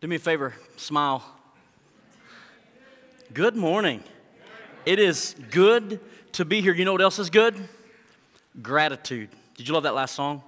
Do 0.00 0.06
me 0.06 0.14
a 0.14 0.20
favor, 0.20 0.54
smile. 0.76 1.24
Good 3.34 3.56
morning. 3.56 4.04
It 4.86 5.00
is 5.00 5.34
good 5.50 5.98
to 6.34 6.44
be 6.44 6.60
here. 6.60 6.72
You 6.72 6.84
know 6.84 6.92
what 6.92 7.02
else 7.02 7.18
is 7.18 7.30
good? 7.30 7.56
Gratitude. 8.62 9.30
Did 9.56 9.66
you 9.66 9.74
love 9.74 9.82
that 9.82 9.96
last 9.96 10.14
song? 10.14 10.44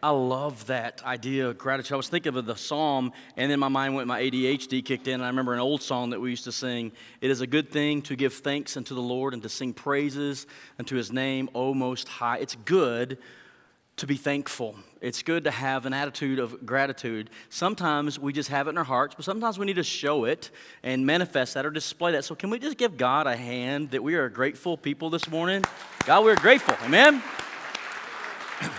I 0.00 0.10
love 0.10 0.64
that 0.68 1.02
idea 1.04 1.48
of 1.48 1.58
gratitude. 1.58 1.94
I 1.94 1.96
was 1.96 2.08
thinking 2.08 2.36
of 2.36 2.46
the 2.46 2.54
psalm, 2.54 3.12
and 3.36 3.50
then 3.50 3.58
my 3.58 3.66
mind 3.66 3.96
went, 3.96 4.06
my 4.06 4.22
ADHD 4.22 4.84
kicked 4.84 5.08
in. 5.08 5.14
And 5.14 5.24
I 5.24 5.26
remember 5.26 5.54
an 5.54 5.60
old 5.60 5.82
song 5.82 6.10
that 6.10 6.20
we 6.20 6.30
used 6.30 6.44
to 6.44 6.52
sing. 6.52 6.92
It 7.20 7.30
is 7.32 7.40
a 7.40 7.48
good 7.48 7.72
thing 7.72 8.00
to 8.02 8.14
give 8.14 8.32
thanks 8.32 8.76
unto 8.76 8.94
the 8.94 9.02
Lord 9.02 9.34
and 9.34 9.42
to 9.42 9.48
sing 9.48 9.72
praises 9.72 10.46
unto 10.78 10.94
his 10.94 11.10
name, 11.10 11.50
O 11.52 11.74
Most 11.74 12.06
High. 12.06 12.38
It's 12.38 12.54
good 12.54 13.18
to 13.96 14.06
be 14.06 14.16
thankful. 14.16 14.76
It's 15.00 15.22
good 15.22 15.44
to 15.44 15.50
have 15.50 15.84
an 15.84 15.92
attitude 15.92 16.38
of 16.38 16.64
gratitude. 16.64 17.30
Sometimes 17.50 18.18
we 18.18 18.32
just 18.32 18.48
have 18.48 18.66
it 18.66 18.70
in 18.70 18.78
our 18.78 18.84
hearts, 18.84 19.14
but 19.14 19.24
sometimes 19.24 19.58
we 19.58 19.66
need 19.66 19.76
to 19.76 19.82
show 19.82 20.24
it 20.24 20.50
and 20.82 21.04
manifest 21.04 21.54
that 21.54 21.66
or 21.66 21.70
display 21.70 22.12
that. 22.12 22.24
So, 22.24 22.34
can 22.34 22.50
we 22.50 22.58
just 22.58 22.78
give 22.78 22.96
God 22.96 23.26
a 23.26 23.36
hand 23.36 23.90
that 23.90 24.02
we 24.02 24.14
are 24.14 24.28
grateful 24.28 24.76
people 24.76 25.10
this 25.10 25.28
morning? 25.28 25.64
God, 26.06 26.24
we're 26.24 26.36
grateful. 26.36 26.74
Amen. 26.84 27.22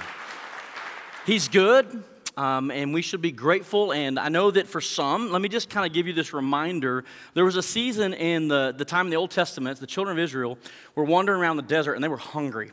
He's 1.25 1.47
good. 1.47 2.03
Um, 2.35 2.71
and 2.71 2.95
we 2.95 3.03
should 3.03 3.21
be 3.21 3.31
grateful. 3.31 3.93
And 3.93 4.17
I 4.17 4.30
know 4.30 4.49
that 4.49 4.67
for 4.67 4.81
some, 4.81 5.31
let 5.31 5.39
me 5.39 5.49
just 5.49 5.69
kind 5.69 5.85
of 5.85 5.93
give 5.93 6.07
you 6.07 6.13
this 6.13 6.33
reminder. 6.33 7.05
There 7.35 7.45
was 7.45 7.57
a 7.57 7.61
season 7.61 8.16
in 8.16 8.47
the, 8.47 8.73
the 8.75 8.85
time 8.85 9.05
in 9.05 9.11
the 9.11 9.17
Old 9.17 9.30
Testament, 9.30 9.80
the 9.80 9.85
children 9.85 10.17
of 10.17 10.23
Israel 10.23 10.57
were 10.95 11.03
wandering 11.03 11.39
around 11.39 11.57
the 11.57 11.61
desert 11.63 11.93
and 11.93 12.03
they 12.03 12.07
were 12.07 12.17
hungry. 12.17 12.71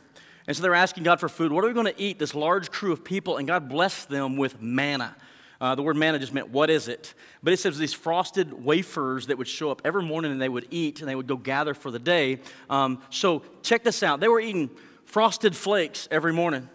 And 0.51 0.57
so 0.57 0.65
they're 0.65 0.75
asking 0.75 1.05
God 1.05 1.21
for 1.21 1.29
food. 1.29 1.53
What 1.53 1.63
are 1.63 1.69
we 1.69 1.75
going 1.75 1.87
to 1.87 2.03
eat? 2.03 2.19
This 2.19 2.35
large 2.35 2.73
crew 2.73 2.91
of 2.91 3.05
people, 3.05 3.37
and 3.37 3.47
God 3.47 3.69
blessed 3.69 4.09
them 4.09 4.37
with 4.37 4.61
manna. 4.61 5.15
Uh, 5.61 5.77
the 5.77 5.83
word 5.85 5.95
manna 5.95 6.19
just 6.19 6.35
meant, 6.35 6.49
what 6.49 6.71
is 6.71 6.89
it? 6.89 7.15
But 7.41 7.53
it 7.53 7.59
says 7.59 7.79
these 7.79 7.93
frosted 7.93 8.65
wafers 8.65 9.29
that 9.29 9.39
would 9.39 9.47
show 9.47 9.71
up 9.71 9.81
every 9.85 10.03
morning 10.03 10.33
and 10.33 10.43
they 10.43 10.49
would 10.49 10.67
eat 10.73 10.99
and 10.99 11.09
they 11.09 11.15
would 11.15 11.29
go 11.29 11.37
gather 11.37 11.73
for 11.73 11.93
the 11.93 12.01
day. 12.01 12.41
Um, 12.69 13.01
so 13.11 13.45
check 13.63 13.85
this 13.85 14.03
out. 14.03 14.19
They 14.19 14.27
were 14.27 14.41
eating 14.41 14.71
frosted 15.05 15.55
flakes 15.55 16.09
every 16.11 16.33
morning 16.33 16.69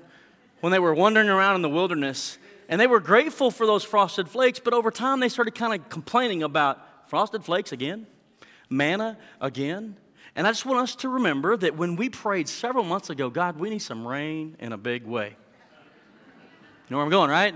when 0.61 0.71
they 0.71 0.79
were 0.79 0.93
wandering 0.93 1.27
around 1.27 1.55
in 1.55 1.61
the 1.61 1.67
wilderness. 1.67 2.37
And 2.69 2.79
they 2.79 2.87
were 2.87 3.01
grateful 3.01 3.51
for 3.51 3.65
those 3.65 3.83
frosted 3.83 4.29
flakes, 4.29 4.57
but 4.57 4.73
over 4.73 4.89
time 4.89 5.19
they 5.19 5.27
started 5.27 5.53
kind 5.53 5.77
of 5.77 5.89
complaining 5.89 6.43
about 6.43 7.09
frosted 7.09 7.43
flakes 7.43 7.73
again, 7.73 8.07
manna 8.69 9.17
again. 9.41 9.97
And 10.35 10.47
I 10.47 10.51
just 10.51 10.65
want 10.65 10.79
us 10.79 10.95
to 10.97 11.09
remember 11.09 11.55
that 11.57 11.77
when 11.77 11.95
we 11.95 12.09
prayed 12.09 12.47
several 12.49 12.83
months 12.83 13.09
ago, 13.09 13.29
God, 13.29 13.57
we 13.59 13.69
need 13.69 13.79
some 13.79 14.07
rain 14.07 14.55
in 14.59 14.73
a 14.73 14.77
big 14.77 15.05
way. 15.05 15.35
You 16.87 16.91
know 16.91 16.97
where 16.97 17.05
I'm 17.05 17.11
going, 17.11 17.29
right? 17.29 17.55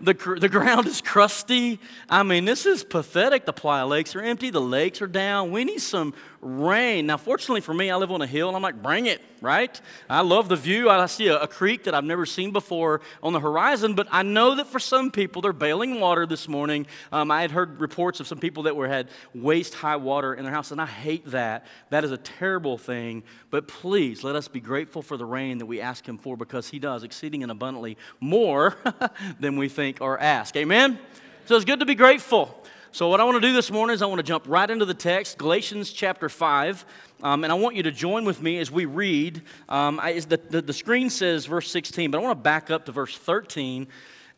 The, 0.00 0.12
the 0.12 0.48
ground 0.48 0.86
is 0.86 1.00
crusty. 1.00 1.80
I 2.10 2.22
mean, 2.22 2.44
this 2.44 2.66
is 2.66 2.84
pathetic. 2.84 3.46
The 3.46 3.52
Playa 3.52 3.86
lakes 3.86 4.14
are 4.14 4.20
empty. 4.20 4.50
The 4.50 4.60
lakes 4.60 5.00
are 5.00 5.06
down. 5.06 5.52
We 5.52 5.64
need 5.64 5.80
some 5.80 6.12
rain. 6.46 7.06
Now, 7.06 7.16
fortunately 7.16 7.60
for 7.60 7.74
me, 7.74 7.90
I 7.90 7.96
live 7.96 8.12
on 8.12 8.22
a 8.22 8.26
hill 8.26 8.48
and 8.48 8.56
I'm 8.56 8.62
like, 8.62 8.80
bring 8.80 9.06
it, 9.06 9.20
right? 9.40 9.78
I 10.08 10.20
love 10.20 10.48
the 10.48 10.56
view. 10.56 10.88
I 10.88 11.04
see 11.06 11.28
a, 11.28 11.40
a, 11.40 11.48
creek 11.48 11.84
that 11.84 11.94
I've 11.94 12.04
never 12.04 12.24
seen 12.24 12.52
before 12.52 13.00
on 13.22 13.32
the 13.32 13.40
horizon, 13.40 13.94
but 13.94 14.06
I 14.10 14.22
know 14.22 14.54
that 14.54 14.68
for 14.68 14.78
some 14.78 15.10
people, 15.10 15.42
they're 15.42 15.52
bailing 15.52 16.00
water 16.00 16.26
this 16.26 16.48
morning. 16.48 16.86
Um, 17.10 17.30
I 17.30 17.42
had 17.42 17.50
heard 17.50 17.80
reports 17.80 18.20
of 18.20 18.26
some 18.26 18.38
people 18.38 18.64
that 18.64 18.76
were 18.76 18.88
had 18.88 19.08
waist 19.34 19.74
high 19.74 19.96
water 19.96 20.34
in 20.34 20.44
their 20.44 20.52
house, 20.52 20.70
and 20.70 20.80
I 20.80 20.86
hate 20.86 21.26
that. 21.32 21.66
That 21.90 22.04
is 22.04 22.12
a 22.12 22.18
terrible 22.18 22.78
thing. 22.78 23.24
But 23.50 23.68
please 23.68 24.22
let 24.22 24.36
us 24.36 24.48
be 24.48 24.60
grateful 24.60 25.02
for 25.02 25.16
the 25.16 25.26
rain 25.26 25.58
that 25.58 25.66
we 25.66 25.80
ask 25.80 26.06
Him 26.06 26.18
for 26.18 26.36
because 26.36 26.68
He 26.68 26.78
does 26.78 27.02
exceeding 27.02 27.42
and 27.42 27.50
abundantly 27.50 27.96
more 28.20 28.76
than 29.40 29.56
we 29.56 29.68
think 29.68 30.00
or 30.00 30.18
ask. 30.18 30.56
Amen? 30.56 30.98
So 31.46 31.56
it's 31.56 31.64
good 31.64 31.80
to 31.80 31.86
be 31.86 31.94
grateful. 31.94 32.62
So, 32.96 33.08
what 33.08 33.20
I 33.20 33.24
want 33.24 33.34
to 33.34 33.46
do 33.46 33.52
this 33.52 33.70
morning 33.70 33.92
is 33.92 34.00
I 34.00 34.06
want 34.06 34.20
to 34.20 34.22
jump 34.22 34.44
right 34.48 34.70
into 34.70 34.86
the 34.86 34.94
text, 34.94 35.36
Galatians 35.36 35.92
chapter 35.92 36.30
5. 36.30 36.86
Um, 37.22 37.44
and 37.44 37.52
I 37.52 37.54
want 37.56 37.76
you 37.76 37.82
to 37.82 37.92
join 37.92 38.24
with 38.24 38.40
me 38.40 38.58
as 38.58 38.70
we 38.70 38.86
read. 38.86 39.42
Um, 39.68 40.00
I, 40.00 40.18
the, 40.18 40.38
the, 40.38 40.62
the 40.62 40.72
screen 40.72 41.10
says 41.10 41.44
verse 41.44 41.70
16, 41.70 42.10
but 42.10 42.16
I 42.16 42.22
want 42.22 42.38
to 42.38 42.42
back 42.42 42.70
up 42.70 42.86
to 42.86 42.92
verse 42.92 43.14
13 43.14 43.86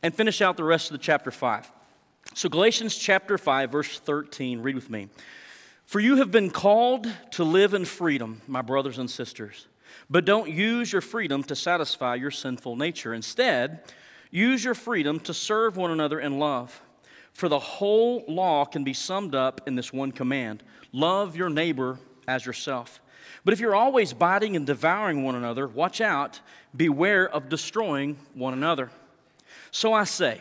and 0.03 0.13
finish 0.13 0.43
out 0.43 0.57
the 0.57 0.65
rest 0.65 0.91
of 0.91 0.93
the 0.95 0.99
chapter 0.99 1.31
5. 1.31 1.71
So, 2.35 2.49
Galatians 2.49 2.97
chapter 2.97 3.39
5, 3.39 3.71
verse 3.71 4.01
13, 4.01 4.61
read 4.61 4.75
with 4.75 4.91
me. 4.91 5.09
For 5.85 6.01
you 6.01 6.17
have 6.17 6.33
been 6.33 6.51
called 6.51 7.07
to 7.35 7.45
live 7.45 7.75
in 7.75 7.85
freedom, 7.85 8.43
my 8.49 8.63
brothers 8.63 8.99
and 8.99 9.09
sisters. 9.09 9.69
But 10.11 10.25
don't 10.25 10.51
use 10.51 10.93
your 10.93 11.01
freedom 11.01 11.45
to 11.45 11.55
satisfy 11.55 12.17
your 12.17 12.33
sinful 12.33 12.75
nature. 12.75 13.15
Instead, 13.15 13.85
use 14.33 14.65
your 14.65 14.75
freedom 14.75 15.21
to 15.21 15.33
serve 15.33 15.77
one 15.77 15.93
another 15.93 16.19
in 16.19 16.41
love. 16.41 16.83
For 17.39 17.49
the 17.49 17.61
whole 17.61 18.25
law 18.27 18.65
can 18.65 18.83
be 18.83 18.93
summed 18.93 19.33
up 19.33 19.61
in 19.65 19.77
this 19.77 19.93
one 19.93 20.11
command 20.11 20.65
love 20.93 21.37
your 21.37 21.49
neighbor 21.49 22.01
as 22.27 22.45
yourself. 22.45 23.01
But 23.45 23.55
if 23.55 23.61
you're 23.61 23.77
always 23.77 24.13
biting 24.13 24.57
and 24.57 24.67
devouring 24.67 25.23
one 25.23 25.37
another, 25.37 25.69
watch 25.69 26.01
out, 26.01 26.41
beware 26.75 27.29
of 27.29 27.49
destroying 27.49 28.17
one 28.35 28.55
another. 28.55 28.91
So 29.71 29.93
I 29.93 30.03
say, 30.03 30.41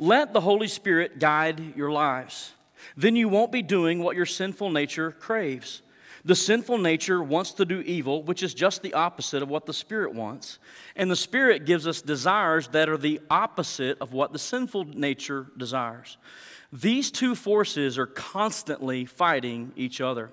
let 0.00 0.32
the 0.32 0.40
Holy 0.40 0.66
Spirit 0.66 1.20
guide 1.20 1.76
your 1.76 1.92
lives. 1.92 2.54
Then 2.96 3.14
you 3.14 3.28
won't 3.28 3.52
be 3.52 3.62
doing 3.62 4.02
what 4.02 4.16
your 4.16 4.26
sinful 4.26 4.70
nature 4.70 5.12
craves. 5.12 5.80
The 6.24 6.36
sinful 6.36 6.78
nature 6.78 7.22
wants 7.22 7.52
to 7.52 7.64
do 7.64 7.80
evil, 7.80 8.22
which 8.22 8.42
is 8.42 8.54
just 8.54 8.82
the 8.82 8.94
opposite 8.94 9.42
of 9.42 9.48
what 9.48 9.66
the 9.66 9.72
Spirit 9.72 10.14
wants. 10.14 10.60
And 10.94 11.10
the 11.10 11.16
Spirit 11.16 11.64
gives 11.64 11.86
us 11.86 12.00
desires 12.00 12.68
that 12.68 12.88
are 12.88 12.96
the 12.96 13.20
opposite 13.28 13.98
of 14.00 14.12
what 14.12 14.32
the 14.32 14.38
sinful 14.38 14.84
nature 14.84 15.48
desires. 15.56 16.16
These 16.72 17.10
two 17.10 17.34
forces 17.34 17.98
are 17.98 18.06
constantly 18.06 19.04
fighting 19.04 19.72
each 19.76 20.00
other. 20.00 20.30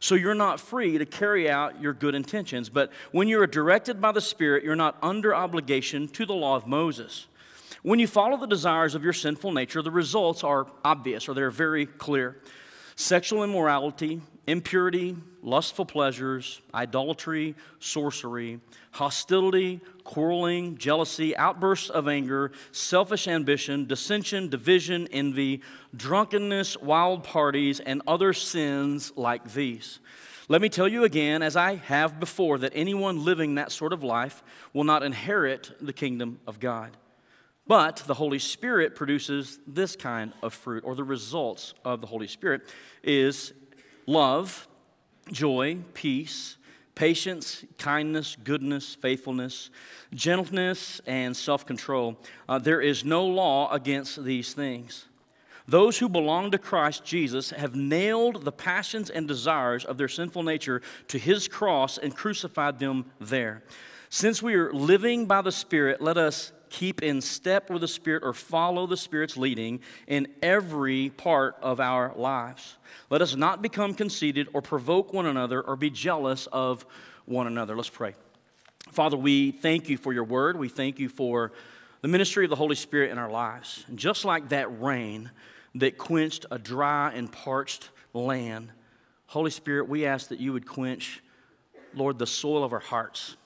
So 0.00 0.16
you're 0.16 0.34
not 0.34 0.58
free 0.58 0.98
to 0.98 1.06
carry 1.06 1.48
out 1.48 1.80
your 1.80 1.92
good 1.92 2.16
intentions. 2.16 2.68
But 2.68 2.90
when 3.12 3.28
you 3.28 3.40
are 3.40 3.46
directed 3.46 4.00
by 4.00 4.10
the 4.10 4.20
Spirit, 4.20 4.64
you're 4.64 4.74
not 4.74 4.98
under 5.00 5.34
obligation 5.34 6.08
to 6.08 6.26
the 6.26 6.34
law 6.34 6.56
of 6.56 6.66
Moses. 6.66 7.28
When 7.82 7.98
you 7.98 8.06
follow 8.06 8.36
the 8.36 8.46
desires 8.46 8.94
of 8.94 9.04
your 9.04 9.12
sinful 9.12 9.52
nature, 9.52 9.82
the 9.82 9.90
results 9.90 10.42
are 10.42 10.66
obvious 10.84 11.28
or 11.28 11.34
they're 11.34 11.50
very 11.50 11.86
clear. 11.86 12.40
Sexual 12.96 13.44
immorality, 13.44 14.20
impurity, 14.46 15.16
lustful 15.42 15.84
pleasures, 15.84 16.60
idolatry, 16.74 17.54
sorcery, 17.78 18.60
hostility, 18.92 19.80
quarreling, 20.04 20.76
jealousy, 20.76 21.36
outbursts 21.36 21.90
of 21.90 22.08
anger, 22.08 22.52
selfish 22.72 23.26
ambition, 23.26 23.86
dissension, 23.86 24.48
division, 24.48 25.08
envy, 25.10 25.62
drunkenness, 25.96 26.76
wild 26.78 27.24
parties, 27.24 27.80
and 27.80 28.02
other 28.06 28.32
sins 28.32 29.12
like 29.16 29.52
these. 29.52 30.00
Let 30.48 30.60
me 30.60 30.68
tell 30.68 30.88
you 30.88 31.04
again, 31.04 31.42
as 31.42 31.56
I 31.56 31.76
have 31.76 32.20
before, 32.20 32.58
that 32.58 32.72
anyone 32.74 33.24
living 33.24 33.54
that 33.54 33.72
sort 33.72 33.94
of 33.94 34.02
life 34.02 34.42
will 34.74 34.84
not 34.84 35.02
inherit 35.02 35.72
the 35.80 35.92
kingdom 35.92 36.38
of 36.46 36.60
God. 36.60 36.96
But 37.66 38.02
the 38.06 38.14
Holy 38.14 38.38
Spirit 38.38 38.94
produces 38.94 39.58
this 39.66 39.96
kind 39.96 40.34
of 40.42 40.52
fruit, 40.52 40.84
or 40.84 40.94
the 40.94 41.04
results 41.04 41.72
of 41.82 42.02
the 42.02 42.06
Holy 42.06 42.28
Spirit 42.28 42.70
is 43.02 43.54
love, 44.06 44.68
joy, 45.30 45.78
peace, 45.94 46.56
patience, 46.94 47.64
kindness, 47.78 48.36
goodness, 48.44 48.94
faithfulness, 48.94 49.70
gentleness, 50.12 51.00
and 51.06 51.36
self 51.36 51.66
control. 51.66 52.16
Uh, 52.48 52.58
there 52.58 52.80
is 52.80 53.04
no 53.04 53.24
law 53.26 53.72
against 53.72 54.24
these 54.24 54.54
things. 54.54 55.06
Those 55.66 55.98
who 55.98 56.08
belong 56.10 56.50
to 56.50 56.58
Christ 56.58 57.04
Jesus 57.04 57.50
have 57.50 57.74
nailed 57.74 58.44
the 58.44 58.52
passions 58.52 59.08
and 59.08 59.26
desires 59.26 59.84
of 59.84 59.96
their 59.96 60.08
sinful 60.08 60.42
nature 60.42 60.82
to 61.08 61.18
his 61.18 61.48
cross 61.48 61.96
and 61.96 62.14
crucified 62.14 62.78
them 62.78 63.06
there. 63.18 63.62
Since 64.10 64.42
we 64.42 64.54
are 64.54 64.72
living 64.72 65.26
by 65.26 65.40
the 65.40 65.50
Spirit, 65.50 66.02
let 66.02 66.18
us 66.18 66.52
keep 66.74 67.04
in 67.04 67.20
step 67.20 67.70
with 67.70 67.82
the 67.82 67.88
Spirit 67.88 68.24
or 68.24 68.32
follow 68.32 68.84
the 68.86 68.96
Spirit's 68.96 69.36
leading 69.36 69.78
in 70.08 70.26
every 70.42 71.10
part 71.10 71.56
of 71.62 71.78
our 71.78 72.12
lives. 72.16 72.76
Let 73.10 73.22
us 73.22 73.36
not 73.36 73.62
become 73.62 73.94
conceited 73.94 74.48
or 74.52 74.60
provoke 74.60 75.12
one 75.12 75.26
another 75.26 75.60
or 75.60 75.76
be 75.76 75.88
jealous 75.88 76.48
of 76.48 76.84
one 77.26 77.46
another. 77.46 77.76
Let's 77.76 77.88
pray. 77.88 78.14
Father, 78.90 79.16
we 79.16 79.52
thank 79.52 79.88
you 79.88 79.96
for 79.96 80.12
your 80.12 80.24
word. 80.24 80.58
We 80.58 80.68
thank 80.68 80.98
you 80.98 81.08
for 81.08 81.52
the 82.02 82.08
ministry 82.08 82.44
of 82.44 82.50
the 82.50 82.56
Holy 82.56 82.74
Spirit 82.74 83.12
in 83.12 83.18
our 83.18 83.30
lives. 83.30 83.84
And 83.86 83.96
just 83.96 84.24
like 84.24 84.48
that 84.48 84.80
rain 84.80 85.30
that 85.76 85.96
quenched 85.96 86.44
a 86.50 86.58
dry 86.58 87.12
and 87.12 87.30
parched 87.30 87.90
land, 88.12 88.72
Holy 89.26 89.52
Spirit, 89.52 89.88
we 89.88 90.06
ask 90.06 90.28
that 90.28 90.40
you 90.40 90.52
would 90.52 90.66
quench, 90.66 91.22
Lord, 91.94 92.18
the 92.18 92.26
soil 92.26 92.64
of 92.64 92.72
our 92.72 92.80
hearts. 92.80 93.36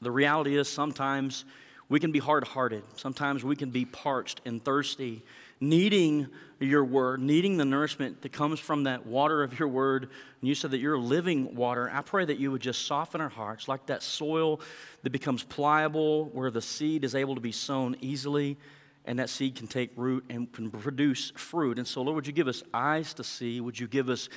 The 0.00 0.10
reality 0.10 0.56
is 0.56 0.68
sometimes 0.68 1.44
we 1.88 2.00
can 2.00 2.12
be 2.12 2.18
hard 2.18 2.44
hearted. 2.46 2.82
Sometimes 2.96 3.44
we 3.44 3.56
can 3.56 3.70
be 3.70 3.84
parched 3.84 4.40
and 4.46 4.64
thirsty, 4.64 5.22
needing 5.60 6.28
your 6.58 6.84
word, 6.84 7.20
needing 7.20 7.56
the 7.56 7.64
nourishment 7.64 8.22
that 8.22 8.32
comes 8.32 8.58
from 8.58 8.84
that 8.84 9.06
water 9.06 9.42
of 9.42 9.58
your 9.58 9.68
word. 9.68 10.04
And 10.04 10.48
you 10.48 10.54
said 10.54 10.70
that 10.70 10.78
you're 10.78 10.98
living 10.98 11.54
water. 11.54 11.90
I 11.92 12.00
pray 12.00 12.24
that 12.24 12.38
you 12.38 12.50
would 12.50 12.62
just 12.62 12.86
soften 12.86 13.20
our 13.20 13.28
hearts 13.28 13.68
like 13.68 13.86
that 13.86 14.02
soil 14.02 14.60
that 15.02 15.10
becomes 15.10 15.42
pliable, 15.42 16.26
where 16.32 16.50
the 16.50 16.62
seed 16.62 17.04
is 17.04 17.14
able 17.14 17.34
to 17.34 17.40
be 17.40 17.52
sown 17.52 17.96
easily. 18.00 18.56
and 19.04 19.18
that 19.18 19.28
seed 19.28 19.56
can 19.56 19.66
take 19.66 19.90
root 19.96 20.24
and 20.30 20.52
can 20.52 20.70
produce 20.70 21.30
fruit. 21.32 21.78
And 21.78 21.86
so, 21.86 22.02
Lord, 22.02 22.16
would 22.16 22.26
you 22.26 22.32
give 22.32 22.48
us 22.48 22.62
eyes 22.72 23.14
to 23.14 23.24
see? 23.24 23.60
Would 23.60 23.78
you 23.78 23.88
give 23.88 24.08
us 24.08 24.28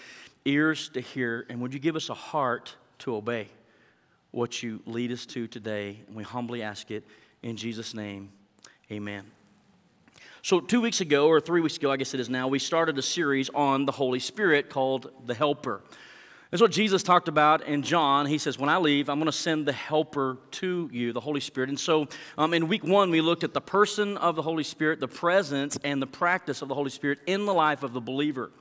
ears 0.44 0.90
to 0.90 1.02
hear? 1.02 1.46
And 1.50 1.62
would 1.62 1.74
you 1.74 1.80
give 1.80 1.96
us 1.96 2.10
a 2.10 2.14
heart 2.16 2.76
to 3.00 3.16
obey 3.16 3.50
what 4.32 4.64
you 4.64 4.82
lead 4.86 5.12
us 5.12 5.26
to 5.28 5.48
today? 5.48 6.00
And 6.08 6.16
we 6.16 6.24
humbly 6.24 6.64
ask 6.64 6.90
it 6.90 7.04
in 7.46 7.56
Jesus' 7.56 7.94
name. 7.94 8.32
Amen. 8.92 9.24
So, 10.42 10.60
two 10.60 10.82
weeks 10.82 11.00
ago, 11.00 11.28
or 11.28 11.40
three 11.40 11.62
weeks 11.62 11.78
ago, 11.78 11.92
I 11.92 11.98
guess 11.98 12.16
it 12.16 12.20
is 12.20 12.28
now, 12.28 12.48
we 12.48 12.58
started 12.58 12.98
a 12.98 13.04
series 13.04 13.50
on 13.52 13.86
the 13.86 13.92
Holy 13.92 14.20
Spirit 14.20 14.70
called 14.70 15.12
The 15.28 15.36
Helper. 15.36 15.84
That's 16.50 16.62
what 16.62 16.72
Jesus 16.72 17.04
talked 17.04 17.28
about 17.28 17.64
in 17.68 17.84
John. 17.84 18.26
He 18.26 18.40
says, 18.40 18.58
When 18.58 18.70
I 18.70 18.78
leave, 18.78 19.10
I'm 19.10 19.20
going 19.20 19.28
to 19.28 19.32
send 19.32 19.68
the 19.68 19.74
helper 19.74 20.38
to 20.52 20.90
you, 20.92 21.14
the 21.14 21.20
Holy 21.20 21.40
Spirit. 21.40 21.70
And 21.70 21.80
so 21.80 22.08
um, 22.36 22.54
in 22.54 22.68
week 22.68 22.84
one, 22.84 23.12
we 23.12 23.22
looked 23.22 23.44
at 23.44 23.54
the 23.54 23.62
person 23.62 24.18
of 24.18 24.36
the 24.36 24.42
Holy 24.42 24.64
Spirit, 24.64 25.00
the 25.00 25.08
presence 25.08 25.78
and 25.84 26.02
the 26.02 26.08
practice 26.08 26.64
of 26.64 26.68
the 26.68 26.76
Holy 26.76 26.90
Spirit 26.90 27.20
in 27.28 27.46
the 27.46 27.54
life 27.54 27.84
of 27.84 27.94
the 27.94 28.02
believer. 28.02 28.52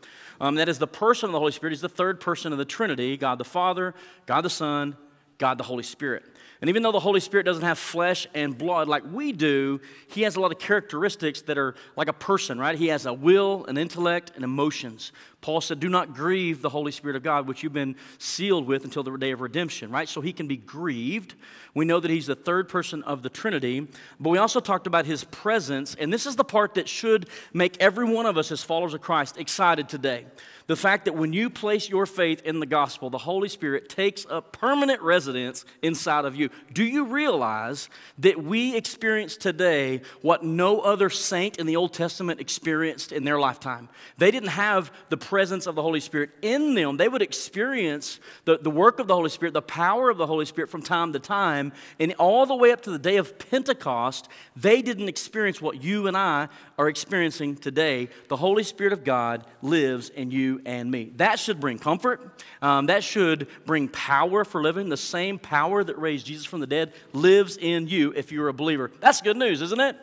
Um, 0.40 0.56
that 0.56 0.68
is, 0.68 0.78
the 0.78 0.86
person 0.86 1.30
of 1.30 1.32
the 1.32 1.38
Holy 1.38 1.52
Spirit 1.52 1.72
is 1.72 1.80
the 1.80 1.88
third 1.88 2.20
person 2.20 2.52
of 2.52 2.58
the 2.58 2.64
Trinity 2.66 3.16
God 3.16 3.38
the 3.38 3.44
Father, 3.44 3.94
God 4.26 4.42
the 4.42 4.50
Son, 4.50 4.96
God 5.38 5.56
the 5.56 5.64
Holy 5.64 5.84
Spirit. 5.84 6.24
And 6.60 6.70
even 6.70 6.82
though 6.82 6.92
the 6.92 7.00
Holy 7.00 7.20
Spirit 7.20 7.44
doesn't 7.44 7.62
have 7.62 7.78
flesh 7.78 8.26
and 8.34 8.56
blood 8.56 8.88
like 8.88 9.02
we 9.12 9.32
do, 9.32 9.80
he 10.08 10.22
has 10.22 10.36
a 10.36 10.40
lot 10.40 10.52
of 10.52 10.58
characteristics 10.58 11.42
that 11.42 11.58
are 11.58 11.74
like 11.96 12.08
a 12.08 12.12
person, 12.12 12.58
right? 12.58 12.76
He 12.76 12.88
has 12.88 13.06
a 13.06 13.12
will, 13.12 13.64
an 13.66 13.76
intellect, 13.76 14.32
and 14.34 14.44
emotions. 14.44 15.12
Paul 15.44 15.60
said, 15.60 15.78
Do 15.78 15.90
not 15.90 16.14
grieve 16.14 16.62
the 16.62 16.70
Holy 16.70 16.90
Spirit 16.90 17.16
of 17.16 17.22
God, 17.22 17.46
which 17.46 17.62
you've 17.62 17.74
been 17.74 17.96
sealed 18.16 18.66
with 18.66 18.82
until 18.82 19.02
the 19.02 19.14
day 19.18 19.30
of 19.30 19.42
redemption, 19.42 19.90
right? 19.90 20.08
So 20.08 20.22
he 20.22 20.32
can 20.32 20.48
be 20.48 20.56
grieved. 20.56 21.34
We 21.74 21.84
know 21.84 22.00
that 22.00 22.10
he's 22.10 22.28
the 22.28 22.34
third 22.34 22.66
person 22.66 23.02
of 23.02 23.22
the 23.22 23.28
Trinity, 23.28 23.86
but 24.18 24.30
we 24.30 24.38
also 24.38 24.58
talked 24.58 24.86
about 24.86 25.04
his 25.04 25.24
presence, 25.24 25.96
and 25.96 26.10
this 26.10 26.24
is 26.24 26.36
the 26.36 26.44
part 26.44 26.72
that 26.76 26.88
should 26.88 27.28
make 27.52 27.76
every 27.78 28.06
one 28.06 28.24
of 28.24 28.38
us 28.38 28.50
as 28.52 28.62
followers 28.62 28.94
of 28.94 29.02
Christ 29.02 29.36
excited 29.36 29.86
today. 29.86 30.24
The 30.66 30.76
fact 30.76 31.04
that 31.04 31.12
when 31.12 31.34
you 31.34 31.50
place 31.50 31.90
your 31.90 32.06
faith 32.06 32.40
in 32.42 32.58
the 32.58 32.64
gospel, 32.64 33.10
the 33.10 33.18
Holy 33.18 33.50
Spirit 33.50 33.90
takes 33.90 34.24
up 34.30 34.52
permanent 34.52 35.02
residence 35.02 35.66
inside 35.82 36.24
of 36.24 36.36
you. 36.36 36.48
Do 36.72 36.84
you 36.84 37.04
realize 37.04 37.90
that 38.18 38.42
we 38.42 38.74
experience 38.74 39.36
today 39.36 40.00
what 40.22 40.42
no 40.42 40.80
other 40.80 41.10
saint 41.10 41.58
in 41.58 41.66
the 41.66 41.76
Old 41.76 41.92
Testament 41.92 42.40
experienced 42.40 43.12
in 43.12 43.24
their 43.24 43.38
lifetime? 43.38 43.90
They 44.16 44.30
didn't 44.30 44.50
have 44.50 44.90
the 45.10 45.18
presence 45.34 45.66
of 45.66 45.74
the 45.74 45.82
Holy 45.82 45.98
Spirit 45.98 46.30
in 46.42 46.74
them. 46.74 46.96
They 46.96 47.08
would 47.08 47.20
experience 47.20 48.20
the, 48.44 48.56
the 48.56 48.70
work 48.70 49.00
of 49.00 49.08
the 49.08 49.16
Holy 49.16 49.30
Spirit, 49.30 49.52
the 49.52 49.60
power 49.60 50.08
of 50.08 50.16
the 50.16 50.28
Holy 50.28 50.44
Spirit 50.44 50.70
from 50.70 50.80
time 50.80 51.12
to 51.12 51.18
time. 51.18 51.72
And 51.98 52.14
all 52.20 52.46
the 52.46 52.54
way 52.54 52.70
up 52.70 52.82
to 52.82 52.90
the 52.92 53.00
day 53.00 53.16
of 53.16 53.36
Pentecost, 53.50 54.28
they 54.54 54.80
didn't 54.80 55.08
experience 55.08 55.60
what 55.60 55.82
you 55.82 56.06
and 56.06 56.16
I 56.16 56.50
are 56.78 56.88
experiencing 56.88 57.56
today. 57.56 58.10
The 58.28 58.36
Holy 58.36 58.62
Spirit 58.62 58.92
of 58.92 59.02
God 59.02 59.44
lives 59.60 60.08
in 60.08 60.30
you 60.30 60.62
and 60.64 60.88
me. 60.88 61.10
That 61.16 61.40
should 61.40 61.58
bring 61.58 61.80
comfort. 61.80 62.40
Um, 62.62 62.86
that 62.86 63.02
should 63.02 63.48
bring 63.66 63.88
power 63.88 64.44
for 64.44 64.62
living. 64.62 64.88
The 64.88 64.96
same 64.96 65.40
power 65.40 65.82
that 65.82 65.98
raised 65.98 66.26
Jesus 66.26 66.46
from 66.46 66.60
the 66.60 66.68
dead 66.68 66.92
lives 67.12 67.56
in 67.56 67.88
you 67.88 68.12
if 68.14 68.30
you're 68.30 68.46
a 68.46 68.54
believer. 68.54 68.92
That's 69.00 69.20
good 69.20 69.36
news, 69.36 69.62
isn't 69.62 69.80
it? 69.80 69.96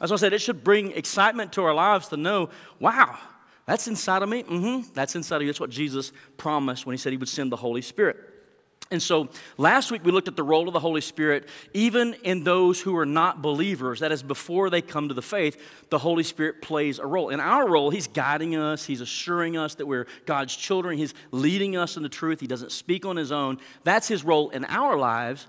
As 0.00 0.10
I 0.10 0.16
said, 0.16 0.32
it 0.32 0.40
should 0.40 0.64
bring 0.64 0.92
excitement 0.92 1.52
to 1.52 1.64
our 1.64 1.74
lives 1.74 2.08
to 2.08 2.16
know, 2.16 2.48
wow, 2.78 3.18
that's 3.66 3.88
inside 3.88 4.22
of 4.22 4.28
me? 4.28 4.42
Mm-hmm. 4.42 4.92
That's 4.94 5.14
inside 5.14 5.36
of 5.36 5.42
you. 5.42 5.48
That's 5.48 5.60
what 5.60 5.70
Jesus 5.70 6.12
promised 6.36 6.86
when 6.86 6.94
he 6.94 6.98
said 6.98 7.12
he 7.12 7.18
would 7.18 7.28
send 7.28 7.52
the 7.52 7.56
Holy 7.56 7.82
Spirit. 7.82 8.16
And 8.92 9.00
so 9.00 9.28
last 9.56 9.92
week 9.92 10.04
we 10.04 10.10
looked 10.10 10.26
at 10.26 10.34
the 10.34 10.42
role 10.42 10.66
of 10.66 10.72
the 10.72 10.80
Holy 10.80 11.00
Spirit 11.00 11.48
even 11.72 12.14
in 12.24 12.42
those 12.42 12.80
who 12.80 12.96
are 12.96 13.06
not 13.06 13.40
believers. 13.40 14.00
That 14.00 14.10
is, 14.10 14.22
before 14.22 14.68
they 14.68 14.82
come 14.82 15.06
to 15.08 15.14
the 15.14 15.22
faith, 15.22 15.88
the 15.90 15.98
Holy 15.98 16.24
Spirit 16.24 16.60
plays 16.60 16.98
a 16.98 17.06
role. 17.06 17.28
In 17.28 17.38
our 17.38 17.68
role, 17.68 17.90
He's 17.90 18.08
guiding 18.08 18.56
us, 18.56 18.84
He's 18.84 19.00
assuring 19.00 19.56
us 19.56 19.76
that 19.76 19.86
we're 19.86 20.08
God's 20.26 20.56
children, 20.56 20.98
He's 20.98 21.14
leading 21.30 21.76
us 21.76 21.96
in 21.96 22.02
the 22.02 22.08
truth, 22.08 22.40
He 22.40 22.48
doesn't 22.48 22.72
speak 22.72 23.06
on 23.06 23.16
His 23.16 23.30
own. 23.30 23.58
That's 23.84 24.08
His 24.08 24.24
role 24.24 24.50
in 24.50 24.64
our 24.64 24.96
lives. 24.96 25.46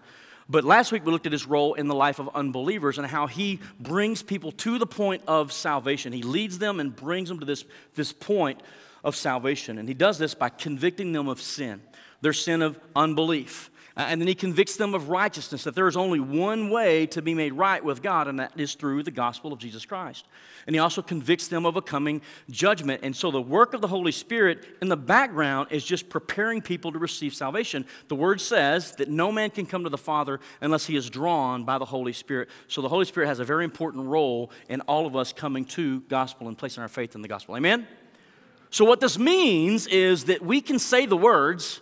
But 0.50 0.64
last 0.64 0.92
week 0.92 1.06
we 1.06 1.12
looked 1.12 1.26
at 1.26 1.32
his 1.32 1.46
role 1.46 1.74
in 1.74 1.88
the 1.88 1.96
life 1.96 2.20
of 2.20 2.30
unbelievers 2.36 2.98
and 2.98 3.08
how 3.08 3.28
he 3.28 3.60
brings 3.80 4.22
people 4.22 4.52
to 4.54 4.78
the 4.78 4.86
point 4.86 5.24
of 5.28 5.52
salvation. 5.52 6.14
He 6.14 6.24
leads 6.24 6.60
them 6.60 6.80
and 6.80 6.96
brings 6.96 7.30
them 7.30 7.40
to 7.40 7.46
this, 7.46 7.64
this 7.96 8.12
point 8.12 8.62
of 9.04 9.16
salvation. 9.16 9.78
And 9.78 9.88
he 9.88 9.94
does 9.94 10.18
this 10.18 10.34
by 10.34 10.50
convicting 10.50 11.12
them 11.14 11.28
of 11.28 11.42
sin, 11.42 11.82
their 12.22 12.34
sin 12.34 12.62
of 12.62 12.80
unbelief. 12.96 13.71
Uh, 14.02 14.06
and 14.06 14.20
then 14.20 14.28
he 14.28 14.34
convicts 14.34 14.78
them 14.78 14.96
of 14.96 15.10
righteousness, 15.10 15.64
that 15.64 15.76
there 15.76 15.88
is 15.88 15.96
only 15.96 16.20
one 16.20 16.72
way 16.72 17.06
to 17.06 17.22
be 17.22 17.36
made 17.36 17.54
right 17.54 17.86
with 17.86 18.02
God, 18.02 18.28
and 18.28 18.40
that 18.40 18.52
is 18.60 18.74
through 18.74 19.04
the 19.04 19.12
gospel 19.12 19.54
of 19.54 19.60
Jesus 19.60 19.86
Christ. 19.86 20.26
And 20.66 20.76
he 20.76 20.80
also 20.80 21.04
convicts 21.04 21.48
them 21.50 21.68
of 21.68 21.76
a 21.76 21.84
coming 21.84 22.24
judgment. 22.50 23.02
And 23.04 23.16
so 23.16 23.30
the 23.30 23.40
work 23.40 23.76
of 23.76 23.82
the 23.82 23.88
Holy 23.88 24.12
Spirit 24.12 24.66
in 24.82 24.90
the 24.90 24.98
background 24.98 25.68
is 25.70 25.86
just 25.86 26.10
preparing 26.10 26.64
people 26.64 26.92
to 26.94 26.98
receive 26.98 27.36
salvation. 27.36 27.86
The 28.08 28.16
word 28.16 28.42
says 28.42 28.96
that 28.96 29.08
no 29.08 29.32
man 29.32 29.52
can 29.52 29.68
come 29.68 29.84
to 29.84 29.90
the 29.92 30.00
Father 30.00 30.40
unless 30.62 30.88
he 30.88 30.96
is 30.96 31.08
drawn 31.08 31.64
by 31.64 31.78
the 31.78 31.86
Holy 31.86 32.14
Spirit. 32.14 32.50
So 32.70 32.82
the 32.82 32.90
Holy 32.90 33.06
Spirit 33.06 33.28
has 33.28 33.40
a 33.40 33.46
very 33.46 33.66
important 33.66 34.08
role 34.08 34.50
in 34.68 34.82
all 34.82 35.06
of 35.06 35.16
us 35.16 35.32
coming 35.32 35.64
to 35.66 36.00
gospel 36.10 36.48
and 36.48 36.58
placing 36.58 36.82
our 36.82 36.90
faith 36.90 37.14
in 37.14 37.22
the 37.22 37.28
gospel. 37.28 37.56
Amen? 37.56 37.86
So 38.72 38.84
what 38.84 39.00
this 39.00 39.20
means 39.20 39.86
is 39.86 40.24
that 40.26 40.42
we 40.42 40.60
can 40.60 40.80
say 40.80 41.06
the 41.06 41.18
words, 41.18 41.82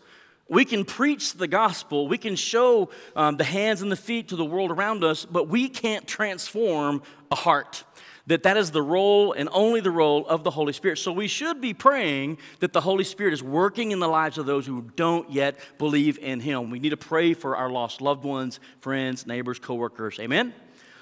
we 0.50 0.66
can 0.66 0.84
preach 0.84 1.34
the 1.34 1.48
gospel, 1.48 2.08
we 2.08 2.18
can 2.18 2.36
show 2.36 2.90
um, 3.16 3.38
the 3.38 3.44
hands 3.44 3.82
and 3.82 3.92
the 3.92 3.96
feet 3.96 4.30
to 4.30 4.36
the 4.36 4.46
world 4.46 4.72
around 4.72 5.04
us, 5.04 5.24
but 5.24 5.48
we 5.48 5.70
can't 5.70 6.08
transform 6.08 7.04
a 7.32 7.36
heart. 7.36 7.84
That 8.28 8.44
that 8.44 8.58
is 8.58 8.70
the 8.70 8.82
role 8.82 9.34
and 9.34 9.50
only 9.52 9.80
the 9.80 9.90
role 9.90 10.28
of 10.28 10.44
the 10.44 10.52
Holy 10.52 10.74
Spirit. 10.74 10.98
So 10.98 11.12
we 11.12 11.28
should 11.28 11.62
be 11.62 11.74
praying 11.74 12.38
that 12.60 12.74
the 12.74 12.82
Holy 12.82 13.04
Spirit 13.04 13.34
is 13.34 13.42
working 13.42 13.92
in 13.92 14.00
the 14.00 14.08
lives 14.08 14.38
of 14.38 14.46
those 14.46 14.68
who 14.68 14.86
don't 14.96 15.32
yet 15.32 15.60
believe 15.80 16.20
in 16.20 16.40
Him. 16.40 16.70
We 16.70 16.80
need 16.80 16.92
to 16.92 16.98
pray 16.98 17.34
for 17.34 17.56
our 17.56 17.72
lost 17.72 18.02
loved 18.02 18.24
ones, 18.24 18.60
friends, 18.82 19.26
neighbors, 19.26 19.58
coworkers. 19.58 20.20
Amen. 20.20 20.54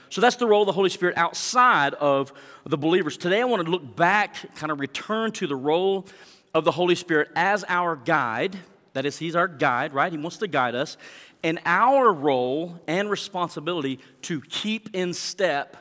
So 0.09 0.21
that's 0.21 0.37
the 0.37 0.47
role 0.47 0.61
of 0.61 0.67
the 0.67 0.73
Holy 0.73 0.89
Spirit 0.89 1.17
outside 1.17 1.93
of 1.95 2.31
the 2.65 2.77
believers. 2.77 3.17
Today 3.17 3.41
I 3.41 3.43
want 3.43 3.65
to 3.65 3.69
look 3.69 3.95
back, 3.97 4.55
kind 4.55 4.71
of 4.71 4.79
return 4.79 5.33
to 5.33 5.47
the 5.47 5.55
role 5.55 6.05
of 6.53 6.63
the 6.63 6.71
Holy 6.71 6.95
Spirit 6.95 7.29
as 7.35 7.65
our 7.67 7.97
guide 7.97 8.57
that 8.97 9.05
is, 9.05 9.19
He's 9.19 9.35
our 9.35 9.47
guide, 9.47 9.93
right? 9.93 10.11
He 10.11 10.17
wants 10.17 10.37
to 10.37 10.47
guide 10.47 10.73
us. 10.73 10.97
And 11.43 11.59
our 11.65 12.11
role 12.11 12.81
and 12.87 13.11
responsibility 13.11 13.99
to 14.23 14.41
keep 14.41 14.89
in 14.95 15.13
step 15.13 15.77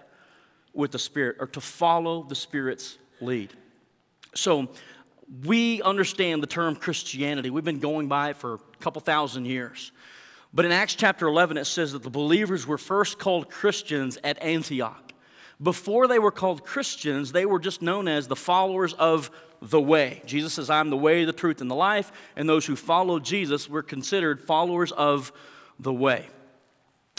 with 0.75 0.93
the 0.93 0.99
Spirit 0.99 1.39
or 1.41 1.47
to 1.47 1.61
follow 1.63 2.25
the 2.25 2.35
Spirit's 2.35 2.99
lead. 3.23 3.55
So, 4.35 4.69
we 5.45 5.81
understand 5.81 6.43
the 6.43 6.47
term 6.47 6.76
Christianity. 6.76 7.49
We've 7.49 7.64
been 7.64 7.81
going 7.81 8.07
by 8.07 8.31
it 8.31 8.37
for 8.37 8.55
a 8.55 8.59
couple 8.81 9.00
thousand 9.00 9.47
years. 9.47 9.93
But 10.52 10.67
in 10.67 10.73
Acts 10.73 10.95
chapter 10.95 11.26
11, 11.26 11.57
it 11.57 11.64
says 11.64 11.93
that 11.93 12.02
the 12.02 12.11
believers 12.11 12.67
were 12.67 12.79
first 12.79 13.19
called 13.19 13.50
Christians 13.50 14.19
at 14.23 14.40
Antioch. 14.43 15.14
Before 15.62 16.07
they 16.07 16.19
were 16.19 16.31
called 16.31 16.64
Christians, 16.64 17.33
they 17.33 17.47
were 17.47 17.59
just 17.59 17.81
known 17.81 18.09
as 18.09 18.29
the 18.29 18.37
followers 18.37 18.93
of 18.93 19.31
the 19.63 19.81
way. 19.81 20.23
Jesus 20.27 20.55
says, 20.55 20.71
I'm 20.71 20.91
the 20.91 20.97
way, 20.97 21.25
the 21.25 21.33
truth, 21.33 21.61
and 21.61 21.71
the 21.71 21.75
life. 21.75 22.13
And 22.37 22.49
those 22.49 22.67
who 22.67 22.77
follow 22.77 23.19
Jesus 23.19 23.69
were 23.69 23.83
considered 23.83 24.41
followers 24.41 24.93
of 24.93 25.33
the 25.79 25.93
way. 25.93 26.27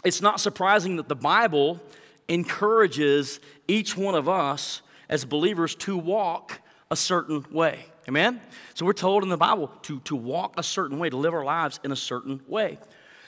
It's 0.03 0.21
not 0.21 0.39
surprising 0.39 0.97
that 0.97 1.09
the 1.09 1.15
Bible 1.15 1.81
encourages 2.27 3.39
each 3.67 3.97
one 3.97 4.15
of 4.15 4.29
us 4.29 4.81
as 5.09 5.25
believers 5.25 5.75
to 5.75 5.97
walk 5.97 6.61
a 6.91 6.95
certain 6.95 7.45
way. 7.51 7.85
Amen? 8.07 8.39
So 8.73 8.85
we're 8.85 8.93
told 8.93 9.23
in 9.23 9.29
the 9.29 9.37
Bible 9.37 9.67
to, 9.83 9.99
to 10.01 10.15
walk 10.15 10.53
a 10.57 10.63
certain 10.63 10.99
way, 10.99 11.09
to 11.09 11.17
live 11.17 11.33
our 11.33 11.43
lives 11.43 11.79
in 11.83 11.91
a 11.91 11.95
certain 11.95 12.41
way. 12.47 12.79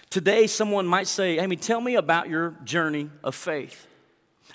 Today, 0.10 0.48
someone 0.48 0.88
might 0.88 1.08
say, 1.08 1.38
Amy, 1.38 1.56
tell 1.56 1.82
me 1.82 1.96
about 1.96 2.30
your 2.30 2.56
journey 2.64 3.10
of 3.24 3.36
faith. 3.36 3.88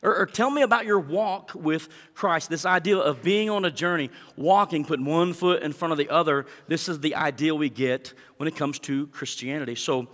Or, 0.05 0.15
or, 0.15 0.27
tell 0.27 0.51
me 0.51 0.61
about 0.61 0.85
your 0.85 1.01
walk 1.01 1.53
with 1.55 1.89
Christ. 2.13 2.51
This 2.51 2.67
idea 2.67 2.99
of 2.99 3.23
being 3.23 3.49
on 3.49 3.65
a 3.65 3.71
journey, 3.71 4.11
walking, 4.37 4.85
putting 4.85 5.07
one 5.07 5.33
foot 5.33 5.63
in 5.63 5.73
front 5.73 5.93
of 5.93 5.99
the 5.99 6.11
other. 6.11 6.45
This 6.69 6.91
is 6.91 7.01
the 7.01 7.15
ideal 7.15 7.57
we 7.57 7.71
get 7.71 8.13
when 8.37 8.47
it 8.47 8.55
comes 8.55 8.79
to 8.81 9.07
Christianity. 9.07 9.75
So, 9.75 10.09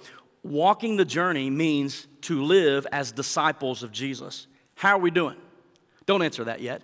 walking 0.45 0.97
the 0.97 1.05
journey 1.05 1.51
means 1.51 2.07
to 2.23 2.41
live 2.43 2.87
as 2.93 3.11
disciples 3.11 3.83
of 3.83 3.91
Jesus. 3.91 4.47
How 4.77 4.97
are 4.97 5.01
we 5.01 5.11
doing? 5.11 5.37
Don't 6.07 6.23
answer 6.23 6.45
that 6.45 6.61
yet. 6.61 6.83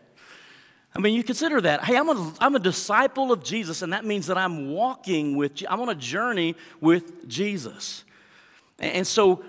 I 0.94 0.98
mean, 0.98 1.14
you 1.14 1.22
consider 1.22 1.60
that. 1.60 1.84
Hey, 1.84 1.96
I'm 1.96 2.08
a, 2.08 2.34
I'm 2.40 2.56
a 2.56 2.58
disciple 2.58 3.30
of 3.30 3.44
Jesus, 3.44 3.82
and 3.82 3.92
that 3.92 4.04
means 4.04 4.26
that 4.26 4.38
I'm 4.38 4.72
walking 4.72 5.36
with, 5.36 5.62
I'm 5.68 5.80
on 5.80 5.90
a 5.90 5.94
journey 5.94 6.56
with 6.80 7.28
Jesus. 7.28 8.04
And 8.78 9.06
so 9.06 9.44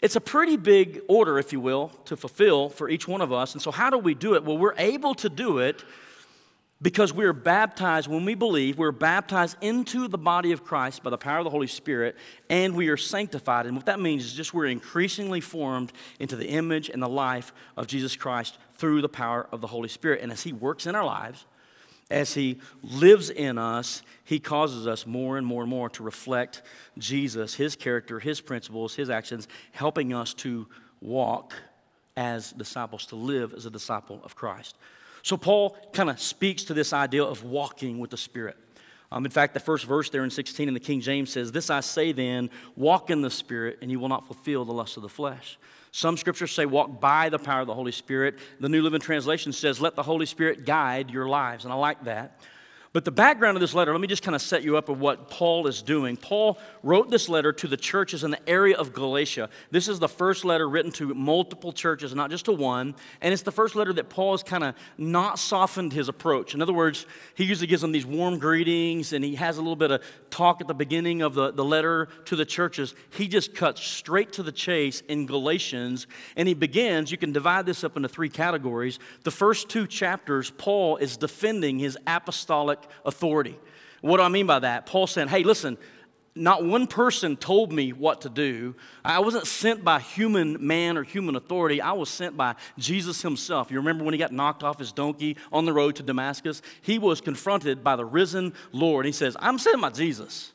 it's 0.00 0.16
a 0.16 0.20
pretty 0.20 0.56
big 0.56 1.00
order, 1.08 1.38
if 1.38 1.52
you 1.52 1.60
will, 1.60 1.88
to 2.04 2.16
fulfill 2.16 2.68
for 2.68 2.88
each 2.88 3.08
one 3.08 3.20
of 3.20 3.32
us. 3.32 3.52
And 3.54 3.62
so, 3.62 3.70
how 3.70 3.90
do 3.90 3.98
we 3.98 4.14
do 4.14 4.34
it? 4.34 4.44
Well, 4.44 4.58
we're 4.58 4.74
able 4.78 5.14
to 5.16 5.28
do 5.28 5.58
it 5.58 5.84
because 6.80 7.12
we're 7.12 7.32
baptized 7.32 8.06
when 8.06 8.24
we 8.24 8.34
believe, 8.34 8.78
we're 8.78 8.92
baptized 8.92 9.56
into 9.60 10.06
the 10.06 10.18
body 10.18 10.52
of 10.52 10.62
Christ 10.62 11.02
by 11.02 11.10
the 11.10 11.18
power 11.18 11.38
of 11.38 11.44
the 11.44 11.50
Holy 11.50 11.66
Spirit, 11.66 12.16
and 12.48 12.76
we 12.76 12.88
are 12.88 12.96
sanctified. 12.96 13.66
And 13.66 13.76
what 13.76 13.86
that 13.86 13.98
means 13.98 14.24
is 14.24 14.32
just 14.32 14.54
we're 14.54 14.66
increasingly 14.66 15.40
formed 15.40 15.92
into 16.20 16.36
the 16.36 16.48
image 16.48 16.88
and 16.88 17.02
the 17.02 17.08
life 17.08 17.52
of 17.76 17.88
Jesus 17.88 18.14
Christ 18.14 18.58
through 18.76 19.02
the 19.02 19.08
power 19.08 19.48
of 19.50 19.60
the 19.60 19.66
Holy 19.66 19.88
Spirit. 19.88 20.20
And 20.22 20.30
as 20.30 20.44
He 20.44 20.52
works 20.52 20.86
in 20.86 20.94
our 20.94 21.04
lives, 21.04 21.44
as 22.10 22.34
He 22.34 22.58
lives 22.82 23.30
in 23.30 23.58
us, 23.58 24.02
He 24.24 24.38
causes 24.38 24.86
us 24.86 25.06
more 25.06 25.38
and 25.38 25.46
more 25.46 25.62
and 25.62 25.70
more 25.70 25.88
to 25.90 26.02
reflect 26.02 26.62
Jesus, 26.96 27.54
His 27.54 27.76
character, 27.76 28.18
His 28.18 28.40
principles, 28.40 28.94
His 28.94 29.10
actions, 29.10 29.48
helping 29.72 30.14
us 30.14 30.34
to 30.34 30.66
walk 31.00 31.54
as 32.16 32.52
disciples, 32.52 33.06
to 33.06 33.16
live 33.16 33.54
as 33.54 33.66
a 33.66 33.70
disciple 33.70 34.20
of 34.24 34.34
Christ. 34.34 34.76
So, 35.22 35.36
Paul 35.36 35.76
kind 35.92 36.10
of 36.10 36.20
speaks 36.20 36.64
to 36.64 36.74
this 36.74 36.92
idea 36.92 37.22
of 37.24 37.44
walking 37.44 37.98
with 37.98 38.10
the 38.10 38.16
Spirit. 38.16 38.56
Um, 39.10 39.24
in 39.24 39.30
fact, 39.30 39.54
the 39.54 39.60
first 39.60 39.86
verse 39.86 40.10
there 40.10 40.24
in 40.24 40.30
16 40.30 40.68
in 40.68 40.74
the 40.74 40.80
King 40.80 41.00
James 41.00 41.30
says, 41.30 41.50
This 41.50 41.70
I 41.70 41.80
say 41.80 42.12
then, 42.12 42.50
walk 42.76 43.10
in 43.10 43.22
the 43.22 43.30
Spirit, 43.30 43.78
and 43.80 43.90
you 43.90 43.98
will 43.98 44.08
not 44.08 44.26
fulfill 44.26 44.64
the 44.64 44.72
lust 44.72 44.96
of 44.96 45.02
the 45.02 45.08
flesh. 45.08 45.58
Some 45.90 46.16
scriptures 46.16 46.52
say, 46.52 46.66
walk 46.66 47.00
by 47.00 47.28
the 47.28 47.38
power 47.38 47.62
of 47.62 47.66
the 47.66 47.74
Holy 47.74 47.92
Spirit. 47.92 48.38
The 48.60 48.68
New 48.68 48.82
Living 48.82 49.00
Translation 49.00 49.52
says, 49.52 49.80
let 49.80 49.94
the 49.94 50.02
Holy 50.02 50.26
Spirit 50.26 50.66
guide 50.66 51.10
your 51.10 51.28
lives. 51.28 51.64
And 51.64 51.72
I 51.72 51.76
like 51.76 52.04
that. 52.04 52.40
But 52.94 53.04
the 53.04 53.10
background 53.10 53.56
of 53.56 53.60
this 53.60 53.74
letter, 53.74 53.92
let 53.92 54.00
me 54.00 54.06
just 54.06 54.22
kind 54.22 54.34
of 54.34 54.40
set 54.40 54.62
you 54.62 54.78
up 54.78 54.88
of 54.88 54.98
what 54.98 55.28
Paul 55.28 55.66
is 55.66 55.82
doing. 55.82 56.16
Paul 56.16 56.58
wrote 56.82 57.10
this 57.10 57.28
letter 57.28 57.52
to 57.52 57.68
the 57.68 57.76
churches 57.76 58.24
in 58.24 58.30
the 58.30 58.48
area 58.48 58.76
of 58.76 58.94
Galatia. 58.94 59.50
This 59.70 59.88
is 59.88 59.98
the 59.98 60.08
first 60.08 60.42
letter 60.42 60.66
written 60.66 60.90
to 60.92 61.12
multiple 61.12 61.70
churches, 61.70 62.14
not 62.14 62.30
just 62.30 62.46
to 62.46 62.52
one. 62.52 62.94
And 63.20 63.34
it's 63.34 63.42
the 63.42 63.52
first 63.52 63.76
letter 63.76 63.92
that 63.92 64.08
Paul 64.08 64.32
has 64.32 64.42
kind 64.42 64.64
of 64.64 64.74
not 64.96 65.38
softened 65.38 65.92
his 65.92 66.08
approach. 66.08 66.54
In 66.54 66.62
other 66.62 66.72
words, 66.72 67.04
he 67.34 67.44
usually 67.44 67.66
gives 67.66 67.82
them 67.82 67.92
these 67.92 68.06
warm 68.06 68.38
greetings 68.38 69.12
and 69.12 69.22
he 69.22 69.34
has 69.34 69.58
a 69.58 69.60
little 69.60 69.76
bit 69.76 69.90
of 69.90 70.02
talk 70.30 70.62
at 70.62 70.66
the 70.66 70.74
beginning 70.74 71.20
of 71.20 71.34
the, 71.34 71.52
the 71.52 71.64
letter 71.64 72.08
to 72.24 72.36
the 72.36 72.46
churches. 72.46 72.94
He 73.10 73.28
just 73.28 73.54
cuts 73.54 73.82
straight 73.82 74.32
to 74.32 74.42
the 74.42 74.52
chase 74.52 75.02
in 75.08 75.26
Galatians 75.26 76.06
and 76.36 76.48
he 76.48 76.54
begins, 76.54 77.10
you 77.10 77.18
can 77.18 77.32
divide 77.32 77.66
this 77.66 77.84
up 77.84 77.98
into 77.98 78.08
three 78.08 78.30
categories. 78.30 78.98
The 79.24 79.30
first 79.30 79.68
two 79.68 79.86
chapters, 79.86 80.50
Paul 80.56 80.96
is 80.96 81.18
defending 81.18 81.78
his 81.78 81.98
apostolic 82.06 82.77
authority. 83.04 83.58
What 84.00 84.18
do 84.18 84.22
I 84.22 84.28
mean 84.28 84.46
by 84.46 84.60
that? 84.60 84.86
Paul 84.86 85.06
saying, 85.06 85.28
hey, 85.28 85.42
listen, 85.42 85.76
not 86.34 86.64
one 86.64 86.86
person 86.86 87.36
told 87.36 87.72
me 87.72 87.92
what 87.92 88.20
to 88.22 88.28
do. 88.28 88.76
I 89.04 89.18
wasn't 89.18 89.46
sent 89.46 89.84
by 89.84 89.98
human 89.98 90.64
man 90.64 90.96
or 90.96 91.02
human 91.02 91.36
authority. 91.36 91.80
I 91.80 91.92
was 91.92 92.08
sent 92.08 92.36
by 92.36 92.54
Jesus 92.78 93.22
himself. 93.22 93.70
You 93.70 93.78
remember 93.78 94.04
when 94.04 94.14
he 94.14 94.18
got 94.18 94.32
knocked 94.32 94.62
off 94.62 94.78
his 94.78 94.92
donkey 94.92 95.36
on 95.52 95.64
the 95.64 95.72
road 95.72 95.96
to 95.96 96.02
Damascus? 96.02 96.62
He 96.80 96.98
was 96.98 97.20
confronted 97.20 97.82
by 97.82 97.96
the 97.96 98.04
risen 98.04 98.54
Lord. 98.72 99.04
He 99.04 99.12
says, 99.12 99.36
I'm 99.40 99.58
sent 99.58 99.80
by 99.80 99.90
Jesus. 99.90 100.52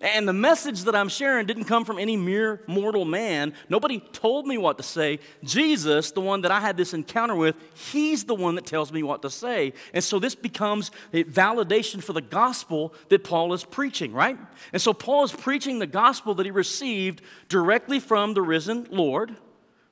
And 0.00 0.28
the 0.28 0.32
message 0.32 0.82
that 0.84 0.94
I'm 0.94 1.08
sharing 1.08 1.46
didn't 1.46 1.64
come 1.64 1.84
from 1.84 1.98
any 1.98 2.16
mere 2.16 2.60
mortal 2.66 3.04
man. 3.04 3.54
Nobody 3.68 4.00
told 4.00 4.46
me 4.46 4.58
what 4.58 4.76
to 4.76 4.82
say. 4.82 5.20
Jesus, 5.42 6.10
the 6.10 6.20
one 6.20 6.42
that 6.42 6.50
I 6.50 6.60
had 6.60 6.76
this 6.76 6.92
encounter 6.92 7.34
with, 7.34 7.56
he's 7.92 8.24
the 8.24 8.34
one 8.34 8.56
that 8.56 8.66
tells 8.66 8.92
me 8.92 9.02
what 9.02 9.22
to 9.22 9.30
say. 9.30 9.72
And 9.92 10.02
so 10.02 10.18
this 10.18 10.34
becomes 10.34 10.90
a 11.12 11.24
validation 11.24 12.02
for 12.02 12.12
the 12.12 12.20
gospel 12.20 12.92
that 13.08 13.24
Paul 13.24 13.52
is 13.54 13.64
preaching, 13.64 14.12
right? 14.12 14.36
And 14.72 14.82
so 14.82 14.92
Paul 14.92 15.24
is 15.24 15.32
preaching 15.32 15.78
the 15.78 15.86
gospel 15.86 16.34
that 16.34 16.44
he 16.44 16.52
received 16.52 17.22
directly 17.48 18.00
from 18.00 18.34
the 18.34 18.42
risen 18.42 18.86
Lord, 18.90 19.36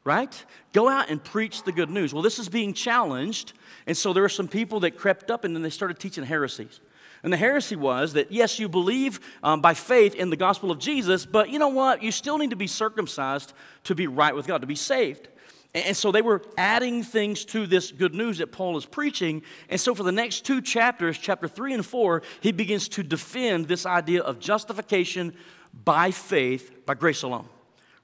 right? 0.04 0.44
Go 0.73 0.88
out 0.88 1.11
and 1.11 1.23
preach 1.23 1.62
the 1.62 1.73
good 1.73 1.90
news. 1.90 2.12
Well, 2.12 2.23
this 2.23 2.38
is 2.38 2.49
being 2.49 2.75
challenged. 2.75 3.52
And 3.87 3.97
so 3.97 4.12
there 4.12 4.25
are 4.25 4.28
some 4.28 4.49
people 4.49 4.80
that 4.80 4.97
crept 4.97 5.30
up 5.30 5.44
and 5.44 5.54
then 5.54 5.62
they 5.62 5.71
started 5.71 5.99
teaching 5.99 6.25
heresies. 6.25 6.80
And 7.23 7.33
the 7.33 7.37
heresy 7.37 7.76
was 7.76 8.14
that, 8.14 8.33
yes, 8.33 8.59
you 8.59 8.69
believe 8.69 9.21
um, 9.43 9.61
by 9.61 9.75
faith 9.75 10.14
in 10.14 10.31
the 10.31 10.37
gospel 10.37 10.71
of 10.71 10.79
Jesus, 10.79 11.25
but 11.25 11.50
you 11.50 11.59
know 11.59 11.69
what? 11.69 12.02
You 12.02 12.11
still 12.11 12.37
need 12.37 12.50
to 12.50 12.57
be 12.57 12.67
circumcised 12.67 13.52
to 13.85 13.95
be 13.95 14.09
right 14.09 14.35
with 14.35 14.47
God, 14.47 14.61
to 14.62 14.67
be 14.67 14.75
saved. 14.75 15.29
And 15.75 15.97
so 15.97 16.12
they 16.12 16.21
were 16.21 16.43
adding 16.59 17.02
things 17.02 17.47
to 17.47 17.67
this 17.67 17.93
good 17.93 18.14
news 18.14 18.38
that 18.38 18.52
Paul 18.52 18.76
is 18.76 18.85
preaching. 18.85 19.43
And 19.71 19.81
so 19.81 19.95
for 19.95 20.02
the 20.02 20.12
next 20.12 20.45
two 20.45 20.61
chapters, 20.61 21.17
chapter 21.17 21.49
three 21.49 21.73
and 21.73 21.87
four, 21.87 22.23
he 22.41 22.52
begins 22.52 22.88
to 22.88 23.02
defend 23.02 23.69
this 23.69 23.87
idea 23.87 24.23
of 24.23 24.38
justification 24.38 25.33
by 25.73 26.11
faith, 26.11 26.85
by 26.85 26.95
grace 26.95 27.23
alone, 27.23 27.49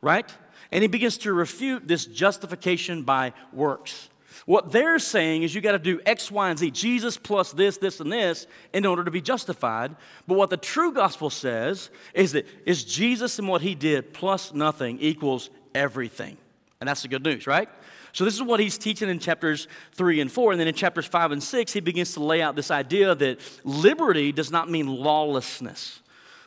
right? 0.00 0.32
And 0.72 0.80
he 0.80 0.88
begins 0.88 1.18
to 1.18 1.32
refute 1.34 1.86
this 1.86 2.06
justification 2.06 3.02
by 3.02 3.34
works. 3.52 4.08
What 4.48 4.72
they're 4.72 4.98
saying 4.98 5.42
is 5.42 5.54
you 5.54 5.60
got 5.60 5.72
to 5.72 5.78
do 5.78 6.00
X, 6.06 6.30
Y, 6.30 6.48
and 6.48 6.58
Z, 6.58 6.70
Jesus 6.70 7.18
plus 7.18 7.52
this, 7.52 7.76
this, 7.76 8.00
and 8.00 8.10
this 8.10 8.46
in 8.72 8.86
order 8.86 9.04
to 9.04 9.10
be 9.10 9.20
justified. 9.20 9.94
But 10.26 10.38
what 10.38 10.48
the 10.48 10.56
true 10.56 10.90
gospel 10.90 11.28
says 11.28 11.90
is 12.14 12.32
that 12.32 12.46
is 12.64 12.82
Jesus 12.82 13.38
and 13.38 13.46
what 13.46 13.60
he 13.60 13.74
did 13.74 14.14
plus 14.14 14.54
nothing 14.54 15.00
equals 15.00 15.50
everything. 15.74 16.38
And 16.80 16.88
that's 16.88 17.02
the 17.02 17.08
good 17.08 17.22
news, 17.24 17.46
right? 17.46 17.68
So, 18.14 18.24
this 18.24 18.32
is 18.32 18.42
what 18.42 18.58
he's 18.58 18.78
teaching 18.78 19.10
in 19.10 19.18
chapters 19.18 19.68
three 19.92 20.18
and 20.18 20.32
four. 20.32 20.52
And 20.52 20.58
then 20.58 20.66
in 20.66 20.74
chapters 20.74 21.04
five 21.04 21.30
and 21.30 21.42
six, 21.42 21.74
he 21.74 21.80
begins 21.80 22.14
to 22.14 22.20
lay 22.20 22.40
out 22.40 22.56
this 22.56 22.70
idea 22.70 23.14
that 23.16 23.40
liberty 23.64 24.32
does 24.32 24.50
not 24.50 24.70
mean 24.70 24.86
lawlessness. 24.86 26.00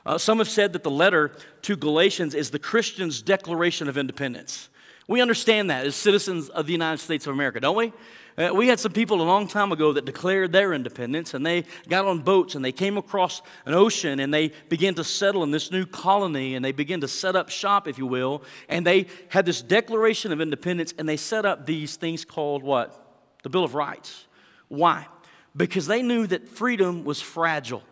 Uh, 0.08 0.17
some 0.17 0.39
have 0.39 0.50
said 0.50 0.74
that 0.74 0.81
the 0.81 0.89
letter 0.89 1.34
to 1.62 1.75
Galatians 1.75 2.34
is 2.34 2.50
the 2.50 2.58
Christian's 2.58 3.22
declaration 3.22 3.88
of 3.88 3.96
independence. 3.96 4.71
We 5.12 5.20
understand 5.20 5.70
that 5.72 5.86
as 5.86 5.98
citizens 5.98 6.48
of 6.48 6.68
the 6.68 6.72
United 6.72 7.00
States 7.00 7.27
of 7.27 7.34
America, 7.34 7.60
don't 7.60 7.75
we? 7.75 7.91
Uh, 8.38 8.51
we 8.53 8.70
had 8.70 8.80
some 8.80 8.94
people 8.94 9.22
a 9.22 9.24
long 9.24 9.46
time 9.46 9.74
ago 9.74 9.91
that 9.91 10.06
declared 10.06 10.53
their 10.53 10.72
independence 10.72 11.34
and 11.34 11.46
they 11.46 11.65
got 11.89 12.06
on 12.06 12.20
boats 12.20 12.56
and 12.56 12.63
they 12.63 12.72
came 12.72 12.96
across 12.96 13.41
an 13.65 13.74
ocean 13.74 14.22
and 14.22 14.34
they 14.34 14.53
began 14.70 14.96
to 14.96 15.03
settle 15.03 15.44
in 15.44 15.51
this 15.51 15.70
new 15.70 15.86
colony 15.86 16.56
and 16.56 16.63
they 16.63 16.72
began 16.72 17.01
to 17.01 17.10
set 17.10 17.36
up 17.36 17.50
shop, 17.50 17.89
if 17.89 17.98
you 17.98 18.08
will. 18.08 18.41
And 18.70 18.88
they 18.88 19.08
had 19.27 19.46
this 19.46 19.62
declaration 19.62 20.32
of 20.32 20.39
independence 20.39 20.94
and 20.98 21.10
they 21.10 21.18
set 21.18 21.46
up 21.46 21.65
these 21.65 21.98
things 21.98 22.24
called 22.24 22.63
what? 22.63 22.98
The 23.44 23.50
Bill 23.50 23.65
of 23.65 23.75
Rights. 23.75 24.27
Why? 24.70 25.08
Because 25.53 25.88
they 25.88 26.01
knew 26.01 26.25
that 26.27 26.48
freedom 26.48 27.03
was 27.03 27.20
fragile. 27.20 27.84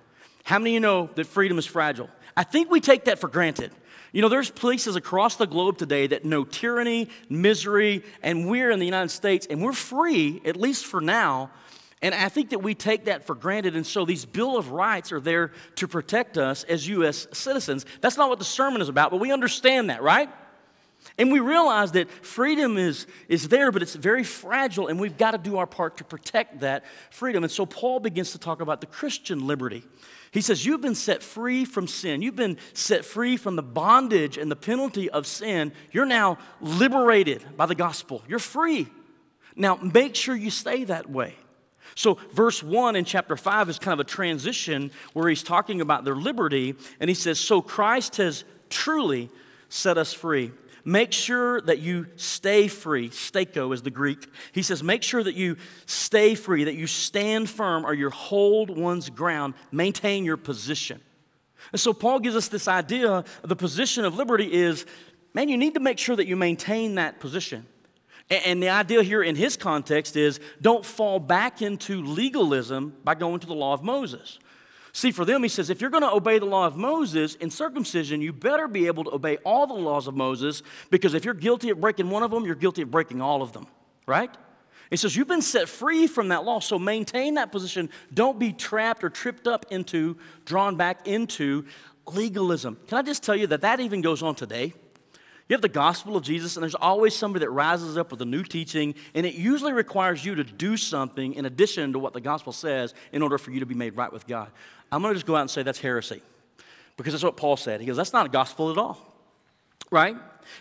How 0.46 0.58
many 0.58 0.70
of 0.70 0.74
you 0.76 0.80
know 0.80 1.10
that 1.16 1.28
freedom 1.28 1.58
is 1.58 1.66
fragile? 1.66 2.10
I 2.38 2.44
think 2.44 2.72
we 2.72 2.80
take 2.80 3.04
that 3.04 3.20
for 3.20 3.28
granted. 3.28 3.74
You 4.12 4.22
know, 4.22 4.30
there's 4.30 4.50
places 4.50 4.96
across 4.96 5.36
the 5.36 5.46
globe 5.46 5.78
today 5.78 6.08
that 6.08 6.26
know 6.26 6.44
tyranny, 6.44 7.10
misery, 7.30 8.04
and 8.24 8.50
we're 8.50 8.72
in 8.72 8.80
the 8.80 8.86
United 8.86 9.10
States 9.10 9.48
and 9.50 9.62
we're 9.62 9.74
free, 9.74 10.42
at 10.46 10.56
least 10.56 10.86
for 10.86 11.00
now. 11.00 11.52
And 12.02 12.16
I 12.16 12.30
think 12.30 12.52
that 12.52 12.60
we 12.60 12.76
take 12.76 13.06
that 13.06 13.26
for 13.26 13.36
granted. 13.36 13.76
And 13.76 13.86
so 13.86 14.06
these 14.06 14.26
Bill 14.26 14.58
of 14.58 14.72
Rights 14.72 15.12
are 15.12 15.20
there 15.20 15.52
to 15.76 15.88
protect 15.88 16.38
us 16.38 16.64
as 16.64 16.88
U.S. 16.88 17.28
citizens. 17.34 17.86
That's 18.02 18.18
not 18.18 18.30
what 18.30 18.40
the 18.40 18.46
sermon 18.46 18.82
is 18.82 18.90
about, 18.90 19.12
but 19.12 19.20
we 19.20 19.32
understand 19.32 19.90
that, 19.90 20.02
right? 20.02 20.30
And 21.18 21.32
we 21.32 21.40
realize 21.40 21.92
that 21.94 22.10
freedom 22.10 22.78
is, 22.78 23.08
is 23.28 23.50
there, 23.50 23.72
but 23.72 23.82
it's 23.82 23.96
very 23.96 24.24
fragile, 24.24 24.88
and 24.88 25.00
we've 25.00 25.18
got 25.18 25.32
to 25.32 25.38
do 25.38 25.58
our 25.58 25.68
part 25.68 25.98
to 25.98 26.04
protect 26.04 26.62
that 26.62 26.86
freedom. 27.10 27.44
And 27.44 27.52
so 27.52 27.66
Paul 27.66 28.00
begins 28.00 28.32
to 28.32 28.38
talk 28.38 28.62
about 28.62 28.80
the 28.80 28.88
Christian 28.88 29.46
liberty. 29.48 29.84
He 30.32 30.42
says, 30.42 30.66
You've 30.66 30.82
been 30.82 30.96
set 30.96 31.24
free 31.24 31.66
from 31.66 31.88
sin. 31.88 32.22
You've 32.22 32.36
been 32.36 32.58
set 32.74 33.04
free 33.04 33.38
from 33.38 33.56
the 33.56 33.64
bondage 33.64 34.38
and 34.38 34.52
the 34.52 34.56
penalty 34.56 35.10
of 35.10 35.26
sin. 35.26 35.72
You're 35.92 36.06
now 36.06 36.38
liberated 36.62 37.44
by 37.58 37.66
the 37.66 37.76
gospel. 37.76 38.24
You're 38.28 38.40
free. 38.40 38.88
Now, 39.56 39.76
make 39.76 40.16
sure 40.16 40.36
you 40.36 40.52
stay 40.52 40.86
that 40.86 41.10
way. 41.10 41.36
So, 41.96 42.18
verse 42.34 42.64
1 42.64 42.96
in 42.96 43.04
chapter 43.04 43.36
5 43.36 43.70
is 43.70 43.80
kind 43.80 44.00
of 44.00 44.06
a 44.06 44.10
transition 44.10 44.92
where 45.14 45.28
he's 45.28 45.44
talking 45.44 45.82
about 45.82 46.06
their 46.06 46.16
liberty, 46.16 46.76
and 47.00 47.10
he 47.10 47.14
says, 47.14 47.40
So 47.40 47.62
Christ 47.62 48.18
has 48.18 48.46
truly 48.70 49.30
set 49.70 49.98
us 49.98 50.14
free. 50.14 50.52
Make 50.90 51.12
sure 51.12 51.62
that 51.62 51.78
you 51.78 52.08
stay 52.16 52.68
free. 52.68 53.10
Stako 53.10 53.76
is 53.76 53.84
the 53.84 53.92
Greek. 53.92 54.26
He 54.54 54.64
says, 54.64 54.82
make 54.82 55.04
sure 55.04 55.22
that 55.22 55.36
you 55.36 55.58
stay 55.86 56.34
free, 56.34 56.64
that 56.64 56.74
you 56.74 56.88
stand 56.88 57.48
firm 57.48 57.86
or 57.86 57.94
you 57.94 58.10
hold 58.10 58.76
one's 58.76 59.08
ground. 59.12 59.54
Maintain 59.72 60.26
your 60.26 60.36
position. 60.36 61.00
And 61.72 61.80
so 61.80 61.94
Paul 61.94 62.20
gives 62.20 62.36
us 62.36 62.48
this 62.48 62.68
idea 62.68 63.24
the 63.44 63.56
position 63.56 64.04
of 64.04 64.16
liberty 64.16 64.52
is, 64.52 64.88
man, 65.36 65.48
you 65.48 65.58
need 65.58 65.76
to 65.76 65.80
make 65.80 66.00
sure 66.00 66.16
that 66.16 66.26
you 66.26 66.36
maintain 66.36 66.96
that 66.96 67.20
position. 67.20 67.68
And 68.32 68.62
the 68.62 68.70
idea 68.70 69.04
here 69.04 69.22
in 69.22 69.36
his 69.36 69.58
context 69.58 70.16
is 70.16 70.40
don't 70.60 70.84
fall 70.84 71.20
back 71.20 71.62
into 71.62 72.04
legalism 72.04 72.96
by 73.04 73.14
going 73.14 73.42
to 73.42 73.48
the 73.48 73.54
law 73.54 73.74
of 73.74 73.84
Moses. 73.84 74.40
See, 75.00 75.12
for 75.12 75.24
them, 75.24 75.44
he 75.44 75.48
says, 75.48 75.70
if 75.70 75.80
you're 75.80 75.90
going 75.90 76.04
to 76.04 76.12
obey 76.12 76.40
the 76.40 76.46
law 76.46 76.68
of 76.68 76.76
Moses 76.76 77.36
in 77.36 77.50
circumcision, 77.50 78.20
you 78.20 78.34
better 78.34 78.68
be 78.68 78.88
able 78.88 79.06
to 79.06 79.12
obey 79.12 79.38
all 79.46 79.66
the 79.66 79.74
laws 79.74 80.08
of 80.08 80.14
Moses 80.14 80.62
because 80.90 81.14
if 81.14 81.24
you're 81.24 81.34
guilty 81.34 81.70
of 81.70 81.80
breaking 81.80 82.10
one 82.10 82.22
of 82.22 82.32
them, 82.32 82.46
you're 82.46 82.54
guilty 82.54 82.82
of 82.82 82.92
breaking 82.92 83.22
all 83.22 83.42
of 83.42 83.54
them, 83.54 83.66
right? 84.06 84.30
He 84.90 84.98
says, 84.98 85.16
You've 85.16 85.30
been 85.30 85.42
set 85.42 85.70
free 85.70 86.06
from 86.06 86.28
that 86.28 86.44
law, 86.44 86.60
so 86.60 86.78
maintain 86.78 87.36
that 87.36 87.50
position. 87.50 87.90
Don't 88.14 88.38
be 88.38 88.52
trapped 88.52 89.06
or 89.06 89.10
tripped 89.10 89.48
up 89.48 89.68
into, 89.70 90.18
drawn 90.44 90.76
back 90.76 91.08
into 91.08 91.66
legalism. 92.06 92.78
Can 92.88 92.98
I 92.98 93.02
just 93.02 93.24
tell 93.24 93.38
you 93.38 93.48
that 93.48 93.62
that 93.62 93.80
even 93.80 94.02
goes 94.02 94.22
on 94.22 94.36
today? 94.36 94.74
You 95.50 95.56
have 95.56 95.62
the 95.64 95.68
gospel 95.68 96.16
of 96.16 96.22
Jesus, 96.22 96.58
and 96.58 96.62
there's 96.62 96.76
always 96.76 97.16
somebody 97.16 97.44
that 97.44 97.50
rises 97.50 97.98
up 97.98 98.12
with 98.12 98.22
a 98.22 98.26
new 98.26 98.44
teaching, 98.44 98.94
and 99.16 99.26
it 99.26 99.34
usually 99.34 99.74
requires 99.74 100.24
you 100.24 100.36
to 100.36 100.44
do 100.44 100.78
something 100.78 101.34
in 101.34 101.46
addition 101.46 101.94
to 101.94 102.00
what 102.00 102.14
the 102.14 102.22
gospel 102.22 102.54
says 102.54 102.94
in 103.12 103.24
order 103.24 103.40
for 103.40 103.50
you 103.50 103.60
to 103.62 103.66
be 103.66 103.74
made 103.74 103.98
right 103.98 104.14
with 104.14 104.28
God. 104.28 104.52
I'm 104.92 105.02
going 105.02 105.14
to 105.14 105.16
just 105.16 105.26
go 105.26 105.36
out 105.36 105.42
and 105.42 105.50
say 105.50 105.64
that's 105.64 105.80
heresy 105.80 106.22
because 106.98 107.14
that's 107.14 107.24
what 107.24 107.38
Paul 107.38 107.58
said. 107.58 107.80
He 107.80 107.88
goes, 107.88 107.98
That's 107.98 108.14
not 108.14 108.26
a 108.26 108.30
gospel 108.30 108.72
at 108.72 108.78
all. 108.78 108.98
right? 109.92 110.16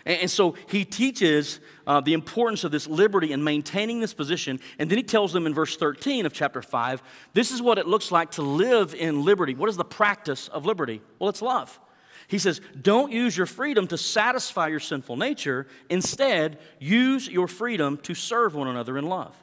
And, 0.05 0.29
so 0.29 0.55
he 0.69 0.85
teaches 0.85 1.59
uh, 1.87 1.99
the 1.99 2.13
importance 2.13 2.63
of 2.63 2.71
this 2.71 2.87
liberty 2.87 3.33
and 3.33 3.43
maintaining 3.43 3.99
this 3.99 4.13
position. 4.13 4.59
And 4.77 4.89
then 4.89 4.97
he 4.97 5.03
tells 5.03 5.33
them 5.33 5.47
in 5.47 5.53
verse 5.53 5.75
13 5.77 6.27
of 6.27 6.33
chapter 6.33 6.61
5 6.61 7.01
this 7.33 7.51
is 7.51 7.61
what 7.61 7.77
it 7.79 7.87
looks 7.87 8.11
like 8.11 8.31
to 8.31 8.41
live 8.41 8.93
in 8.93 9.23
liberty. 9.23 9.55
What 9.55 9.69
is 9.69 9.77
the 9.77 9.85
practice 9.85 10.47
of 10.47 10.65
liberty? 10.65 11.01
Well, 11.17 11.29
it's 11.29 11.41
love. 11.41 11.79
He 12.27 12.37
says, 12.37 12.61
Don't 12.79 13.11
use 13.11 13.35
your 13.35 13.47
freedom 13.47 13.87
to 13.87 13.97
satisfy 13.97 14.67
your 14.67 14.79
sinful 14.79 15.17
nature. 15.17 15.67
Instead, 15.89 16.59
use 16.79 17.27
your 17.27 17.47
freedom 17.47 17.97
to 18.03 18.13
serve 18.13 18.53
one 18.53 18.67
another 18.67 18.97
in 18.97 19.05
love. 19.05 19.35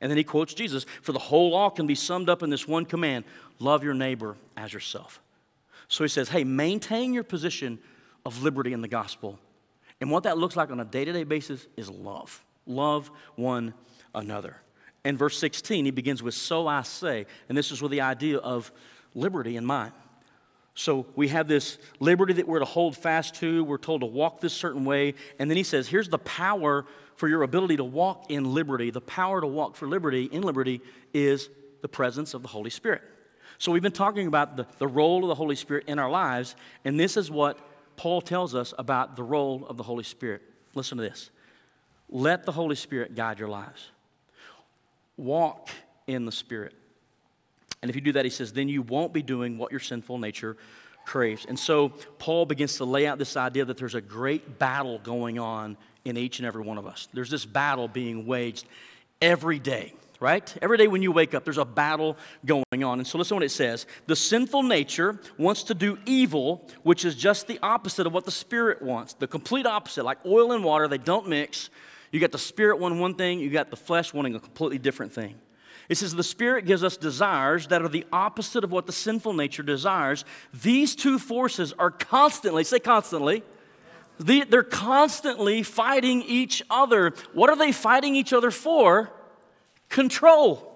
And 0.00 0.10
then 0.10 0.18
he 0.18 0.24
quotes 0.24 0.54
Jesus 0.54 0.86
For 1.02 1.12
the 1.12 1.18
whole 1.18 1.50
law 1.50 1.70
can 1.70 1.86
be 1.86 1.94
summed 1.94 2.28
up 2.28 2.42
in 2.42 2.50
this 2.50 2.68
one 2.68 2.84
command 2.84 3.24
love 3.58 3.84
your 3.84 3.94
neighbor 3.94 4.36
as 4.56 4.72
yourself. 4.72 5.20
So 5.88 6.04
he 6.04 6.08
says, 6.08 6.28
Hey, 6.28 6.44
maintain 6.44 7.14
your 7.14 7.24
position 7.24 7.78
of 8.26 8.42
liberty 8.42 8.72
in 8.72 8.80
the 8.80 8.88
gospel 8.88 9.38
and 10.00 10.10
what 10.10 10.24
that 10.24 10.38
looks 10.38 10.56
like 10.56 10.70
on 10.70 10.80
a 10.80 10.84
day 10.84 11.04
to 11.04 11.12
day 11.12 11.24
basis 11.24 11.66
is 11.76 11.88
love. 11.88 12.44
Love 12.66 13.10
one 13.36 13.74
another. 14.14 14.56
In 15.04 15.16
verse 15.16 15.38
16, 15.38 15.84
he 15.84 15.90
begins 15.90 16.22
with, 16.22 16.34
So 16.34 16.66
I 16.66 16.82
say, 16.82 17.26
and 17.48 17.56
this 17.56 17.70
is 17.70 17.80
with 17.80 17.90
the 17.90 18.00
idea 18.00 18.38
of 18.38 18.72
liberty 19.14 19.56
in 19.56 19.64
mind. 19.64 19.92
So 20.74 21.06
we 21.14 21.28
have 21.28 21.46
this 21.46 21.78
liberty 22.00 22.34
that 22.34 22.48
we're 22.48 22.58
to 22.58 22.64
hold 22.64 22.96
fast 22.96 23.36
to. 23.36 23.62
We're 23.64 23.78
told 23.78 24.00
to 24.00 24.06
walk 24.06 24.40
this 24.40 24.52
certain 24.52 24.84
way. 24.84 25.14
And 25.38 25.48
then 25.48 25.56
he 25.56 25.62
says, 25.62 25.88
Here's 25.88 26.08
the 26.08 26.18
power 26.18 26.84
for 27.16 27.28
your 27.28 27.42
ability 27.42 27.76
to 27.76 27.84
walk 27.84 28.30
in 28.30 28.54
liberty. 28.54 28.90
The 28.90 29.00
power 29.00 29.40
to 29.40 29.46
walk 29.46 29.76
for 29.76 29.86
liberty 29.86 30.24
in 30.24 30.42
liberty 30.42 30.80
is 31.12 31.48
the 31.82 31.88
presence 31.88 32.34
of 32.34 32.42
the 32.42 32.48
Holy 32.48 32.70
Spirit. 32.70 33.02
So 33.58 33.70
we've 33.70 33.82
been 33.82 33.92
talking 33.92 34.26
about 34.26 34.56
the, 34.56 34.66
the 34.78 34.86
role 34.86 35.22
of 35.22 35.28
the 35.28 35.34
Holy 35.34 35.56
Spirit 35.56 35.84
in 35.86 35.98
our 35.98 36.10
lives, 36.10 36.56
and 36.84 36.98
this 36.98 37.16
is 37.16 37.30
what 37.30 37.58
Paul 37.96 38.20
tells 38.20 38.54
us 38.54 38.74
about 38.78 39.16
the 39.16 39.22
role 39.22 39.66
of 39.68 39.76
the 39.76 39.84
Holy 39.84 40.02
Spirit. 40.02 40.42
Listen 40.74 40.98
to 40.98 41.04
this 41.04 41.30
let 42.10 42.44
the 42.44 42.52
Holy 42.52 42.76
Spirit 42.76 43.14
guide 43.14 43.38
your 43.38 43.48
lives. 43.48 43.90
Walk 45.16 45.70
in 46.06 46.26
the 46.26 46.32
Spirit. 46.32 46.74
And 47.82 47.90
if 47.90 47.96
you 47.96 48.02
do 48.02 48.12
that, 48.12 48.24
he 48.24 48.30
says, 48.30 48.52
then 48.52 48.68
you 48.68 48.82
won't 48.82 49.12
be 49.12 49.22
doing 49.22 49.58
what 49.58 49.70
your 49.70 49.80
sinful 49.80 50.18
nature 50.18 50.56
craves. 51.04 51.44
And 51.46 51.58
so 51.58 51.90
Paul 52.18 52.46
begins 52.46 52.76
to 52.76 52.84
lay 52.84 53.06
out 53.06 53.18
this 53.18 53.36
idea 53.36 53.64
that 53.64 53.76
there's 53.76 53.94
a 53.94 54.00
great 54.00 54.58
battle 54.58 54.98
going 54.98 55.38
on 55.38 55.76
in 56.04 56.16
each 56.16 56.38
and 56.38 56.46
every 56.46 56.62
one 56.62 56.78
of 56.78 56.86
us. 56.86 57.08
There's 57.12 57.30
this 57.30 57.44
battle 57.44 57.88
being 57.88 58.26
waged 58.26 58.66
every 59.20 59.58
day 59.58 59.94
right? 60.20 60.56
Every 60.62 60.78
day 60.78 60.88
when 60.88 61.02
you 61.02 61.12
wake 61.12 61.34
up, 61.34 61.44
there's 61.44 61.58
a 61.58 61.66
battle 61.66 62.16
going 62.46 62.82
on. 62.82 62.98
And 62.98 63.06
so 63.06 63.18
listen 63.18 63.36
what 63.36 63.44
it 63.44 63.50
says. 63.50 63.84
The 64.06 64.16
sinful 64.16 64.62
nature 64.62 65.18
wants 65.36 65.64
to 65.64 65.74
do 65.74 65.98
evil, 66.06 66.66
which 66.82 67.04
is 67.04 67.14
just 67.14 67.46
the 67.46 67.58
opposite 67.62 68.06
of 68.06 68.14
what 68.14 68.24
the 68.24 68.30
spirit 68.30 68.80
wants. 68.80 69.12
The 69.12 69.26
complete 69.26 69.66
opposite, 69.66 70.02
like 70.02 70.24
oil 70.24 70.52
and 70.52 70.64
water, 70.64 70.88
they 70.88 70.96
don't 70.96 71.28
mix. 71.28 71.68
You 72.10 72.20
got 72.20 72.32
the 72.32 72.38
spirit 72.38 72.78
wanting 72.78 73.00
one 73.00 73.16
thing, 73.16 73.38
you 73.38 73.50
got 73.50 73.68
the 73.68 73.76
flesh 73.76 74.14
wanting 74.14 74.34
a 74.34 74.40
completely 74.40 74.78
different 74.78 75.12
thing. 75.12 75.34
It 75.88 75.96
says 75.96 76.14
the 76.14 76.22
Spirit 76.22 76.64
gives 76.64 76.82
us 76.82 76.96
desires 76.96 77.66
that 77.66 77.82
are 77.82 77.88
the 77.88 78.06
opposite 78.10 78.64
of 78.64 78.72
what 78.72 78.86
the 78.86 78.92
sinful 78.92 79.34
nature 79.34 79.62
desires. 79.62 80.24
These 80.54 80.96
two 80.96 81.18
forces 81.18 81.74
are 81.78 81.90
constantly, 81.90 82.64
say 82.64 82.78
constantly, 82.78 83.42
they're 84.18 84.62
constantly 84.62 85.62
fighting 85.62 86.22
each 86.22 86.62
other. 86.70 87.12
What 87.32 87.50
are 87.50 87.56
they 87.56 87.72
fighting 87.72 88.14
each 88.14 88.32
other 88.32 88.50
for? 88.50 89.12
control. 89.94 90.72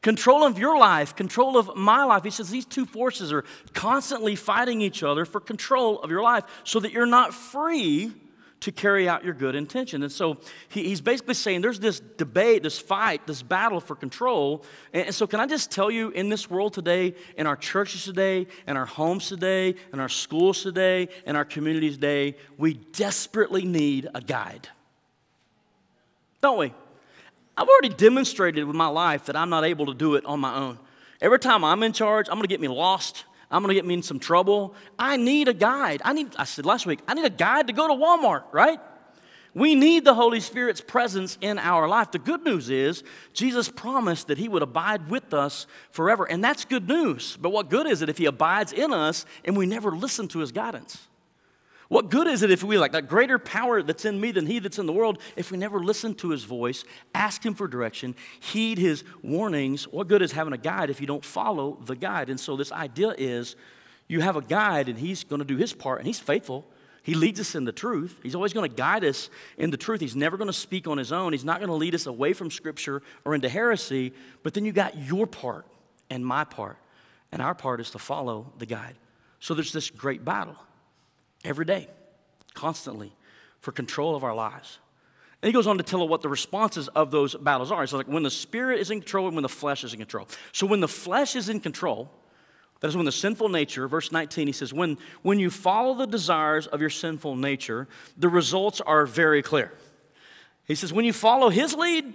Control 0.00 0.44
of 0.44 0.58
your 0.58 0.78
life, 0.78 1.14
control 1.14 1.58
of 1.58 1.76
my 1.76 2.04
life. 2.04 2.24
He 2.24 2.30
says 2.30 2.48
these 2.48 2.64
two 2.64 2.86
forces 2.86 3.32
are 3.32 3.44
constantly 3.74 4.34
fighting 4.34 4.80
each 4.80 5.02
other 5.02 5.24
for 5.24 5.40
control 5.40 6.00
of 6.00 6.10
your 6.10 6.22
life 6.22 6.44
so 6.64 6.80
that 6.80 6.92
you're 6.92 7.06
not 7.06 7.34
free 7.34 8.12
to 8.60 8.72
carry 8.72 9.08
out 9.08 9.24
your 9.24 9.34
good 9.34 9.54
intention. 9.54 10.02
And 10.02 10.10
so 10.10 10.38
he, 10.68 10.84
he's 10.84 11.00
basically 11.00 11.34
saying 11.34 11.60
there's 11.60 11.78
this 11.78 12.00
debate, 12.00 12.62
this 12.62 12.78
fight, 12.78 13.26
this 13.26 13.42
battle 13.42 13.80
for 13.80 13.94
control. 13.94 14.64
And, 14.92 15.06
and, 15.06 15.14
so, 15.14 15.26
can 15.26 15.40
I 15.40 15.46
just 15.46 15.70
tell 15.70 15.90
you, 15.90 16.10
in 16.10 16.28
this 16.28 16.48
world 16.50 16.72
today, 16.72 17.14
in 17.36 17.46
our 17.46 17.56
churches 17.56 18.04
today, 18.04 18.46
in 18.66 18.76
our 18.76 18.86
homes 18.86 19.28
today, 19.28 19.74
in 19.92 20.00
our 20.00 20.08
schools 20.08 20.62
today, 20.62 21.08
in 21.26 21.36
our 21.36 21.44
communities 21.44 21.94
today, 21.94 22.36
we 22.56 22.74
desperately 22.74 23.64
need 23.64 24.08
a 24.14 24.20
guide. 24.20 24.68
Don't 26.40 26.58
we? 26.58 26.72
I've 27.56 27.68
already 27.68 27.88
demonstrated 27.88 28.66
with 28.66 28.76
my 28.76 28.88
life 28.88 29.26
that 29.26 29.36
I'm 29.36 29.48
not 29.48 29.64
able 29.64 29.86
to 29.86 29.94
do 29.94 30.14
it 30.14 30.24
on 30.26 30.40
my 30.40 30.54
own. 30.54 30.78
Every 31.20 31.38
time 31.38 31.64
I'm 31.64 31.82
in 31.82 31.92
charge, 31.92 32.28
I'm 32.28 32.34
going 32.34 32.42
to 32.42 32.48
get 32.48 32.60
me 32.60 32.68
lost. 32.68 33.24
I'm 33.50 33.62
going 33.62 33.68
to 33.68 33.74
get 33.74 33.84
me 33.84 33.94
in 33.94 34.02
some 34.02 34.18
trouble. 34.18 34.74
I 34.98 35.16
need 35.16 35.48
a 35.48 35.54
guide. 35.54 36.02
I 36.04 36.12
need 36.12 36.34
I 36.36 36.44
said 36.44 36.66
last 36.66 36.86
week, 36.86 37.00
I 37.06 37.14
need 37.14 37.24
a 37.24 37.30
guide 37.30 37.68
to 37.68 37.72
go 37.72 37.88
to 37.88 37.94
Walmart, 37.94 38.44
right? 38.52 38.80
We 39.54 39.74
need 39.74 40.04
the 40.04 40.12
Holy 40.12 40.40
Spirit's 40.40 40.82
presence 40.82 41.38
in 41.40 41.58
our 41.58 41.88
life. 41.88 42.10
The 42.10 42.18
good 42.18 42.44
news 42.44 42.68
is 42.68 43.02
Jesus 43.32 43.70
promised 43.70 44.26
that 44.26 44.36
he 44.36 44.48
would 44.48 44.62
abide 44.62 45.08
with 45.08 45.32
us 45.32 45.66
forever, 45.90 46.24
and 46.24 46.44
that's 46.44 46.66
good 46.66 46.86
news. 46.86 47.38
But 47.40 47.50
what 47.50 47.70
good 47.70 47.86
is 47.86 48.02
it 48.02 48.10
if 48.10 48.18
he 48.18 48.26
abides 48.26 48.74
in 48.74 48.92
us 48.92 49.24
and 49.46 49.56
we 49.56 49.64
never 49.64 49.92
listen 49.92 50.28
to 50.28 50.40
his 50.40 50.52
guidance? 50.52 51.08
What 51.88 52.10
good 52.10 52.26
is 52.26 52.42
it 52.42 52.50
if 52.50 52.64
we 52.64 52.78
like 52.78 52.92
that 52.92 53.08
greater 53.08 53.38
power 53.38 53.82
that's 53.82 54.04
in 54.04 54.20
me 54.20 54.32
than 54.32 54.46
he 54.46 54.58
that's 54.58 54.78
in 54.78 54.86
the 54.86 54.92
world 54.92 55.20
if 55.36 55.52
we 55.52 55.58
never 55.58 55.78
listen 55.78 56.14
to 56.16 56.30
his 56.30 56.42
voice, 56.42 56.84
ask 57.14 57.44
him 57.44 57.54
for 57.54 57.68
direction, 57.68 58.16
heed 58.40 58.78
his 58.78 59.04
warnings? 59.22 59.86
What 59.86 60.08
good 60.08 60.22
is 60.22 60.32
having 60.32 60.52
a 60.52 60.58
guide 60.58 60.90
if 60.90 61.00
you 61.00 61.06
don't 61.06 61.24
follow 61.24 61.78
the 61.84 61.94
guide? 61.94 62.28
And 62.28 62.40
so 62.40 62.56
this 62.56 62.72
idea 62.72 63.14
is 63.16 63.54
you 64.08 64.20
have 64.20 64.36
a 64.36 64.42
guide 64.42 64.88
and 64.88 64.98
he's 64.98 65.22
going 65.22 65.38
to 65.38 65.44
do 65.44 65.56
his 65.56 65.72
part 65.72 65.98
and 65.98 66.06
he's 66.06 66.18
faithful. 66.18 66.64
He 67.04 67.14
leads 67.14 67.38
us 67.38 67.54
in 67.54 67.64
the 67.64 67.72
truth. 67.72 68.18
He's 68.20 68.34
always 68.34 68.52
going 68.52 68.68
to 68.68 68.76
guide 68.76 69.04
us 69.04 69.30
in 69.56 69.70
the 69.70 69.76
truth. 69.76 70.00
He's 70.00 70.16
never 70.16 70.36
going 70.36 70.48
to 70.48 70.52
speak 70.52 70.88
on 70.88 70.98
his 70.98 71.12
own. 71.12 71.32
He's 71.32 71.44
not 71.44 71.60
going 71.60 71.68
to 71.68 71.74
lead 71.74 71.94
us 71.94 72.06
away 72.06 72.32
from 72.32 72.50
scripture 72.50 73.00
or 73.24 73.36
into 73.36 73.48
heresy. 73.48 74.12
But 74.42 74.54
then 74.54 74.64
you 74.64 74.72
got 74.72 74.98
your 74.98 75.28
part 75.28 75.66
and 76.10 76.26
my 76.26 76.42
part. 76.42 76.78
And 77.30 77.40
our 77.40 77.54
part 77.54 77.80
is 77.80 77.90
to 77.92 78.00
follow 78.00 78.52
the 78.58 78.66
guide. 78.66 78.96
So 79.38 79.54
there's 79.54 79.72
this 79.72 79.88
great 79.88 80.24
battle 80.24 80.56
every 81.46 81.64
day, 81.64 81.88
constantly, 82.54 83.14
for 83.60 83.72
control 83.72 84.14
of 84.14 84.24
our 84.24 84.34
lives. 84.34 84.78
And 85.42 85.48
he 85.48 85.52
goes 85.52 85.66
on 85.66 85.78
to 85.78 85.84
tell 85.84 86.06
what 86.08 86.22
the 86.22 86.28
responses 86.28 86.88
of 86.88 87.10
those 87.10 87.34
battles 87.34 87.70
are. 87.70 87.82
It's 87.82 87.92
like 87.92 88.08
when 88.08 88.22
the 88.22 88.30
spirit 88.30 88.80
is 88.80 88.90
in 88.90 89.00
control 89.00 89.26
and 89.26 89.36
when 89.36 89.42
the 89.42 89.48
flesh 89.48 89.84
is 89.84 89.92
in 89.92 89.98
control. 89.98 90.28
So 90.52 90.66
when 90.66 90.80
the 90.80 90.88
flesh 90.88 91.36
is 91.36 91.48
in 91.48 91.60
control, 91.60 92.10
that 92.80 92.88
is 92.88 92.96
when 92.96 93.06
the 93.06 93.12
sinful 93.12 93.48
nature, 93.48 93.86
verse 93.88 94.12
19, 94.12 94.46
he 94.46 94.52
says, 94.52 94.72
when, 94.72 94.98
when 95.22 95.38
you 95.38 95.50
follow 95.50 95.94
the 95.94 96.06
desires 96.06 96.66
of 96.66 96.80
your 96.80 96.90
sinful 96.90 97.36
nature, 97.36 97.88
the 98.16 98.28
results 98.28 98.80
are 98.80 99.06
very 99.06 99.42
clear. 99.42 99.72
He 100.64 100.74
says, 100.74 100.92
when 100.92 101.04
you 101.04 101.12
follow 101.12 101.48
his 101.48 101.74
lead, 101.74 102.12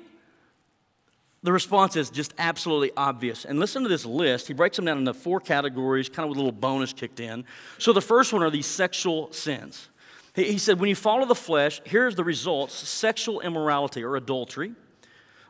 the 1.43 1.51
response 1.51 1.95
is 1.95 2.09
just 2.09 2.33
absolutely 2.37 2.91
obvious. 2.95 3.45
And 3.45 3.59
listen 3.59 3.81
to 3.83 3.89
this 3.89 4.05
list. 4.05 4.47
He 4.47 4.53
breaks 4.53 4.75
them 4.75 4.85
down 4.85 4.99
into 4.99 5.13
four 5.13 5.39
categories, 5.39 6.07
kind 6.07 6.23
of 6.25 6.29
with 6.29 6.37
a 6.37 6.41
little 6.41 6.51
bonus 6.51 6.93
kicked 6.93 7.19
in. 7.19 7.45
So 7.79 7.93
the 7.93 8.01
first 8.01 8.31
one 8.31 8.43
are 8.43 8.51
these 8.51 8.67
sexual 8.67 9.31
sins. 9.33 9.89
He, 10.35 10.57
said, 10.59 10.79
when 10.79 10.87
you 10.87 10.95
follow 10.95 11.25
the 11.25 11.35
flesh, 11.35 11.81
here's 11.83 12.15
the 12.15 12.23
results 12.23 12.73
sexual 12.73 13.41
immorality 13.41 14.03
or 14.03 14.15
adultery, 14.15 14.73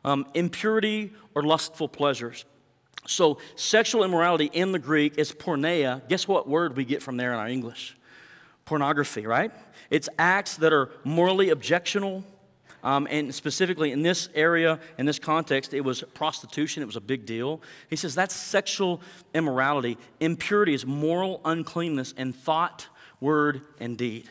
um, 0.03 0.25
impurity 0.33 1.11
or 1.35 1.43
lustful 1.43 1.87
pleasures. 1.87 2.45
So, 3.07 3.39
sexual 3.55 4.03
immorality 4.03 4.45
in 4.45 4.71
the 4.71 4.79
Greek 4.79 5.17
is 5.17 5.31
porneia. 5.31 6.07
Guess 6.07 6.27
what 6.27 6.47
word 6.47 6.77
we 6.77 6.85
get 6.85 7.01
from 7.01 7.17
there 7.17 7.33
in 7.33 7.39
our 7.39 7.47
English? 7.47 7.97
Pornography, 8.65 9.25
right? 9.25 9.51
It's 9.89 10.07
acts 10.17 10.57
that 10.57 10.71
are 10.71 10.91
morally 11.03 11.49
objectionable, 11.49 12.23
um, 12.83 13.07
and 13.09 13.33
specifically 13.33 13.91
in 13.91 14.01
this 14.01 14.29
area, 14.33 14.79
in 14.97 15.05
this 15.05 15.19
context, 15.19 15.73
it 15.73 15.81
was 15.81 16.03
prostitution. 16.13 16.83
It 16.83 16.87
was 16.87 16.95
a 16.95 17.01
big 17.01 17.25
deal. 17.25 17.61
He 17.89 17.95
says 17.95 18.15
that's 18.15 18.35
sexual 18.35 19.01
immorality. 19.33 19.97
Impurity 20.19 20.73
is 20.73 20.85
moral 20.85 21.41
uncleanness 21.45 22.13
in 22.13 22.33
thought, 22.33 22.87
word, 23.19 23.61
and 23.79 23.97
deed. 23.97 24.29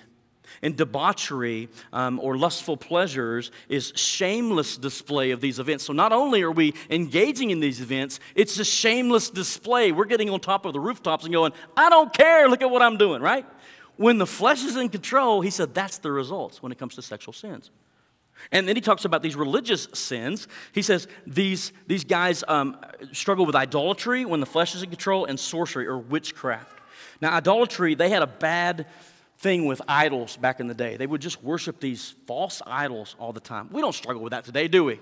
And 0.63 0.77
debauchery 0.77 1.69
um, 1.93 2.19
or 2.19 2.37
lustful 2.37 2.77
pleasures 2.77 3.53
is 3.69 3.93
shameless 3.95 4.77
display 4.77 5.31
of 5.31 5.41
these 5.41 5.59
events. 5.59 5.85
So 5.85 5.93
not 5.93 6.13
only 6.13 6.43
are 6.43 6.51
we 6.51 6.75
engaging 6.91 7.51
in 7.51 7.61
these 7.61 7.81
events, 7.81 8.19
it's 8.35 8.59
a 8.59 8.65
shameless 8.65 9.31
display. 9.31 9.93
We're 9.93 10.07
getting 10.07 10.29
on 10.29 10.41
top 10.41 10.67
of 10.67 10.73
the 10.73 10.81
rooftops 10.81 11.25
and 11.25 11.33
going, 11.33 11.53
I 11.77 11.89
don't 11.89 12.13
care, 12.13 12.49
look 12.49 12.63
at 12.63 12.71
what 12.71 12.83
I'm 12.83 12.97
doing, 12.97 13.23
right? 13.23 13.47
When 13.97 14.19
the 14.19 14.27
flesh 14.27 14.65
is 14.65 14.77
in 14.77 14.89
control, 14.89 15.41
he 15.41 15.51
said 15.51 15.75
that's 15.75 15.99
the 15.99 16.11
results 16.11 16.63
when 16.63 16.73
it 16.73 16.79
comes 16.79 16.95
to 16.97 17.03
sexual 17.03 17.33
sins. 17.33 17.71
And 18.53 18.67
then 18.67 18.77
he 18.77 18.83
talks 18.83 19.05
about 19.05 19.23
these 19.23 19.37
religious 19.37 19.89
sins. 19.93 20.49
He 20.73 20.83
says 20.83 21.09
these, 21.27 21.73
these 21.87 22.05
guys 22.05 22.43
um, 22.49 22.77
struggle 23.13 23.47
with 23.47 23.55
idolatry 23.55 24.25
when 24.25 24.41
the 24.41 24.47
flesh 24.47 24.75
is 24.75 24.83
in 24.83 24.91
control 24.91 25.25
and 25.27 25.39
sorcery 25.39 25.87
or 25.87 25.99
witchcraft. 25.99 26.81
Now, 27.21 27.33
idolatry, 27.33 27.95
they 27.95 28.09
had 28.09 28.23
a 28.23 28.27
bad 28.27 28.87
thing 29.39 29.67
with 29.67 29.81
idols 29.89 30.37
back 30.37 30.61
in 30.61 30.67
the 30.67 30.75
day. 30.75 30.97
They 30.97 31.07
would 31.07 31.21
just 31.21 31.43
worship 31.43 31.81
these 31.81 32.15
false 32.27 32.61
idols 32.67 33.17
all 33.19 33.33
the 33.33 33.41
time. 33.41 33.69
We 33.73 33.81
don't 33.81 33.95
struggle 33.95 34.23
with 34.23 34.33
that 34.33 34.45
today, 34.45 34.69
do 34.69 34.85
we? 34.85 35.01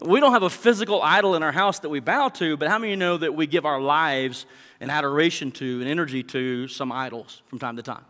We 0.00 0.20
don't 0.20 0.32
have 0.32 0.42
a 0.42 0.50
physical 0.50 1.02
idol 1.02 1.34
in 1.34 1.42
our 1.42 1.52
house 1.52 1.80
that 1.80 1.88
we 1.88 2.00
bow 2.00 2.28
to, 2.30 2.56
but 2.56 2.68
how 2.68 2.78
many 2.78 2.96
know 2.96 3.16
that 3.18 3.34
we 3.34 3.46
give 3.46 3.64
our 3.64 3.80
lives 3.80 4.46
and 4.80 4.90
adoration 4.90 5.52
to 5.52 5.80
and 5.80 5.88
energy 5.88 6.22
to 6.24 6.66
some 6.68 6.90
idols 6.90 7.42
from 7.48 7.58
time 7.58 7.76
to 7.76 7.82
time? 7.82 8.04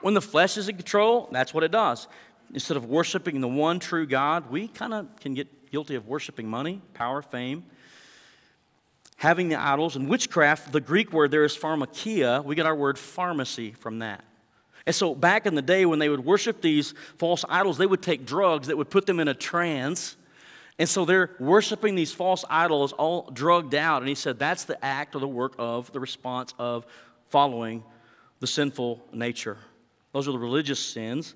When 0.00 0.14
the 0.14 0.20
flesh 0.20 0.56
is 0.56 0.68
in 0.68 0.76
control, 0.76 1.28
that's 1.32 1.54
what 1.54 1.64
it 1.64 1.70
does. 1.70 2.08
Instead 2.52 2.76
of 2.76 2.84
worshiping 2.84 3.40
the 3.40 3.48
one 3.48 3.78
true 3.78 4.06
God, 4.06 4.50
we 4.50 4.68
kind 4.68 4.94
of 4.94 5.16
can 5.16 5.34
get 5.34 5.70
guilty 5.70 5.94
of 5.96 6.06
worshiping 6.06 6.48
money, 6.48 6.80
power, 6.92 7.22
fame, 7.22 7.64
having 9.16 9.48
the 9.48 9.60
idols, 9.60 9.96
and 9.96 10.08
witchcraft. 10.08 10.72
The 10.72 10.80
Greek 10.80 11.12
word 11.12 11.30
there 11.30 11.44
is 11.44 11.56
pharmakeia. 11.56 12.44
We 12.44 12.54
get 12.54 12.66
our 12.66 12.76
word 12.76 12.98
pharmacy 12.98 13.72
from 13.72 14.00
that. 14.00 14.24
And 14.86 14.94
so 14.94 15.14
back 15.14 15.46
in 15.46 15.54
the 15.54 15.62
day 15.62 15.86
when 15.86 15.98
they 15.98 16.08
would 16.08 16.24
worship 16.24 16.60
these 16.60 16.94
false 17.18 17.44
idols, 17.48 17.78
they 17.78 17.86
would 17.86 18.02
take 18.02 18.26
drugs 18.26 18.66
that 18.66 18.76
would 18.76 18.90
put 18.90 19.06
them 19.06 19.18
in 19.18 19.28
a 19.28 19.34
trance. 19.34 20.16
And 20.78 20.88
so 20.88 21.04
they're 21.04 21.30
worshiping 21.38 21.94
these 21.94 22.12
false 22.12 22.44
idols 22.50 22.92
all 22.92 23.30
drugged 23.32 23.74
out. 23.74 24.02
And 24.02 24.08
he 24.08 24.14
said 24.14 24.38
that's 24.38 24.64
the 24.64 24.82
act 24.84 25.14
or 25.14 25.20
the 25.20 25.28
work 25.28 25.54
of 25.58 25.90
the 25.92 26.00
response 26.00 26.52
of 26.58 26.84
following 27.30 27.82
the 28.40 28.46
sinful 28.46 29.02
nature. 29.12 29.56
Those 30.12 30.28
are 30.28 30.32
the 30.32 30.38
religious 30.38 30.80
sins. 30.80 31.34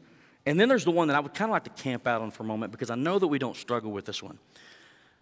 And 0.48 0.58
then 0.58 0.70
there's 0.70 0.86
the 0.86 0.90
one 0.90 1.08
that 1.08 1.14
I 1.14 1.20
would 1.20 1.34
kind 1.34 1.50
of 1.50 1.52
like 1.52 1.64
to 1.64 1.82
camp 1.82 2.06
out 2.06 2.22
on 2.22 2.30
for 2.30 2.42
a 2.42 2.46
moment 2.46 2.72
because 2.72 2.88
I 2.88 2.94
know 2.94 3.18
that 3.18 3.26
we 3.26 3.38
don't 3.38 3.54
struggle 3.54 3.92
with 3.92 4.06
this 4.06 4.22
one. 4.22 4.38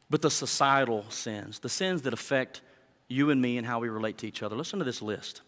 But 0.09 0.23
the 0.23 0.31
societal 0.31 1.05
sins, 1.09 1.59
the 1.59 1.69
sins 1.69 2.03
that 2.03 2.13
affect 2.13 2.61
you 3.09 3.31
and 3.31 3.43
me 3.43 3.59
and 3.59 3.67
how 3.67 3.81
we 3.81 3.89
relate 3.89 4.19
to 4.19 4.29
each 4.29 4.45
other. 4.45 4.55
Listen 4.55 4.79
to 4.79 4.85
this 4.85 5.03
list 5.03 5.43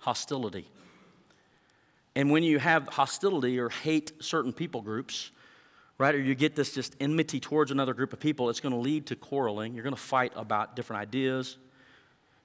hostility. 0.00 0.66
And 2.16 2.32
when 2.32 2.42
you 2.42 2.58
have 2.58 2.88
hostility 2.88 3.60
or 3.60 3.68
hate 3.68 4.20
certain 4.20 4.52
people 4.52 4.82
groups, 4.82 5.30
right, 5.96 6.12
or 6.12 6.20
you 6.20 6.34
get 6.34 6.56
this 6.56 6.74
just 6.74 6.96
enmity 6.98 7.38
towards 7.38 7.70
another 7.70 7.94
group 7.94 8.12
of 8.12 8.18
people, 8.18 8.50
it's 8.50 8.58
going 8.58 8.74
to 8.74 8.80
lead 8.80 9.06
to 9.06 9.14
quarreling. 9.14 9.74
You're 9.74 9.84
going 9.84 9.94
to 9.94 10.02
fight 10.02 10.32
about 10.34 10.74
different 10.74 11.02
ideas. 11.02 11.56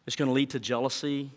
It's 0.05 0.15
going 0.15 0.29
to 0.29 0.33
lead 0.33 0.51
to 0.51 0.59
jealousy 0.59 1.31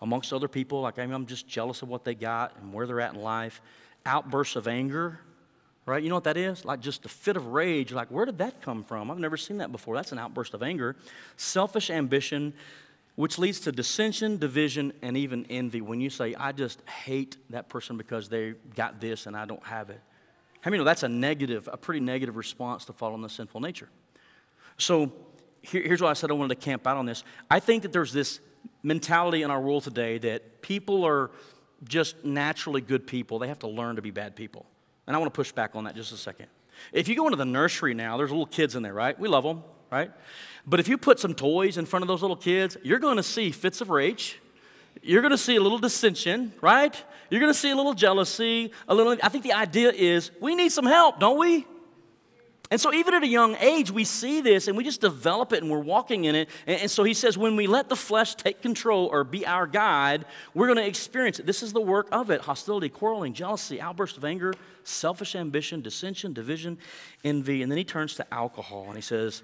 amongst 0.00 0.32
other 0.32 0.48
people. 0.48 0.80
Like, 0.80 0.98
I 0.98 1.06
mean, 1.06 1.14
I'm 1.14 1.26
just 1.26 1.48
jealous 1.48 1.82
of 1.82 1.88
what 1.88 2.04
they 2.04 2.14
got 2.14 2.56
and 2.60 2.72
where 2.72 2.86
they're 2.86 3.00
at 3.00 3.14
in 3.14 3.20
life. 3.20 3.60
Outbursts 4.04 4.56
of 4.56 4.68
anger, 4.68 5.20
right? 5.86 6.02
You 6.02 6.08
know 6.08 6.16
what 6.16 6.24
that 6.24 6.36
is? 6.36 6.64
Like 6.64 6.80
just 6.80 7.04
a 7.04 7.08
fit 7.08 7.36
of 7.36 7.48
rage. 7.48 7.92
Like, 7.92 8.08
where 8.08 8.26
did 8.26 8.38
that 8.38 8.60
come 8.62 8.84
from? 8.84 9.10
I've 9.10 9.18
never 9.18 9.36
seen 9.36 9.58
that 9.58 9.72
before. 9.72 9.96
That's 9.96 10.12
an 10.12 10.18
outburst 10.18 10.54
of 10.54 10.62
anger. 10.62 10.96
Selfish 11.36 11.90
ambition, 11.90 12.52
which 13.14 13.38
leads 13.38 13.60
to 13.60 13.72
dissension, 13.72 14.36
division, 14.36 14.92
and 15.02 15.16
even 15.16 15.46
envy. 15.48 15.80
When 15.80 16.00
you 16.00 16.10
say, 16.10 16.34
I 16.34 16.52
just 16.52 16.80
hate 16.88 17.36
that 17.50 17.68
person 17.68 17.96
because 17.96 18.28
they 18.28 18.54
got 18.74 19.00
this 19.00 19.26
and 19.26 19.36
I 19.36 19.44
don't 19.44 19.64
have 19.64 19.90
it. 19.90 20.00
How 20.60 20.70
many 20.70 20.78
know 20.78 20.84
that's 20.84 21.04
a 21.04 21.08
negative, 21.08 21.68
a 21.72 21.76
pretty 21.76 22.00
negative 22.00 22.36
response 22.36 22.84
to 22.86 22.92
following 22.92 23.22
the 23.22 23.28
sinful 23.28 23.60
nature? 23.60 23.88
So 24.78 25.12
here, 25.62 25.82
here's 25.82 26.02
why 26.02 26.10
I 26.10 26.14
said 26.14 26.30
I 26.30 26.34
wanted 26.34 26.60
to 26.60 26.64
camp 26.64 26.86
out 26.86 26.96
on 26.96 27.06
this. 27.06 27.24
I 27.50 27.60
think 27.60 27.82
that 27.84 27.92
there's 27.92 28.12
this 28.12 28.40
mentality 28.82 29.42
in 29.42 29.50
our 29.50 29.60
world 29.60 29.84
today 29.84 30.18
that 30.18 30.62
people 30.62 31.04
are 31.04 31.30
just 31.84 32.24
naturally 32.24 32.80
good 32.80 33.06
people. 33.06 33.38
They 33.38 33.48
have 33.48 33.58
to 33.60 33.68
learn 33.68 33.96
to 33.96 34.02
be 34.02 34.10
bad 34.10 34.36
people. 34.36 34.66
And 35.06 35.14
I 35.14 35.18
want 35.18 35.32
to 35.32 35.36
push 35.36 35.52
back 35.52 35.76
on 35.76 35.84
that 35.84 35.94
just 35.94 36.12
a 36.12 36.16
second. 36.16 36.46
If 36.92 37.08
you 37.08 37.16
go 37.16 37.26
into 37.26 37.36
the 37.36 37.44
nursery 37.44 37.94
now, 37.94 38.16
there's 38.16 38.30
little 38.30 38.46
kids 38.46 38.76
in 38.76 38.82
there, 38.82 38.94
right? 38.94 39.18
We 39.18 39.28
love 39.28 39.44
them, 39.44 39.62
right? 39.90 40.10
But 40.66 40.80
if 40.80 40.88
you 40.88 40.98
put 40.98 41.20
some 41.20 41.34
toys 41.34 41.78
in 41.78 41.86
front 41.86 42.02
of 42.02 42.08
those 42.08 42.22
little 42.22 42.36
kids, 42.36 42.76
you're 42.82 42.98
going 42.98 43.16
to 43.16 43.22
see 43.22 43.50
fits 43.50 43.80
of 43.80 43.90
rage. 43.90 44.40
You're 45.02 45.22
going 45.22 45.32
to 45.32 45.38
see 45.38 45.56
a 45.56 45.60
little 45.60 45.78
dissension, 45.78 46.52
right? 46.60 47.02
You're 47.30 47.40
going 47.40 47.52
to 47.52 47.58
see 47.58 47.70
a 47.70 47.76
little 47.76 47.94
jealousy, 47.94 48.72
a 48.88 48.94
little. 48.94 49.16
I 49.22 49.28
think 49.28 49.44
the 49.44 49.52
idea 49.52 49.92
is 49.92 50.30
we 50.40 50.54
need 50.54 50.70
some 50.70 50.86
help, 50.86 51.20
don't 51.20 51.38
we? 51.38 51.66
And 52.70 52.80
so, 52.80 52.92
even 52.92 53.14
at 53.14 53.22
a 53.22 53.28
young 53.28 53.54
age, 53.56 53.90
we 53.90 54.04
see 54.04 54.40
this 54.40 54.66
and 54.66 54.76
we 54.76 54.82
just 54.82 55.00
develop 55.00 55.52
it 55.52 55.62
and 55.62 55.70
we're 55.70 55.78
walking 55.78 56.24
in 56.24 56.34
it. 56.34 56.48
And, 56.66 56.90
so, 56.90 57.04
he 57.04 57.14
says, 57.14 57.38
when 57.38 57.54
we 57.54 57.66
let 57.66 57.88
the 57.88 57.96
flesh 57.96 58.34
take 58.34 58.60
control 58.60 59.06
or 59.06 59.22
be 59.22 59.46
our 59.46 59.66
guide, 59.66 60.24
we're 60.52 60.66
going 60.66 60.78
to 60.78 60.86
experience 60.86 61.38
it. 61.38 61.46
This 61.46 61.62
is 61.62 61.72
the 61.72 61.80
work 61.80 62.08
of 62.10 62.30
it 62.30 62.40
hostility, 62.40 62.88
quarreling, 62.88 63.34
jealousy, 63.34 63.80
outbursts 63.80 64.18
of 64.18 64.24
anger, 64.24 64.52
selfish 64.82 65.36
ambition, 65.36 65.80
dissension, 65.80 66.32
division, 66.32 66.78
envy. 67.22 67.62
And 67.62 67.70
then 67.70 67.78
he 67.78 67.84
turns 67.84 68.14
to 68.16 68.34
alcohol 68.34 68.86
and 68.86 68.96
he 68.96 69.02
says, 69.02 69.42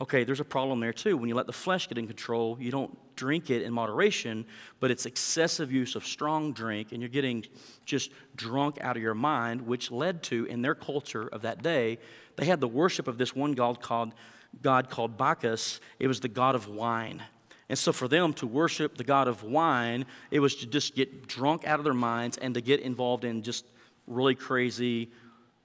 Okay, 0.00 0.24
there's 0.24 0.40
a 0.40 0.44
problem 0.44 0.80
there 0.80 0.92
too. 0.92 1.16
When 1.16 1.28
you 1.28 1.36
let 1.36 1.46
the 1.46 1.52
flesh 1.52 1.88
get 1.88 1.98
in 1.98 2.08
control, 2.08 2.56
you 2.60 2.72
don't 2.72 2.98
drink 3.14 3.48
it 3.48 3.62
in 3.62 3.72
moderation, 3.72 4.44
but 4.80 4.90
it's 4.90 5.06
excessive 5.06 5.70
use 5.70 5.94
of 5.94 6.04
strong 6.04 6.52
drink, 6.52 6.90
and 6.90 7.00
you're 7.00 7.08
getting 7.08 7.44
just 7.84 8.10
drunk 8.34 8.78
out 8.80 8.96
of 8.96 9.02
your 9.02 9.14
mind, 9.14 9.62
which 9.62 9.92
led 9.92 10.22
to, 10.24 10.46
in 10.46 10.62
their 10.62 10.74
culture 10.74 11.28
of 11.28 11.42
that 11.42 11.62
day, 11.62 11.98
they 12.36 12.44
had 12.44 12.60
the 12.60 12.68
worship 12.68 13.06
of 13.06 13.18
this 13.18 13.36
one 13.36 13.52
god 13.52 13.80
called, 13.80 14.14
god 14.62 14.90
called 14.90 15.16
Bacchus. 15.16 15.78
It 16.00 16.08
was 16.08 16.18
the 16.18 16.28
god 16.28 16.56
of 16.56 16.68
wine. 16.68 17.22
And 17.68 17.78
so 17.78 17.92
for 17.92 18.08
them 18.08 18.32
to 18.34 18.48
worship 18.48 18.96
the 18.96 19.04
god 19.04 19.28
of 19.28 19.44
wine, 19.44 20.06
it 20.32 20.40
was 20.40 20.56
to 20.56 20.66
just 20.66 20.96
get 20.96 21.28
drunk 21.28 21.66
out 21.66 21.78
of 21.78 21.84
their 21.84 21.94
minds 21.94 22.36
and 22.36 22.52
to 22.54 22.60
get 22.60 22.80
involved 22.80 23.24
in 23.24 23.42
just 23.42 23.64
really 24.06 24.34
crazy 24.34 25.10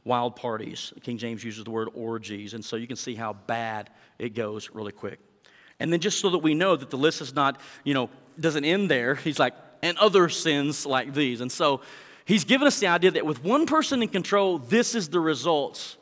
wild 0.09 0.35
parties. 0.35 0.91
King 1.03 1.19
James 1.19 1.43
uses 1.43 1.63
the 1.63 1.69
word 1.69 1.89
orgies. 1.93 2.55
And 2.55 2.65
so 2.65 2.75
you 2.75 2.87
can 2.87 2.95
see 2.95 3.13
how 3.13 3.33
bad 3.33 3.91
it 4.17 4.33
goes 4.33 4.71
really 4.71 4.91
quick. 4.91 5.19
And 5.79 5.93
then 5.93 5.99
just 5.99 6.19
so 6.19 6.31
that 6.31 6.39
we 6.39 6.55
know 6.55 6.75
that 6.75 6.89
the 6.89 6.97
list 6.97 7.21
is 7.21 7.35
not, 7.35 7.61
you 7.83 7.93
know, 7.93 8.09
doesn't 8.39 8.65
end 8.65 8.89
there, 8.89 9.13
he's 9.15 9.37
like, 9.37 9.53
and 9.83 9.97
other 9.99 10.27
sins 10.27 10.85
like 10.85 11.13
these. 11.13 11.41
And 11.41 11.51
so 11.51 11.81
he's 12.25 12.43
given 12.43 12.65
us 12.65 12.79
the 12.79 12.87
idea 12.87 13.11
that 13.11 13.25
with 13.25 13.43
one 13.43 13.67
person 13.67 14.01
in 14.01 14.09
control, 14.09 14.57
this 14.57 14.95
is 14.95 15.09
the 15.09 15.19
results 15.19 15.95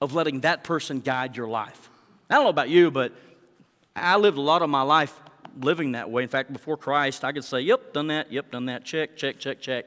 of 0.00 0.12
letting 0.12 0.40
that 0.40 0.64
person 0.64 0.98
guide 0.98 1.36
your 1.36 1.48
life. 1.48 1.88
I 2.28 2.34
don't 2.34 2.44
know 2.44 2.50
about 2.50 2.68
you, 2.68 2.90
but 2.90 3.12
I 3.94 4.16
lived 4.16 4.38
a 4.38 4.42
lot 4.42 4.60
of 4.60 4.68
my 4.68 4.82
life 4.82 5.14
living 5.60 5.92
that 5.92 6.10
way. 6.10 6.24
In 6.24 6.28
fact, 6.28 6.52
before 6.52 6.76
Christ, 6.76 7.24
I 7.24 7.30
could 7.30 7.44
say, 7.44 7.60
yep, 7.60 7.92
done 7.92 8.08
that, 8.08 8.32
yep, 8.32 8.50
done 8.50 8.66
that, 8.66 8.84
check, 8.84 9.16
check, 9.16 9.38
check, 9.38 9.60
check. 9.60 9.86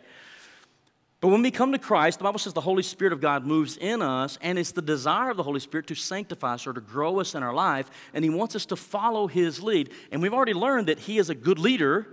But 1.22 1.30
when 1.30 1.42
we 1.42 1.52
come 1.52 1.74
to 1.74 1.80
Christ, 1.80 2.20
the 2.20 2.24
Bible 2.24 2.40
says 2.40 2.54
the 2.54 2.62
Holy 2.62 2.84
Spirit 2.84 3.12
of 3.12 3.20
God 3.20 3.46
moves 3.46 3.76
in 3.76 4.02
us, 4.02 4.38
and 4.42 4.58
it's 4.58 4.72
the 4.72 4.82
desire 4.82 5.30
of 5.30 5.38
the 5.38 5.44
Holy 5.44 5.60
Spirit 5.60 5.88
to 5.88 5.96
sanctify 5.96 6.54
us 6.54 6.66
or 6.66 6.72
to 6.72 6.80
grow 6.80 7.20
us 7.20 7.36
in 7.36 7.44
our 7.44 7.54
life, 7.54 7.90
and 8.14 8.24
He 8.24 8.30
wants 8.30 8.56
us 8.56 8.66
to 8.68 8.78
follow 8.78 9.28
His 9.28 9.62
lead. 9.62 9.92
And 10.12 10.22
we've 10.22 10.34
already 10.34 10.54
learned 10.54 10.88
that 10.88 11.00
He 11.00 11.18
is 11.18 11.30
a 11.30 11.36
good 11.36 11.60
leader, 11.60 12.08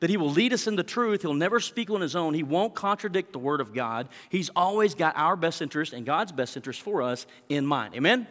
that 0.00 0.10
He 0.10 0.16
will 0.16 0.30
lead 0.30 0.52
us 0.52 0.66
in 0.66 0.74
the 0.74 0.82
truth. 0.82 1.22
He'll 1.22 1.34
never 1.34 1.60
speak 1.60 1.88
on 1.88 2.00
His 2.00 2.16
own. 2.16 2.34
He 2.34 2.42
won't 2.42 2.74
contradict 2.74 3.32
the 3.32 3.38
Word 3.38 3.60
of 3.60 3.72
God. 3.72 4.08
He's 4.28 4.50
always 4.56 4.94
got 4.94 5.16
our 5.16 5.36
best 5.36 5.62
interest 5.62 5.92
and 5.92 6.04
God's 6.04 6.32
best 6.32 6.56
interest 6.56 6.80
for 6.80 7.00
us 7.00 7.26
in 7.48 7.64
mind. 7.64 7.94
Amen? 7.94 8.26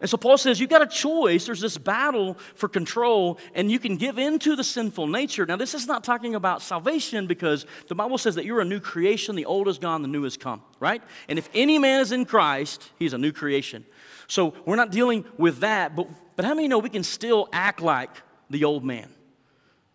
And 0.00 0.08
so 0.08 0.16
Paul 0.16 0.38
says, 0.38 0.58
you've 0.58 0.70
got 0.70 0.80
a 0.80 0.86
choice. 0.86 1.44
There's 1.44 1.60
this 1.60 1.76
battle 1.76 2.38
for 2.54 2.68
control, 2.68 3.38
and 3.54 3.70
you 3.70 3.78
can 3.78 3.98
give 3.98 4.18
in 4.18 4.38
to 4.40 4.56
the 4.56 4.64
sinful 4.64 5.06
nature. 5.06 5.44
Now, 5.44 5.56
this 5.56 5.74
is 5.74 5.86
not 5.86 6.04
talking 6.04 6.34
about 6.34 6.62
salvation 6.62 7.26
because 7.26 7.66
the 7.88 7.94
Bible 7.94 8.16
says 8.16 8.34
that 8.36 8.46
you're 8.46 8.60
a 8.60 8.64
new 8.64 8.80
creation. 8.80 9.36
The 9.36 9.44
old 9.44 9.68
is 9.68 9.78
gone, 9.78 10.00
the 10.00 10.08
new 10.08 10.22
has 10.22 10.38
come, 10.38 10.62
right? 10.78 11.02
And 11.28 11.38
if 11.38 11.50
any 11.52 11.78
man 11.78 12.00
is 12.00 12.12
in 12.12 12.24
Christ, 12.24 12.90
he's 12.98 13.12
a 13.12 13.18
new 13.18 13.30
creation. 13.30 13.84
So 14.26 14.54
we're 14.64 14.76
not 14.76 14.90
dealing 14.90 15.26
with 15.36 15.58
that, 15.58 15.94
but, 15.94 16.08
but 16.34 16.46
how 16.46 16.54
many 16.54 16.66
know 16.66 16.78
we 16.78 16.88
can 16.88 17.04
still 17.04 17.48
act 17.52 17.82
like 17.82 18.10
the 18.48 18.64
old 18.64 18.84
man? 18.84 19.10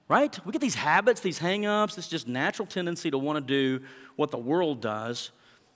Right? 0.07 0.37
We 0.45 0.51
get 0.51 0.61
these 0.61 0.75
habits, 0.75 1.21
these 1.21 1.39
hang 1.39 1.65
ups, 1.65 1.95
this 1.95 2.07
just 2.07 2.27
natural 2.27 2.67
tendency 2.67 3.09
to 3.09 3.17
want 3.17 3.37
to 3.37 3.41
do 3.41 3.83
what 4.17 4.29
the 4.29 4.37
world 4.37 4.81
does. 4.81 5.31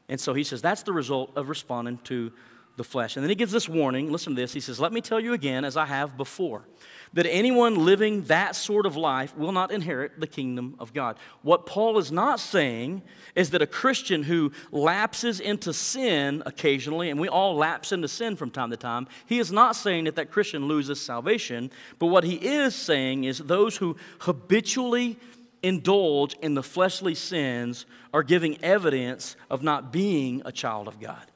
And 0.07 0.19
so 0.19 0.35
he 0.35 0.43
says 0.43 0.61
that's 0.61 0.83
the 0.83 0.93
result 0.93 1.31
of 1.35 1.49
responding 1.49 1.97
to 2.03 2.31
the 2.79 2.83
flesh. 2.85 3.17
And 3.17 3.23
then 3.23 3.29
he 3.29 3.35
gives 3.35 3.51
this 3.51 3.67
warning. 3.67 4.09
Listen 4.09 4.33
to 4.35 4.41
this. 4.41 4.53
He 4.53 4.61
says, 4.61 4.79
Let 4.79 4.93
me 4.93 5.01
tell 5.01 5.19
you 5.19 5.33
again, 5.33 5.65
as 5.65 5.75
I 5.75 5.85
have 5.85 6.15
before, 6.15 6.63
that 7.11 7.25
anyone 7.25 7.85
living 7.85 8.23
that 8.23 8.55
sort 8.55 8.85
of 8.85 8.95
life 8.95 9.35
will 9.35 9.51
not 9.51 9.69
inherit 9.69 10.17
the 10.17 10.27
kingdom 10.27 10.75
of 10.79 10.93
God. 10.93 11.17
What 11.41 11.65
Paul 11.65 11.97
is 11.97 12.09
not 12.09 12.39
saying 12.39 13.01
is 13.35 13.49
that 13.49 13.61
a 13.61 13.67
Christian 13.67 14.23
who 14.23 14.53
lapses 14.71 15.41
into 15.41 15.73
sin 15.73 16.41
occasionally, 16.45 17.09
and 17.09 17.19
we 17.19 17.27
all 17.27 17.55
lapse 17.55 17.91
into 17.91 18.07
sin 18.07 18.37
from 18.37 18.49
time 18.49 18.69
to 18.69 18.77
time, 18.77 19.07
he 19.25 19.39
is 19.39 19.51
not 19.51 19.75
saying 19.75 20.05
that 20.05 20.15
that 20.15 20.31
Christian 20.31 20.69
loses 20.69 21.01
salvation. 21.01 21.71
But 21.99 22.07
what 22.07 22.23
he 22.23 22.35
is 22.35 22.75
saying 22.75 23.25
is 23.25 23.39
those 23.39 23.75
who 23.75 23.97
habitually 24.19 25.19
indulge 25.61 26.35
in 26.41 26.53
the 26.53 26.63
fleshly 26.63 27.15
sins 27.15 27.85
are 28.13 28.23
giving 28.23 28.63
evidence 28.63 29.35
of 29.49 29.63
not 29.63 29.91
being 29.91 30.41
a 30.45 30.51
child 30.53 30.87
of 30.87 31.01
God. 31.01 31.28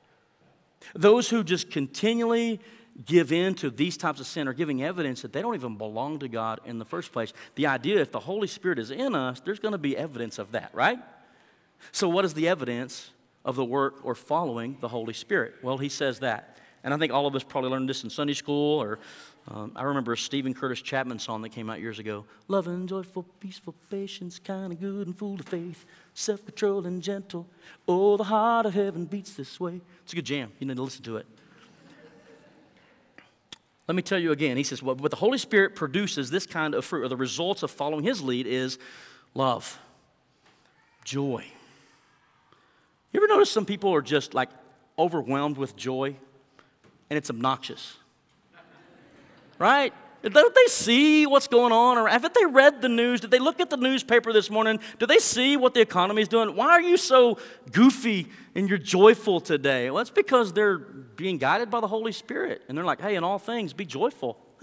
Those 0.94 1.30
who 1.30 1.44
just 1.44 1.72
continually 1.72 2.60
give 3.06 3.32
in 3.32 3.56
to 3.56 3.70
these 3.70 3.98
types 3.98 4.20
of 4.20 4.28
sin 4.28 4.48
are 4.48 4.54
giving 4.54 4.84
evidence 4.84 5.24
that 5.24 5.34
they 5.34 5.42
don't 5.42 5.56
even 5.56 5.78
belong 5.78 6.20
to 6.20 6.28
God 6.28 6.60
in 6.66 6.78
the 6.78 6.86
first 6.86 7.12
place. 7.12 7.34
The 7.56 7.68
idea 7.68 8.00
if 8.00 8.12
the 8.12 8.20
Holy 8.20 8.48
Spirit 8.48 8.78
is 8.80 8.92
in 8.92 9.16
us, 9.16 9.40
there's 9.40 9.60
going 9.60 9.72
to 9.72 9.80
be 9.80 9.98
evidence 9.98 10.38
of 10.38 10.52
that, 10.52 10.70
right? 10.74 11.00
So, 11.92 12.08
what 12.08 12.24
is 12.24 12.34
the 12.34 12.48
evidence 12.48 13.10
of 13.44 13.56
the 13.56 13.66
work 13.66 13.96
or 14.04 14.16
following 14.16 14.78
the 14.80 14.88
Holy 14.88 15.14
Spirit? 15.14 15.56
Well, 15.64 15.78
he 15.78 15.90
says 15.90 16.20
that. 16.20 16.58
And 16.84 16.94
I 16.94 16.98
think 16.98 17.14
all 17.14 17.26
of 17.26 17.36
us 17.36 17.44
probably 17.44 17.70
learned 17.70 17.90
this 17.90 18.04
in 18.04 18.10
Sunday 18.10 18.34
school, 18.34 18.82
or 18.82 19.00
um, 19.48 19.74
I 19.76 19.84
remember 19.84 20.14
a 20.14 20.18
Steven 20.18 20.54
Curtis 20.54 20.82
Chapman 20.82 21.20
song 21.20 21.42
that 21.42 21.50
came 21.50 21.70
out 21.70 21.82
years 21.82 22.00
ago. 22.00 22.26
Loving, 22.48 22.88
joyful, 22.88 23.24
peaceful, 23.40 23.76
patience, 23.90 24.40
kind 24.40 24.72
of 24.72 24.80
good 24.80 25.08
and 25.08 25.18
full 25.18 25.36
of 25.36 25.46
faith 25.46 25.86
self 26.14 26.46
controlled 26.46 26.86
and 26.86 27.02
gentle. 27.02 27.48
Oh, 27.88 28.16
the 28.16 28.24
heart 28.24 28.66
of 28.66 28.74
heaven 28.74 29.06
beats 29.06 29.34
this 29.34 29.60
way. 29.60 29.82
It's 30.04 30.14
a 30.14 30.16
good 30.16 30.26
jam. 30.26 30.52
You 30.60 30.68
need 30.68 30.78
to 30.78 30.84
listen 30.84 31.04
to 31.04 31.18
it. 31.18 31.26
Let 33.88 33.96
me 33.96 34.02
tell 34.02 34.20
you 34.20 34.32
again. 34.32 34.56
He 34.56 34.64
says, 34.64 34.82
well, 34.82 34.96
what 34.96 35.12
the 35.12 35.18
Holy 35.18 35.38
Spirit 35.38 35.76
produces 35.76 36.30
this 36.30 36.46
kind 36.46 36.74
of 36.74 36.86
fruit, 36.86 37.04
or 37.04 37.10
the 37.10 37.18
results 37.18 37.64
of 37.64 37.72
following 37.72 38.06
his 38.06 38.22
lead, 38.22 38.48
is 38.48 38.80
love, 39.34 39.78
Joy. 41.04 41.44
You 43.12 43.20
ever 43.20 43.28
notice 43.28 43.52
some 43.52 43.66
people 43.66 43.94
are 43.94 44.02
just 44.02 44.34
like 44.34 44.50
overwhelmed 44.98 45.58
with 45.58 45.76
joy 45.76 46.16
and 47.10 47.18
it's 47.18 47.30
obnoxious? 47.30 47.98
Right? 49.60 49.94
Don't 50.24 50.56
they 50.56 50.68
see 50.68 51.26
what's 51.26 51.48
going 51.48 51.74
on? 51.74 51.98
Or 51.98 52.08
haven't 52.08 52.34
they 52.34 52.46
read 52.46 52.82
the 52.82 52.88
news? 52.88 53.20
Did 53.20 53.32
they 53.32 53.40
look 53.40 53.60
at 53.60 53.70
the 53.70 53.76
newspaper 53.76 54.32
this 54.32 54.50
morning? 54.50 54.80
Do 54.98 55.06
they 55.06 55.20
see 55.20 55.58
what 55.58 55.74
the 55.74 55.82
economy 55.82 56.22
is 56.22 56.30
doing? 56.30 56.56
Why 56.56 56.70
are 56.70 56.82
you 56.82 56.96
so 56.96 57.38
goofy 57.72 58.30
and 58.56 58.70
you're 58.70 58.78
joyful 58.78 59.42
today? 59.42 59.90
Well, 59.90 60.00
it's 60.00 60.10
because 60.10 60.54
they're 60.54 60.78
being 60.78 61.38
guided 61.38 61.70
by 61.70 61.82
the 61.82 61.88
Holy 61.88 62.14
Spirit. 62.14 62.62
And 62.70 62.78
they're 62.78 62.86
like, 62.86 63.02
hey, 63.02 63.16
in 63.16 63.24
all 63.26 63.38
things, 63.38 63.74
be 63.74 63.86
joyful. 63.86 64.38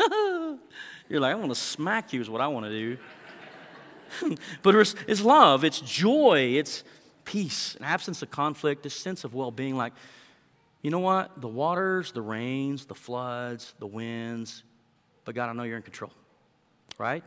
you're 1.11 1.21
like, 1.21 1.33
I 1.33 1.35
want 1.35 1.51
to 1.51 1.61
smack 1.61 2.15
you, 2.15 2.23
is 2.23 2.31
what 2.31 2.41
I 2.41 2.49
want 2.49 2.65
to 2.65 2.71
do. 2.71 4.37
but 4.63 4.75
it's, 4.75 4.95
it's 5.07 5.21
love, 5.21 5.63
it's 5.63 5.81
joy, 5.81 6.55
it's 6.57 6.85
peace, 7.27 7.77
an 7.77 7.85
absence 7.85 8.23
of 8.23 8.31
conflict, 8.31 8.87
a 8.87 8.91
sense 8.91 9.25
of 9.25 9.35
well 9.35 9.51
being. 9.51 9.77
Like, 9.77 9.93
you 10.81 10.91
know 10.91 11.01
what? 11.01 11.39
The 11.41 11.49
waters, 11.49 12.13
the 12.13 12.23
rains, 12.23 12.87
the 12.87 12.95
floods, 12.95 13.75
the 13.79 13.87
winds, 13.87 14.65
but 15.25 15.35
God, 15.35 15.49
I 15.49 15.53
know 15.53 15.63
you're 15.63 15.77
in 15.77 15.83
control, 15.83 16.11
right? 16.99 17.25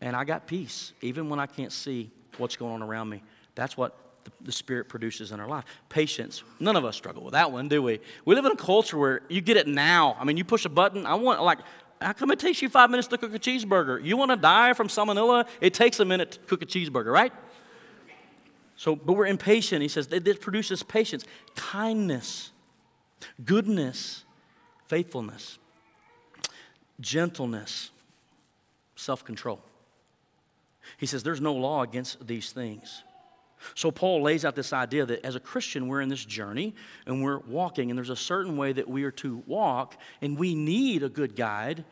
And 0.00 0.16
I 0.16 0.24
got 0.24 0.46
peace, 0.46 0.92
even 1.00 1.28
when 1.28 1.38
I 1.38 1.46
can't 1.46 1.72
see 1.72 2.10
what's 2.38 2.56
going 2.56 2.74
on 2.74 2.82
around 2.82 3.08
me. 3.08 3.22
That's 3.54 3.76
what 3.76 3.96
the, 4.24 4.30
the, 4.42 4.52
Spirit 4.52 4.88
produces 4.88 5.32
in 5.32 5.40
our 5.40 5.48
life. 5.48 5.64
Patience. 5.88 6.42
None 6.58 6.76
of 6.76 6.84
us 6.84 6.96
struggle 6.96 7.22
with 7.22 7.32
that 7.32 7.52
one, 7.52 7.68
do 7.68 7.82
we? 7.82 8.00
We 8.24 8.34
live 8.34 8.44
in 8.44 8.52
a 8.52 8.56
culture 8.56 8.98
where 8.98 9.22
you 9.28 9.40
get 9.40 9.56
it 9.56 9.66
now. 9.66 10.16
I 10.18 10.24
mean, 10.24 10.36
you 10.36 10.44
push 10.44 10.64
a 10.64 10.68
button. 10.68 11.06
I 11.06 11.14
want, 11.14 11.42
like, 11.42 11.58
how 12.00 12.12
come 12.12 12.30
it 12.30 12.38
takes 12.38 12.62
you 12.62 12.68
five 12.68 12.90
minutes 12.90 13.08
to 13.08 13.18
cook 13.18 13.34
a 13.34 13.38
cheeseburger? 13.38 14.04
You 14.04 14.16
want 14.16 14.30
to 14.30 14.36
die 14.36 14.72
from 14.72 14.88
salmonella? 14.88 15.46
It 15.60 15.74
takes 15.74 16.00
a 16.00 16.04
minute 16.04 16.32
to 16.32 16.38
cook 16.40 16.62
a 16.62 16.66
cheeseburger, 16.66 17.12
right? 17.12 17.32
So, 18.76 18.96
but 18.96 19.12
we're 19.12 19.26
impatient. 19.26 19.82
He 19.82 19.88
says 19.88 20.08
this 20.08 20.38
produces 20.38 20.82
patience, 20.82 21.24
kindness, 21.54 22.50
goodness, 23.44 24.24
faithfulness 24.88 25.58
gentleness, 27.00 27.90
self 28.96 29.24
control. 29.24 29.62
He 30.98 31.06
says 31.06 31.22
there's 31.22 31.40
no 31.40 31.54
law 31.54 31.82
against 31.82 32.26
these 32.26 32.52
things. 32.52 33.04
So 33.74 33.92
Paul 33.92 34.22
lays 34.22 34.44
out 34.44 34.56
this 34.56 34.72
idea 34.72 35.06
that 35.06 35.24
as 35.24 35.36
a 35.36 35.40
Christian, 35.40 35.86
we're 35.86 36.00
in 36.00 36.08
this 36.08 36.24
journey 36.24 36.74
and 37.06 37.22
we're 37.22 37.38
walking, 37.38 37.90
and 37.90 37.96
there's 37.96 38.10
a 38.10 38.16
certain 38.16 38.56
way 38.56 38.72
that 38.72 38.88
we 38.88 39.04
are 39.04 39.12
to 39.12 39.42
walk, 39.46 39.96
and 40.20 40.36
we 40.36 40.56
need 40.56 41.04
a 41.04 41.08
good 41.08 41.36
guide. 41.36 41.84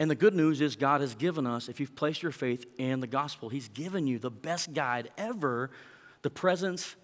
And 0.00 0.10
the 0.10 0.16
good 0.16 0.34
news 0.34 0.60
is, 0.60 0.76
God 0.76 1.00
has 1.00 1.14
given 1.14 1.46
us, 1.46 1.68
if 1.68 1.78
you've 1.78 1.94
placed 1.94 2.22
your 2.22 2.32
faith 2.32 2.66
in 2.78 3.00
the 3.00 3.06
gospel, 3.06 3.48
He's 3.48 3.68
given 3.68 4.06
you 4.06 4.18
the 4.18 4.30
best 4.30 4.72
guide 4.74 5.10
ever 5.16 5.70
the 6.22 6.30
presence 6.30 6.96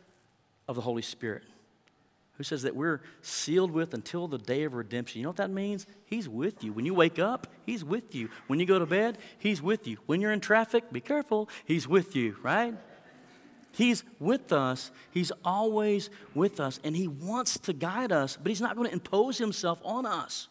of 0.66 0.74
the 0.74 0.82
Holy 0.82 1.02
Spirit 1.02 1.44
who 2.36 2.42
says 2.44 2.62
that 2.62 2.74
we're 2.74 3.00
sealed 3.22 3.70
with 3.70 3.94
until 3.94 4.26
the 4.26 4.38
day 4.38 4.64
of 4.64 4.74
redemption. 4.74 5.20
You 5.20 5.24
know 5.24 5.30
what 5.30 5.36
that 5.36 5.50
means? 5.50 5.86
He's 6.04 6.28
with 6.28 6.64
you. 6.64 6.72
When 6.72 6.84
you 6.84 6.94
wake 6.94 7.18
up, 7.18 7.46
He's 7.64 7.84
with 7.84 8.14
you. 8.14 8.28
When 8.48 8.58
you 8.58 8.66
go 8.66 8.78
to 8.78 8.86
bed, 8.86 9.18
He's 9.38 9.62
with 9.62 9.86
you. 9.86 9.98
When 10.06 10.20
you're 10.20 10.32
in 10.32 10.40
traffic, 10.40 10.92
be 10.92 11.00
careful, 11.00 11.48
He's 11.64 11.86
with 11.86 12.16
you, 12.16 12.36
right? 12.42 12.74
He's 13.70 14.04
with 14.18 14.52
us. 14.52 14.90
He's 15.10 15.32
always 15.44 16.10
with 16.34 16.60
us, 16.60 16.80
and 16.84 16.96
He 16.96 17.08
wants 17.08 17.58
to 17.60 17.72
guide 17.72 18.12
us, 18.12 18.36
but 18.36 18.48
He's 18.50 18.60
not 18.60 18.76
going 18.76 18.88
to 18.88 18.92
impose 18.92 19.38
Himself 19.38 19.80
on 19.84 20.04
us. 20.06 20.48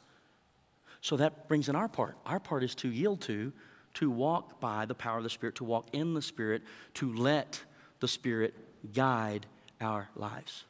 So 1.01 1.17
that 1.17 1.49
brings 1.49 1.67
in 1.67 1.75
our 1.75 1.89
part. 1.89 2.17
Our 2.25 2.39
part 2.39 2.63
is 2.63 2.75
to 2.75 2.89
yield 2.89 3.21
to, 3.21 3.51
to 3.95 4.09
walk 4.09 4.61
by 4.61 4.85
the 4.85 4.95
power 4.95 5.17
of 5.17 5.23
the 5.23 5.29
Spirit, 5.29 5.55
to 5.55 5.65
walk 5.65 5.87
in 5.91 6.13
the 6.13 6.21
Spirit, 6.21 6.63
to 6.95 7.13
let 7.13 7.61
the 7.99 8.07
Spirit 8.07 8.53
guide 8.93 9.45
our 9.81 10.09
lives. 10.15 10.63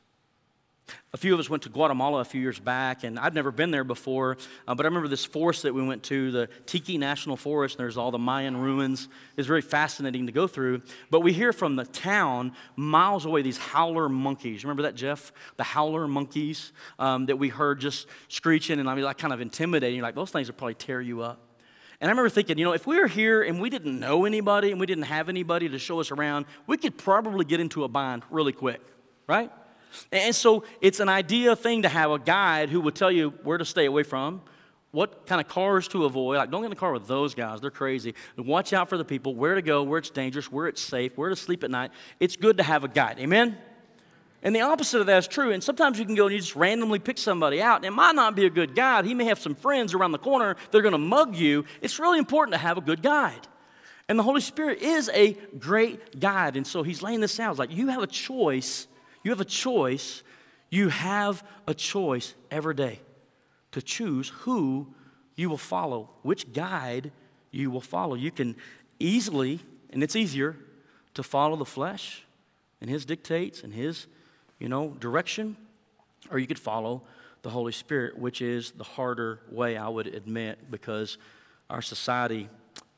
A 1.13 1.17
few 1.17 1.33
of 1.33 1.39
us 1.39 1.49
went 1.49 1.63
to 1.63 1.69
Guatemala 1.69 2.19
a 2.21 2.25
few 2.25 2.41
years 2.41 2.59
back, 2.59 3.03
and 3.03 3.19
I'd 3.19 3.33
never 3.33 3.51
been 3.51 3.71
there 3.71 3.83
before, 3.83 4.37
uh, 4.67 4.75
but 4.75 4.85
I 4.85 4.89
remember 4.89 5.07
this 5.07 5.23
forest 5.23 5.61
that 5.63 5.73
we 5.73 5.85
went 5.85 6.03
to, 6.03 6.31
the 6.31 6.49
Tikal 6.65 6.97
National 6.99 7.37
Forest, 7.37 7.75
and 7.75 7.83
there's 7.83 7.97
all 7.97 8.11
the 8.11 8.17
Mayan 8.17 8.57
ruins. 8.57 9.07
It's 9.37 9.47
very 9.47 9.61
fascinating 9.61 10.25
to 10.25 10.31
go 10.31 10.47
through. 10.47 10.81
But 11.11 11.21
we 11.21 11.31
hear 11.31 11.53
from 11.53 11.75
the 11.75 11.85
town 11.85 12.53
miles 12.75 13.25
away 13.25 13.43
these 13.43 13.59
howler 13.59 14.09
monkeys. 14.09 14.63
Remember 14.63 14.83
that, 14.83 14.95
Jeff? 14.95 15.31
The 15.57 15.63
howler 15.63 16.07
monkeys 16.07 16.73
um, 16.97 17.27
that 17.27 17.37
we 17.37 17.49
heard 17.49 17.79
just 17.79 18.07
screeching, 18.27 18.79
and 18.79 18.89
I 18.89 18.95
mean, 18.95 19.05
like 19.05 19.19
kind 19.19 19.33
of 19.33 19.39
intimidating. 19.39 19.97
You're 19.97 20.03
Like, 20.03 20.15
those 20.15 20.31
things 20.31 20.47
would 20.47 20.57
probably 20.57 20.75
tear 20.75 20.99
you 20.99 21.21
up. 21.21 21.39
And 22.01 22.09
I 22.09 22.11
remember 22.11 22.29
thinking, 22.29 22.57
you 22.57 22.65
know, 22.65 22.73
if 22.73 22.85
we 22.85 22.99
were 22.99 23.07
here 23.07 23.43
and 23.43 23.61
we 23.61 23.69
didn't 23.69 23.97
know 23.97 24.25
anybody 24.25 24.71
and 24.71 24.79
we 24.79 24.85
didn't 24.85 25.05
have 25.05 25.29
anybody 25.29 25.69
to 25.69 25.79
show 25.79 26.01
us 26.01 26.11
around, 26.11 26.47
we 26.67 26.75
could 26.75 26.97
probably 26.97 27.45
get 27.45 27.61
into 27.61 27.85
a 27.85 27.87
bind 27.87 28.23
really 28.29 28.51
quick, 28.51 28.81
right? 29.27 29.51
And 30.11 30.35
so 30.35 30.63
it's 30.81 30.99
an 30.99 31.09
idea 31.09 31.55
thing 31.55 31.83
to 31.83 31.89
have 31.89 32.11
a 32.11 32.19
guide 32.19 32.69
who 32.69 32.81
would 32.81 32.95
tell 32.95 33.11
you 33.11 33.31
where 33.43 33.57
to 33.57 33.65
stay 33.65 33.85
away 33.85 34.03
from, 34.03 34.41
what 34.91 35.25
kind 35.25 35.41
of 35.41 35.47
cars 35.47 35.87
to 35.89 36.05
avoid. 36.05 36.37
Like, 36.37 36.51
don't 36.51 36.61
get 36.61 36.65
in 36.65 36.69
the 36.71 36.75
car 36.75 36.93
with 36.93 37.07
those 37.07 37.33
guys, 37.33 37.61
they're 37.61 37.71
crazy. 37.71 38.13
Watch 38.37 38.73
out 38.73 38.89
for 38.89 38.97
the 38.97 39.05
people, 39.05 39.35
where 39.35 39.55
to 39.55 39.61
go, 39.61 39.83
where 39.83 39.99
it's 39.99 40.09
dangerous, 40.09 40.51
where 40.51 40.67
it's 40.67 40.81
safe, 40.81 41.17
where 41.17 41.29
to 41.29 41.35
sleep 41.35 41.63
at 41.63 41.71
night. 41.71 41.91
It's 42.19 42.35
good 42.35 42.57
to 42.57 42.63
have 42.63 42.83
a 42.83 42.87
guide. 42.87 43.19
Amen? 43.19 43.57
And 44.43 44.53
the 44.53 44.61
opposite 44.61 44.99
of 44.99 45.07
that 45.07 45.17
is 45.19 45.27
true. 45.27 45.51
And 45.51 45.63
sometimes 45.63 45.97
you 45.97 46.05
can 46.05 46.15
go 46.15 46.25
and 46.25 46.33
you 46.33 46.39
just 46.39 46.55
randomly 46.55 46.99
pick 46.99 47.17
somebody 47.17 47.61
out. 47.61 47.77
And 47.77 47.85
it 47.85 47.91
might 47.91 48.13
not 48.13 48.35
be 48.35 48.45
a 48.45 48.49
good 48.49 48.75
guide. 48.75 49.05
He 49.05 49.13
may 49.13 49.23
have 49.25 49.39
some 49.39 49.55
friends 49.55 49.93
around 49.93 50.11
the 50.11 50.17
corner 50.17 50.57
that 50.69 50.77
are 50.77 50.81
going 50.81 50.91
to 50.91 50.97
mug 50.97 51.35
you. 51.35 51.63
It's 51.81 51.97
really 51.97 52.19
important 52.19 52.53
to 52.53 52.57
have 52.57 52.77
a 52.77 52.81
good 52.81 53.01
guide. 53.01 53.47
And 54.09 54.19
the 54.19 54.23
Holy 54.23 54.41
Spirit 54.41 54.81
is 54.81 55.09
a 55.13 55.33
great 55.57 56.19
guide. 56.19 56.57
And 56.57 56.67
so 56.67 56.83
he's 56.83 57.01
laying 57.01 57.21
this 57.21 57.39
out. 57.39 57.51
It's 57.51 57.59
like 57.59 57.71
you 57.71 57.87
have 57.87 58.03
a 58.03 58.07
choice 58.07 58.87
you 59.23 59.31
have 59.31 59.41
a 59.41 59.45
choice. 59.45 60.23
You 60.69 60.89
have 60.89 61.43
a 61.67 61.73
choice 61.73 62.33
every 62.49 62.73
day 62.73 62.99
to 63.71 63.81
choose 63.81 64.29
who 64.29 64.87
you 65.35 65.49
will 65.49 65.57
follow, 65.57 66.09
which 66.21 66.51
guide 66.53 67.11
you 67.51 67.69
will 67.71 67.81
follow. 67.81 68.15
You 68.15 68.31
can 68.31 68.55
easily, 68.99 69.59
and 69.91 70.03
it's 70.03 70.15
easier, 70.15 70.55
to 71.13 71.23
follow 71.23 71.55
the 71.55 71.65
flesh 71.65 72.23
and 72.81 72.89
his 72.89 73.05
dictates 73.05 73.63
and 73.63 73.73
his, 73.73 74.07
you 74.59 74.67
know, 74.67 74.89
direction, 74.99 75.55
or 76.31 76.39
you 76.39 76.47
could 76.47 76.59
follow 76.59 77.03
the 77.43 77.49
Holy 77.49 77.71
Spirit, 77.71 78.17
which 78.17 78.41
is 78.41 78.71
the 78.71 78.83
harder 78.83 79.39
way, 79.51 79.77
I 79.77 79.89
would 79.89 80.07
admit, 80.07 80.71
because 80.71 81.17
our 81.69 81.81
society 81.81 82.49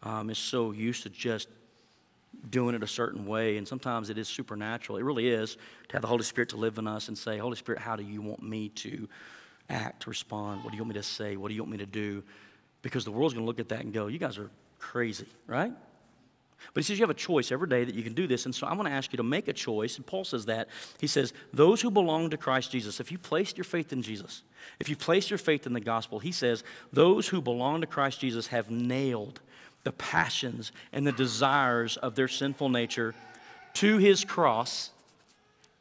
um, 0.04 0.30
is 0.30 0.38
so 0.38 0.72
used 0.72 1.04
to 1.04 1.10
just 1.10 1.50
doing 2.50 2.76
it 2.76 2.84
a 2.84 2.88
certain 2.88 3.26
way. 3.26 3.58
And 3.58 3.68
sometimes 3.68 4.10
it 4.10 4.18
is 4.18 4.28
supernatural. 4.28 4.98
It 4.98 5.04
really 5.04 5.28
is 5.28 5.58
to 5.90 5.94
have 5.94 6.02
the 6.02 6.08
Holy 6.08 6.24
Spirit 6.24 6.50
to 6.50 6.58
live 6.58 6.78
in 6.78 6.88
us 6.88 7.08
and 7.08 7.18
say, 7.18 7.38
Holy 7.38 7.56
Spirit, 7.56 7.82
how 7.82 7.96
do 7.96 8.04
you 8.04 8.22
want 8.22 8.44
me 8.44 8.70
to 8.70 9.08
act, 9.70 10.08
respond? 10.08 10.64
What 10.64 10.72
do 10.72 10.78
you 10.78 10.84
want 10.84 10.96
me 10.96 11.02
to 11.02 11.04
say? 11.04 11.38
What 11.38 11.50
do 11.50 11.56
you 11.56 11.62
want 11.62 11.72
me 11.72 11.78
to 11.80 11.86
do? 11.86 12.24
Because 12.82 13.06
the 13.06 13.12
world's 13.12 13.34
going 13.34 13.46
to 13.46 13.48
look 13.48 13.60
at 13.60 13.70
that 13.70 13.82
and 13.82 13.94
go, 13.94 14.08
you 14.08 14.20
guys 14.20 14.38
are 14.38 14.50
crazy, 14.80 15.28
right? 15.48 15.74
But 16.74 16.84
he 16.84 16.88
says 16.88 16.98
you 16.98 17.04
have 17.04 17.10
a 17.10 17.14
choice 17.14 17.52
every 17.52 17.68
day 17.68 17.84
that 17.84 17.96
you 17.96 18.04
can 18.04 18.14
do 18.14 18.28
this. 18.28 18.46
And 18.46 18.54
so 18.54 18.68
I'm 18.68 18.76
going 18.76 18.90
to 18.90 18.96
ask 18.96 19.14
you 19.14 19.18
to 19.18 19.24
make 19.24 19.48
a 19.48 19.54
choice. 19.54 19.98
And 19.98 20.06
Paul 20.06 20.24
says 20.24 20.46
that. 20.46 20.70
He 21.00 21.08
says, 21.08 21.34
Those 21.54 21.82
who 21.82 21.92
belong 21.92 22.30
to 22.32 22.38
Christ 22.38 22.72
Jesus, 22.72 23.00
if 23.00 23.12
you 23.12 23.18
placed 23.18 23.58
your 23.58 23.64
faith 23.64 23.94
in 23.94 24.02
Jesus, 24.02 24.44
if 24.80 24.90
you 24.90 24.96
placed 24.96 25.30
your 25.30 25.38
faith 25.38 25.68
in 25.68 25.74
the 25.74 25.80
gospel, 25.80 26.20
he 26.20 26.32
says, 26.32 26.64
Those 26.92 27.28
who 27.28 27.42
belong 27.42 27.82
to 27.82 27.88
Christ 27.88 28.20
Jesus 28.20 28.48
have 28.48 28.72
nailed 28.72 29.42
the 29.86 29.94
passions 29.94 30.74
and 30.92 31.08
the 31.08 31.14
desires 31.14 31.96
of 31.96 32.16
their 32.16 32.28
sinful 32.28 32.68
nature 32.68 33.16
to 33.76 33.98
his 33.98 34.26
cross 34.26 34.90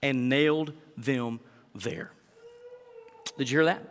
and 0.03 0.29
nailed 0.29 0.73
them 0.97 1.41
there. 1.75 2.13
Did 3.37 3.51
you 3.51 3.59
hear 3.59 3.65
that? 3.65 3.83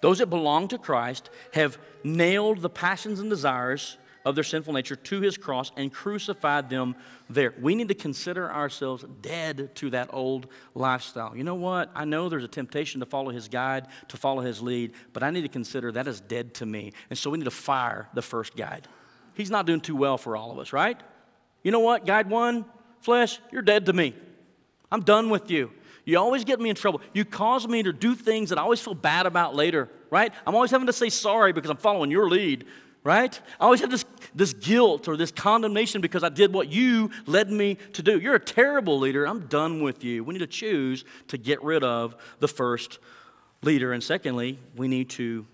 Those 0.00 0.18
that 0.18 0.28
belong 0.28 0.68
to 0.68 0.78
Christ 0.78 1.30
have 1.52 1.78
nailed 2.04 2.62
the 2.62 2.70
passions 2.70 3.18
and 3.18 3.28
desires 3.28 3.98
of 4.24 4.34
their 4.34 4.44
sinful 4.44 4.72
nature 4.72 4.96
to 4.96 5.20
his 5.20 5.36
cross 5.36 5.72
and 5.76 5.92
crucified 5.92 6.70
them 6.70 6.94
there. 7.28 7.52
We 7.60 7.74
need 7.74 7.88
to 7.88 7.94
consider 7.94 8.50
ourselves 8.50 9.04
dead 9.20 9.74
to 9.76 9.90
that 9.90 10.10
old 10.12 10.46
lifestyle. 10.74 11.36
You 11.36 11.44
know 11.44 11.54
what? 11.54 11.90
I 11.94 12.04
know 12.04 12.28
there's 12.28 12.44
a 12.44 12.48
temptation 12.48 13.00
to 13.00 13.06
follow 13.06 13.30
his 13.30 13.48
guide, 13.48 13.86
to 14.08 14.16
follow 14.16 14.42
his 14.42 14.62
lead, 14.62 14.92
but 15.12 15.22
I 15.22 15.30
need 15.30 15.42
to 15.42 15.48
consider 15.48 15.92
that 15.92 16.06
is 16.06 16.20
dead 16.20 16.54
to 16.54 16.66
me. 16.66 16.92
And 17.10 17.18
so 17.18 17.30
we 17.30 17.38
need 17.38 17.44
to 17.44 17.50
fire 17.50 18.08
the 18.14 18.22
first 18.22 18.56
guide 18.56 18.86
he's 19.36 19.50
not 19.50 19.66
doing 19.66 19.80
too 19.80 19.96
well 19.96 20.18
for 20.18 20.36
all 20.36 20.50
of 20.50 20.58
us, 20.58 20.72
right? 20.72 21.00
You 21.62 21.70
know 21.70 21.80
what, 21.80 22.06
guide 22.06 22.28
one, 22.30 22.64
flesh, 23.00 23.40
you're 23.50 23.62
dead 23.62 23.86
to 23.86 23.92
me. 23.92 24.14
I'm 24.90 25.00
done 25.02 25.30
with 25.30 25.50
you. 25.50 25.70
You 26.04 26.18
always 26.18 26.44
get 26.44 26.60
me 26.60 26.70
in 26.70 26.76
trouble. 26.76 27.00
You 27.12 27.24
cause 27.24 27.66
me 27.66 27.82
to 27.82 27.92
do 27.92 28.14
things 28.14 28.50
that 28.50 28.58
I 28.58 28.62
always 28.62 28.80
feel 28.80 28.94
bad 28.94 29.26
about 29.26 29.56
later, 29.56 29.90
right? 30.10 30.32
I'm 30.46 30.54
always 30.54 30.70
having 30.70 30.86
to 30.86 30.92
say 30.92 31.08
sorry 31.08 31.52
because 31.52 31.68
I'm 31.68 31.76
following 31.76 32.12
your 32.12 32.28
lead, 32.28 32.64
right? 33.02 33.38
I 33.60 33.64
always 33.64 33.80
have 33.80 33.90
this, 33.90 34.04
this 34.32 34.52
guilt 34.52 35.08
or 35.08 35.16
this 35.16 35.32
condemnation 35.32 36.00
because 36.00 36.22
I 36.22 36.28
did 36.28 36.54
what 36.54 36.68
you 36.68 37.10
led 37.26 37.50
me 37.50 37.78
to 37.94 38.02
do. 38.02 38.20
You're 38.20 38.36
a 38.36 38.40
terrible 38.40 39.00
leader. 39.00 39.26
I'm 39.26 39.48
done 39.48 39.82
with 39.82 40.04
you. 40.04 40.22
We 40.22 40.34
need 40.34 40.40
to 40.40 40.46
choose 40.46 41.04
to 41.28 41.38
get 41.38 41.62
rid 41.64 41.82
of 41.82 42.14
the 42.38 42.48
first 42.48 43.00
leader. 43.62 43.92
And 43.92 44.02
secondly, 44.02 44.60
we 44.76 44.86
need 44.86 45.10
to 45.10 45.44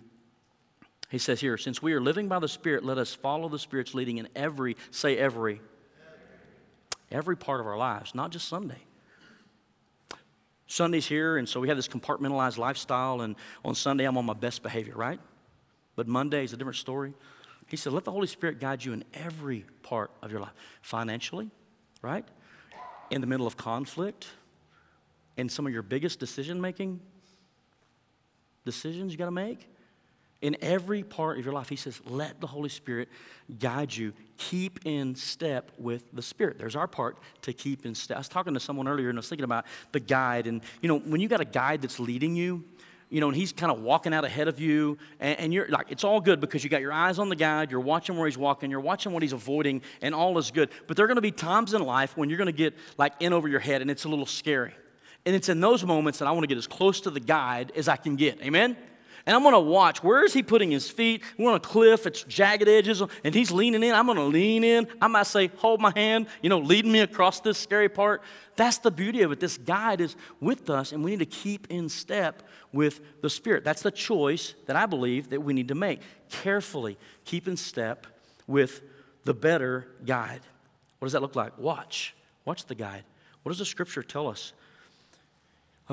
he 1.12 1.18
says 1.18 1.42
here, 1.42 1.58
since 1.58 1.82
we 1.82 1.92
are 1.92 2.00
living 2.00 2.26
by 2.26 2.38
the 2.38 2.48
Spirit, 2.48 2.86
let 2.86 2.96
us 2.96 3.12
follow 3.12 3.50
the 3.50 3.58
Spirit's 3.58 3.92
leading 3.92 4.16
in 4.16 4.28
every, 4.34 4.78
say 4.90 5.18
every, 5.18 5.60
every 7.10 7.36
part 7.36 7.60
of 7.60 7.66
our 7.66 7.76
lives, 7.76 8.14
not 8.14 8.30
just 8.30 8.48
Sunday. 8.48 8.78
Sunday's 10.66 11.06
here, 11.06 11.36
and 11.36 11.46
so 11.46 11.60
we 11.60 11.68
have 11.68 11.76
this 11.76 11.86
compartmentalized 11.86 12.56
lifestyle, 12.56 13.20
and 13.20 13.36
on 13.62 13.74
Sunday 13.74 14.04
I'm 14.04 14.16
on 14.16 14.24
my 14.24 14.32
best 14.32 14.62
behavior, 14.62 14.94
right? 14.96 15.20
But 15.96 16.08
Monday 16.08 16.44
is 16.44 16.54
a 16.54 16.56
different 16.56 16.78
story. 16.78 17.12
He 17.68 17.76
said, 17.76 17.92
let 17.92 18.04
the 18.04 18.10
Holy 18.10 18.26
Spirit 18.26 18.58
guide 18.58 18.82
you 18.82 18.94
in 18.94 19.04
every 19.12 19.66
part 19.82 20.12
of 20.22 20.30
your 20.30 20.40
life 20.40 20.54
financially, 20.80 21.50
right? 22.00 22.24
In 23.10 23.20
the 23.20 23.26
middle 23.26 23.46
of 23.46 23.58
conflict, 23.58 24.28
in 25.36 25.50
some 25.50 25.66
of 25.66 25.74
your 25.74 25.82
biggest 25.82 26.18
decision 26.18 26.58
making 26.58 27.00
decisions 28.64 29.12
you 29.12 29.18
got 29.18 29.26
to 29.26 29.30
make. 29.30 29.68
In 30.42 30.56
every 30.60 31.04
part 31.04 31.38
of 31.38 31.44
your 31.44 31.54
life, 31.54 31.68
he 31.68 31.76
says, 31.76 32.00
let 32.04 32.40
the 32.40 32.48
Holy 32.48 32.68
Spirit 32.68 33.08
guide 33.60 33.94
you. 33.94 34.12
Keep 34.36 34.80
in 34.84 35.14
step 35.14 35.70
with 35.78 36.04
the 36.12 36.20
Spirit. 36.20 36.58
There's 36.58 36.74
our 36.74 36.88
part 36.88 37.16
to 37.42 37.52
keep 37.52 37.86
in 37.86 37.94
step. 37.94 38.16
I 38.16 38.20
was 38.20 38.28
talking 38.28 38.52
to 38.54 38.60
someone 38.60 38.88
earlier 38.88 39.08
and 39.08 39.16
I 39.16 39.20
was 39.20 39.28
thinking 39.28 39.44
about 39.44 39.66
the 39.92 40.00
guide. 40.00 40.48
And, 40.48 40.60
you 40.80 40.88
know, 40.88 40.98
when 40.98 41.20
you 41.20 41.28
got 41.28 41.40
a 41.40 41.44
guide 41.44 41.80
that's 41.80 42.00
leading 42.00 42.34
you, 42.34 42.64
you 43.08 43.20
know, 43.20 43.28
and 43.28 43.36
he's 43.36 43.52
kind 43.52 43.70
of 43.70 43.82
walking 43.82 44.12
out 44.12 44.24
ahead 44.24 44.48
of 44.48 44.58
you, 44.58 44.98
and, 45.20 45.38
and, 45.38 45.54
you're 45.54 45.68
like, 45.68 45.90
it's 45.90 46.02
all 46.02 46.18
good 46.18 46.40
because 46.40 46.64
you 46.64 46.70
got 46.70 46.80
your 46.80 46.94
eyes 46.94 47.18
on 47.18 47.28
the 47.28 47.36
guide, 47.36 47.70
you're 47.70 47.78
watching 47.78 48.16
where 48.16 48.26
he's 48.26 48.38
walking, 48.38 48.70
you're 48.70 48.80
watching 48.80 49.12
what 49.12 49.22
he's 49.22 49.34
avoiding, 49.34 49.82
and 50.00 50.14
all 50.14 50.38
is 50.38 50.50
good. 50.50 50.70
But 50.86 50.96
there 50.96 51.04
are 51.04 51.08
going 51.08 51.16
to 51.16 51.20
be 51.22 51.30
times 51.30 51.74
in 51.74 51.82
life 51.82 52.16
when 52.16 52.30
you're 52.30 52.38
going 52.38 52.46
to 52.46 52.52
get 52.52 52.74
like 52.96 53.12
in 53.20 53.34
over 53.34 53.48
your 53.48 53.60
head, 53.60 53.82
and 53.82 53.90
it's 53.90 54.04
a 54.04 54.08
little 54.08 54.26
scary. 54.26 54.72
And 55.26 55.36
it's 55.36 55.50
in 55.50 55.60
those 55.60 55.84
moments 55.84 56.18
that 56.20 56.26
I 56.26 56.32
want 56.32 56.44
to 56.44 56.48
get 56.48 56.56
as 56.56 56.66
close 56.66 57.02
to 57.02 57.10
the 57.10 57.20
guide 57.20 57.70
as 57.76 57.86
I 57.86 57.96
can 57.96 58.16
get. 58.16 58.40
Amen? 58.40 58.76
And 59.24 59.36
I'm 59.36 59.42
going 59.42 59.54
to 59.54 59.60
watch. 59.60 60.02
Where 60.02 60.24
is 60.24 60.32
he 60.32 60.42
putting 60.42 60.70
his 60.70 60.90
feet? 60.90 61.22
We're 61.38 61.50
on 61.50 61.56
a 61.56 61.60
cliff. 61.60 62.06
It's 62.06 62.24
jagged 62.24 62.68
edges, 62.68 63.02
and 63.22 63.34
he's 63.34 63.52
leaning 63.52 63.82
in. 63.82 63.94
I'm 63.94 64.06
going 64.06 64.18
to 64.18 64.24
lean 64.24 64.64
in. 64.64 64.88
I 65.00 65.06
might 65.06 65.26
say, 65.26 65.48
"Hold 65.58 65.80
my 65.80 65.92
hand," 65.94 66.26
you 66.42 66.48
know, 66.48 66.58
leading 66.58 66.90
me 66.90 67.00
across 67.00 67.40
this 67.40 67.58
scary 67.58 67.88
part. 67.88 68.22
That's 68.56 68.78
the 68.78 68.90
beauty 68.90 69.22
of 69.22 69.32
it. 69.32 69.40
This 69.40 69.58
guide 69.58 70.00
is 70.00 70.16
with 70.40 70.68
us, 70.68 70.92
and 70.92 71.04
we 71.04 71.12
need 71.12 71.20
to 71.20 71.26
keep 71.26 71.68
in 71.70 71.88
step 71.88 72.42
with 72.72 73.00
the 73.22 73.30
Spirit. 73.30 73.64
That's 73.64 73.82
the 73.82 73.90
choice 73.90 74.54
that 74.66 74.76
I 74.76 74.86
believe 74.86 75.30
that 75.30 75.40
we 75.42 75.52
need 75.52 75.68
to 75.68 75.74
make. 75.74 76.00
Carefully 76.28 76.98
keep 77.24 77.46
in 77.46 77.56
step 77.56 78.06
with 78.46 78.82
the 79.24 79.34
better 79.34 79.86
guide. 80.04 80.40
What 80.98 81.06
does 81.06 81.12
that 81.12 81.22
look 81.22 81.36
like? 81.36 81.56
Watch. 81.58 82.14
Watch 82.44 82.66
the 82.66 82.74
guide. 82.74 83.04
What 83.42 83.50
does 83.50 83.58
the 83.58 83.64
Scripture 83.64 84.02
tell 84.02 84.28
us? 84.28 84.52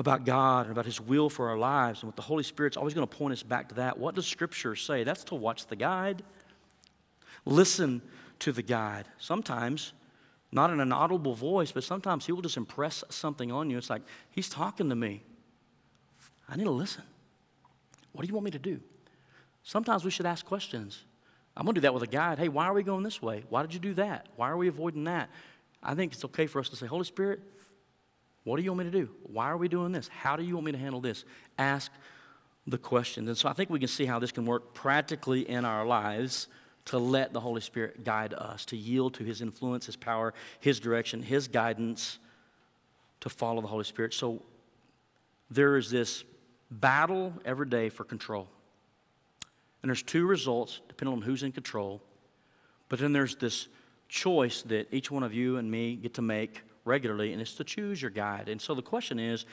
About 0.00 0.24
God 0.24 0.62
and 0.62 0.72
about 0.72 0.86
His 0.86 1.00
will 1.00 1.28
for 1.28 1.50
our 1.50 1.58
lives 1.58 2.00
and 2.00 2.08
what 2.08 2.16
the 2.16 2.22
Holy 2.22 2.42
Spirit's 2.42 2.76
always 2.76 2.94
going 2.94 3.06
to 3.06 3.16
point 3.16 3.32
us 3.32 3.42
back 3.42 3.68
to 3.68 3.74
that. 3.76 3.98
What 3.98 4.14
does 4.14 4.26
Scripture 4.26 4.74
say? 4.74 5.04
That's 5.04 5.24
to 5.24 5.34
watch 5.34 5.66
the 5.66 5.76
guide. 5.76 6.22
Listen 7.44 8.00
to 8.40 8.50
the 8.50 8.62
guide. 8.62 9.06
Sometimes, 9.18 9.92
not 10.50 10.70
in 10.70 10.80
an 10.80 10.90
audible 10.90 11.34
voice, 11.34 11.70
but 11.70 11.84
sometimes 11.84 12.24
He 12.24 12.32
will 12.32 12.40
just 12.40 12.56
impress 12.56 13.04
something 13.10 13.52
on 13.52 13.68
you. 13.68 13.76
It's 13.76 13.90
like, 13.90 14.02
He's 14.30 14.48
talking 14.48 14.88
to 14.88 14.96
me. 14.96 15.22
I 16.48 16.56
need 16.56 16.64
to 16.64 16.70
listen. 16.70 17.04
What 18.12 18.22
do 18.22 18.28
you 18.28 18.34
want 18.34 18.46
me 18.46 18.50
to 18.52 18.58
do? 18.58 18.80
Sometimes 19.62 20.02
we 20.02 20.10
should 20.10 20.26
ask 20.26 20.46
questions. 20.46 21.04
I'm 21.56 21.64
going 21.64 21.74
to 21.74 21.80
do 21.80 21.82
that 21.82 21.94
with 21.94 22.02
a 22.02 22.08
guide. 22.08 22.38
Hey, 22.38 22.48
why 22.48 22.64
are 22.64 22.72
we 22.72 22.82
going 22.82 23.02
this 23.02 23.20
way? 23.20 23.44
Why 23.50 23.60
did 23.60 23.74
you 23.74 23.80
do 23.80 23.94
that? 23.94 24.28
Why 24.36 24.48
are 24.48 24.56
we 24.56 24.68
avoiding 24.68 25.04
that? 25.04 25.28
I 25.82 25.94
think 25.94 26.14
it's 26.14 26.24
okay 26.24 26.46
for 26.46 26.58
us 26.58 26.70
to 26.70 26.76
say, 26.76 26.86
Holy 26.86 27.04
Spirit, 27.04 27.40
what 28.44 28.56
do 28.56 28.62
you 28.62 28.72
want 28.72 28.86
me 28.86 28.90
to 28.90 28.98
do? 28.98 29.10
Why 29.24 29.50
are 29.50 29.56
we 29.56 29.68
doing 29.68 29.92
this? 29.92 30.08
How 30.08 30.36
do 30.36 30.42
you 30.42 30.54
want 30.54 30.66
me 30.66 30.72
to 30.72 30.78
handle 30.78 31.00
this? 31.00 31.24
Ask 31.58 31.92
the 32.66 32.78
questions. 32.78 33.28
And 33.28 33.36
so 33.36 33.48
I 33.48 33.52
think 33.52 33.70
we 33.70 33.78
can 33.78 33.88
see 33.88 34.06
how 34.06 34.18
this 34.18 34.32
can 34.32 34.46
work 34.46 34.74
practically 34.74 35.48
in 35.48 35.64
our 35.64 35.84
lives 35.86 36.48
to 36.86 36.98
let 36.98 37.32
the 37.32 37.40
Holy 37.40 37.60
Spirit 37.60 38.04
guide 38.04 38.32
us, 38.34 38.64
to 38.66 38.76
yield 38.76 39.14
to 39.14 39.24
His 39.24 39.42
influence, 39.42 39.86
His 39.86 39.96
power, 39.96 40.32
His 40.60 40.80
direction, 40.80 41.22
His 41.22 41.48
guidance, 41.48 42.18
to 43.20 43.28
follow 43.28 43.60
the 43.60 43.68
Holy 43.68 43.84
Spirit. 43.84 44.14
So 44.14 44.42
there 45.50 45.76
is 45.76 45.90
this 45.90 46.24
battle 46.70 47.34
every 47.44 47.66
day 47.66 47.90
for 47.90 48.04
control. 48.04 48.48
And 49.82 49.90
there's 49.90 50.02
two 50.02 50.26
results 50.26 50.80
depending 50.88 51.16
on 51.16 51.22
who's 51.22 51.42
in 51.42 51.52
control. 51.52 52.00
But 52.88 52.98
then 52.98 53.12
there's 53.12 53.36
this 53.36 53.68
choice 54.08 54.62
that 54.62 54.92
each 54.92 55.10
one 55.10 55.22
of 55.22 55.32
you 55.34 55.58
and 55.58 55.70
me 55.70 55.96
get 55.96 56.14
to 56.14 56.22
make 56.22 56.62
regularly, 56.90 57.32
and 57.32 57.40
it's 57.40 57.54
to 57.54 57.64
choose 57.64 58.02
your 58.02 58.10
guide. 58.10 58.48
And 58.48 58.60
so 58.60 58.74
the 58.74 58.82
question 58.82 59.18
is 59.18 59.46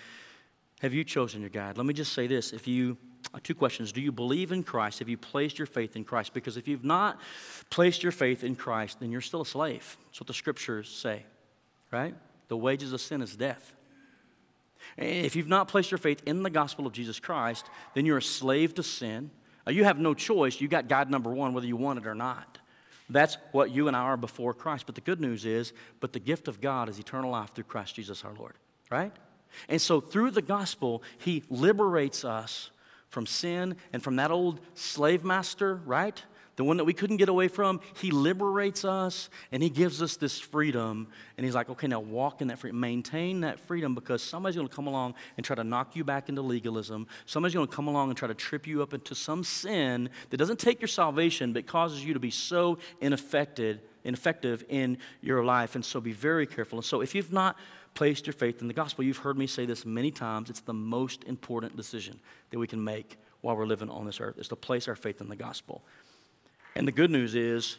have 0.82 0.94
you 0.94 1.04
chosen 1.04 1.42
your 1.42 1.50
guide? 1.50 1.78
Let 1.78 1.88
me 1.88 1.94
just 1.94 2.14
say 2.14 2.28
this. 2.28 2.54
If 2.54 2.68
you, 2.68 2.98
uh, 3.34 3.40
two 3.42 3.56
questions. 3.56 3.92
Do 3.92 4.02
you 4.02 4.12
believe 4.12 4.52
in 4.52 4.64
Christ? 4.64 5.00
Have 5.00 5.10
you 5.10 5.18
placed 5.18 5.58
your 5.58 5.66
faith 5.66 5.96
in 5.96 6.04
Christ? 6.04 6.34
Because 6.34 6.56
if 6.56 6.68
you've 6.68 6.84
not 6.84 7.20
placed 7.72 8.04
your 8.04 8.12
faith 8.12 8.44
in 8.44 8.56
Christ, 8.56 9.00
then 9.00 9.12
you're 9.12 9.22
still 9.22 9.42
a 9.42 9.46
slave. 9.46 9.98
That's 10.06 10.20
what 10.20 10.28
the 10.28 10.34
scriptures 10.34 10.88
say, 10.88 11.26
right? 11.92 12.14
The 12.48 12.58
wages 12.58 12.94
of 12.94 13.02
sin 13.02 13.22
is 13.22 13.36
death. 13.36 13.76
If 14.98 15.36
you've 15.36 15.48
not 15.48 15.68
placed 15.68 15.90
your 15.90 15.98
faith 15.98 16.22
in 16.26 16.44
the 16.44 16.50
gospel 16.50 16.86
of 16.86 16.94
Jesus 16.94 17.20
Christ, 17.20 17.66
then 17.96 18.06
you're 18.06 18.20
a 18.20 18.22
slave 18.22 18.76
to 18.76 18.84
sin. 18.84 19.32
You 19.68 19.84
have 19.84 20.00
no 20.00 20.14
choice. 20.14 20.62
You 20.62 20.68
got 20.68 20.88
God 20.88 21.10
number 21.10 21.32
one, 21.32 21.54
whether 21.54 21.68
you 21.68 21.76
want 21.76 22.00
it 22.00 22.08
or 22.08 22.16
not. 22.16 22.60
That's 23.10 23.38
what 23.52 23.72
you 23.72 23.88
and 23.88 23.96
I 23.96 24.02
are 24.02 24.18
before 24.18 24.54
Christ. 24.54 24.86
But 24.86 24.96
the 24.96 25.02
good 25.02 25.22
news 25.22 25.46
is, 25.46 25.74
but 26.00 26.14
the 26.14 26.20
gift 26.20 26.48
of 26.48 26.60
God 26.60 26.90
is 26.90 27.00
eternal 27.00 27.32
life 27.32 27.54
through 27.54 27.66
Christ 27.66 27.96
Jesus 27.96 28.24
our 28.26 28.34
Lord, 28.34 28.56
right? 28.90 29.14
And 29.70 29.82
so 29.82 30.02
through 30.02 30.32
the 30.32 30.42
gospel, 30.42 31.04
He 31.18 31.44
liberates 31.50 32.26
us 32.26 32.72
from 33.10 33.26
sin 33.26 33.78
and 33.94 34.04
from 34.04 34.18
that 34.18 34.32
old 34.32 34.60
slave 34.74 35.24
master, 35.24 35.76
right? 35.86 36.22
The 36.58 36.64
one 36.64 36.78
that 36.78 36.86
we 36.86 36.94
couldn't 36.94 37.18
get 37.18 37.30
away 37.30 37.48
from, 37.48 37.80
he 37.96 38.10
liberates 38.10 38.84
us 38.84 39.30
and 39.52 39.62
he 39.62 39.70
gives 39.70 40.02
us 40.02 40.18
this 40.18 40.40
freedom. 40.40 41.08
And 41.38 41.46
he's 41.46 41.54
like, 41.54 41.70
okay, 41.70 41.86
now 41.88 42.00
walk 42.00 42.42
in 42.42 42.48
that 42.48 42.58
freedom, 42.58 42.80
maintain 42.80 43.42
that 43.42 43.60
freedom 43.60 43.94
because 43.94 44.24
somebody's 44.24 44.56
going 44.56 44.68
to 44.68 44.76
come 44.76 44.88
along 44.88 45.14
and 45.38 45.46
try 45.46 45.56
to 45.56 45.64
knock 45.64 45.96
you 45.96 46.04
back 46.04 46.30
into 46.30 46.42
legalism. 46.42 47.08
Somebody's 47.28 47.54
going 47.54 47.68
to 47.68 47.76
come 47.76 47.88
along 47.88 48.10
and 48.10 48.18
try 48.18 48.28
to 48.28 48.34
trip 48.34 48.66
you 48.66 48.82
up 48.82 48.96
into 48.96 49.14
some 49.14 49.44
sin 49.44 50.10
that 50.32 50.38
doesn't 50.38 50.60
take 50.60 50.82
your 50.82 50.88
salvation 50.88 51.54
but 51.54 51.68
causes 51.68 52.04
you 52.04 52.16
to 52.16 52.20
be 52.20 52.32
so 52.32 52.80
ineffective, 53.02 53.80
ineffective 54.04 54.66
in 54.68 54.98
your 55.22 55.46
life. 55.46 55.76
And 55.76 55.86
so 55.86 56.02
be 56.02 56.12
very 56.12 56.48
careful. 56.48 56.80
And 56.80 56.86
so 56.86 57.02
if 57.02 57.14
you've 57.14 57.32
not 57.32 57.56
placed 57.94 58.26
your 58.26 58.34
faith 58.34 58.62
in 58.62 58.68
the 58.68 58.74
gospel, 58.74 59.04
you've 59.04 59.18
heard 59.18 59.38
me 59.38 59.46
say 59.46 59.68
this 59.68 59.86
many 59.86 60.10
times, 60.10 60.50
it's 60.50 60.62
the 60.62 60.74
most 60.74 61.24
important 61.26 61.78
decision 61.78 62.20
that 62.50 62.58
we 62.58 62.66
can 62.66 62.84
make 62.84 63.18
while 63.42 63.56
we're 63.56 63.68
living 63.68 63.92
on 63.92 64.08
this 64.08 64.20
earth 64.20 64.40
is 64.40 64.48
to 64.48 64.56
place 64.56 64.88
our 64.88 64.96
faith 64.96 65.22
in 65.22 65.30
the 65.30 65.36
gospel. 65.36 65.84
And 66.78 66.88
the 66.88 66.92
good 66.92 67.10
news 67.10 67.34
is, 67.34 67.78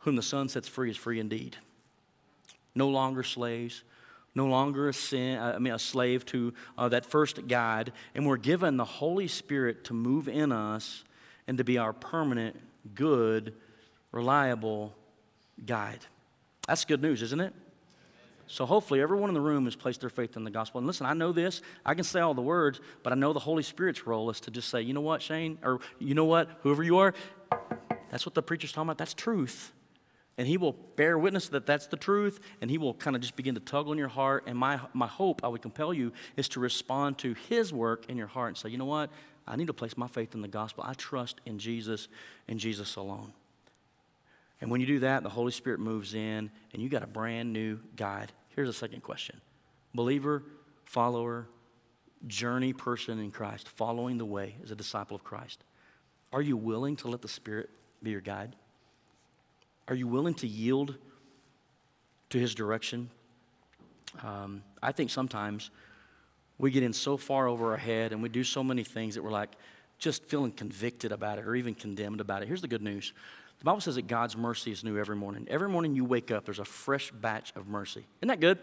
whom 0.00 0.14
the 0.14 0.22
Son 0.22 0.50
sets 0.50 0.68
free 0.68 0.90
is 0.90 0.96
free 0.96 1.18
indeed. 1.18 1.56
No 2.74 2.88
longer 2.88 3.22
slaves, 3.22 3.82
no 4.34 4.44
longer 4.44 4.90
a 4.90 4.92
sin, 4.92 5.38
I 5.38 5.58
mean 5.58 5.72
a 5.72 5.78
slave 5.78 6.26
to 6.26 6.52
uh, 6.76 6.90
that 6.90 7.06
first 7.06 7.48
guide, 7.48 7.92
and 8.14 8.26
we're 8.26 8.36
given 8.36 8.76
the 8.76 8.84
Holy 8.84 9.26
Spirit 9.26 9.84
to 9.84 9.94
move 9.94 10.28
in 10.28 10.52
us 10.52 11.02
and 11.48 11.56
to 11.56 11.64
be 11.64 11.78
our 11.78 11.94
permanent, 11.94 12.56
good, 12.94 13.54
reliable 14.12 14.92
guide. 15.64 16.00
That's 16.68 16.84
good 16.84 17.00
news, 17.00 17.22
isn't 17.22 17.40
it? 17.40 17.54
So 18.48 18.66
hopefully 18.66 19.00
everyone 19.00 19.30
in 19.30 19.34
the 19.34 19.40
room 19.40 19.64
has 19.64 19.76
placed 19.76 20.02
their 20.02 20.10
faith 20.10 20.36
in 20.36 20.44
the 20.44 20.50
gospel. 20.50 20.78
And 20.78 20.86
listen, 20.86 21.06
I 21.06 21.14
know 21.14 21.32
this. 21.32 21.62
I 21.86 21.94
can 21.94 22.04
say 22.04 22.20
all 22.20 22.34
the 22.34 22.42
words, 22.42 22.80
but 23.02 23.14
I 23.14 23.16
know 23.16 23.32
the 23.32 23.40
Holy 23.40 23.62
Spirit's 23.62 24.06
role 24.06 24.28
is 24.28 24.40
to 24.40 24.50
just 24.50 24.68
say, 24.68 24.82
you 24.82 24.92
know 24.92 25.00
what, 25.00 25.22
Shane, 25.22 25.58
or 25.62 25.80
you 25.98 26.14
know 26.14 26.26
what, 26.26 26.50
whoever 26.62 26.82
you 26.82 26.98
are, 26.98 27.14
that's 28.10 28.26
what 28.26 28.34
the 28.34 28.42
preacher's 28.42 28.72
talking 28.72 28.88
about. 28.88 28.98
That's 28.98 29.14
truth. 29.14 29.72
And 30.36 30.46
he 30.46 30.56
will 30.56 30.72
bear 30.96 31.18
witness 31.18 31.48
that 31.48 31.66
that's 31.66 31.86
the 31.86 31.96
truth, 31.96 32.40
and 32.60 32.70
he 32.70 32.78
will 32.78 32.94
kind 32.94 33.14
of 33.14 33.22
just 33.22 33.36
begin 33.36 33.54
to 33.54 33.60
tug 33.60 33.88
on 33.88 33.98
your 33.98 34.08
heart. 34.08 34.44
And 34.46 34.58
my, 34.58 34.80
my 34.94 35.06
hope, 35.06 35.42
I 35.44 35.48
would 35.48 35.62
compel 35.62 35.92
you, 35.92 36.12
is 36.36 36.48
to 36.50 36.60
respond 36.60 37.18
to 37.18 37.34
his 37.48 37.72
work 37.72 38.06
in 38.08 38.16
your 38.16 38.26
heart 38.26 38.48
and 38.48 38.56
say, 38.56 38.68
you 38.68 38.78
know 38.78 38.84
what? 38.84 39.10
I 39.46 39.56
need 39.56 39.66
to 39.66 39.74
place 39.74 39.96
my 39.96 40.06
faith 40.06 40.34
in 40.34 40.42
the 40.42 40.48
gospel. 40.48 40.84
I 40.86 40.94
trust 40.94 41.40
in 41.44 41.58
Jesus 41.58 42.08
and 42.48 42.58
Jesus 42.58 42.96
alone. 42.96 43.32
And 44.60 44.70
when 44.70 44.80
you 44.80 44.86
do 44.86 45.00
that, 45.00 45.22
the 45.22 45.28
Holy 45.28 45.52
Spirit 45.52 45.80
moves 45.80 46.14
in, 46.14 46.50
and 46.72 46.82
you 46.82 46.88
got 46.88 47.02
a 47.02 47.06
brand 47.06 47.52
new 47.52 47.78
guide. 47.96 48.32
Here's 48.50 48.68
a 48.68 48.74
second 48.74 49.02
question 49.02 49.40
Believer, 49.94 50.42
follower, 50.84 51.48
journey 52.26 52.72
person 52.72 53.18
in 53.18 53.30
Christ, 53.30 53.68
following 53.68 54.18
the 54.18 54.24
way 54.24 54.56
as 54.62 54.70
a 54.70 54.76
disciple 54.76 55.16
of 55.16 55.24
Christ. 55.24 55.64
Are 56.32 56.42
you 56.42 56.56
willing 56.56 56.96
to 56.96 57.08
let 57.08 57.22
the 57.22 57.28
Spirit 57.28 57.70
be 58.04 58.10
your 58.10 58.20
guide? 58.20 58.54
Are 59.88 59.94
you 59.94 60.06
willing 60.06 60.34
to 60.34 60.46
yield 60.46 60.94
to 62.30 62.38
His 62.38 62.54
direction? 62.54 63.10
Um, 64.22 64.62
I 64.82 64.92
think 64.92 65.10
sometimes 65.10 65.70
we 66.58 66.70
get 66.70 66.82
in 66.82 66.92
so 66.92 67.16
far 67.16 67.48
over 67.48 67.70
our 67.70 67.76
head 67.76 68.12
and 68.12 68.22
we 68.22 68.28
do 68.28 68.44
so 68.44 68.62
many 68.62 68.84
things 68.84 69.14
that 69.14 69.22
we're 69.22 69.30
like 69.30 69.50
just 69.98 70.24
feeling 70.24 70.52
convicted 70.52 71.12
about 71.12 71.38
it 71.38 71.46
or 71.46 71.54
even 71.54 71.74
condemned 71.74 72.20
about 72.20 72.42
it. 72.42 72.48
Here's 72.48 72.62
the 72.62 72.68
good 72.68 72.82
news 72.82 73.12
the 73.58 73.64
Bible 73.64 73.80
says 73.82 73.96
that 73.96 74.06
God's 74.06 74.38
mercy 74.38 74.72
is 74.72 74.82
new 74.82 74.98
every 74.98 75.16
morning. 75.16 75.46
Every 75.50 75.68
morning 75.68 75.94
you 75.94 76.04
wake 76.06 76.30
up, 76.30 76.46
there's 76.46 76.60
a 76.60 76.64
fresh 76.64 77.10
batch 77.10 77.52
of 77.54 77.68
mercy. 77.68 78.06
Isn't 78.20 78.28
that 78.28 78.40
good? 78.40 78.58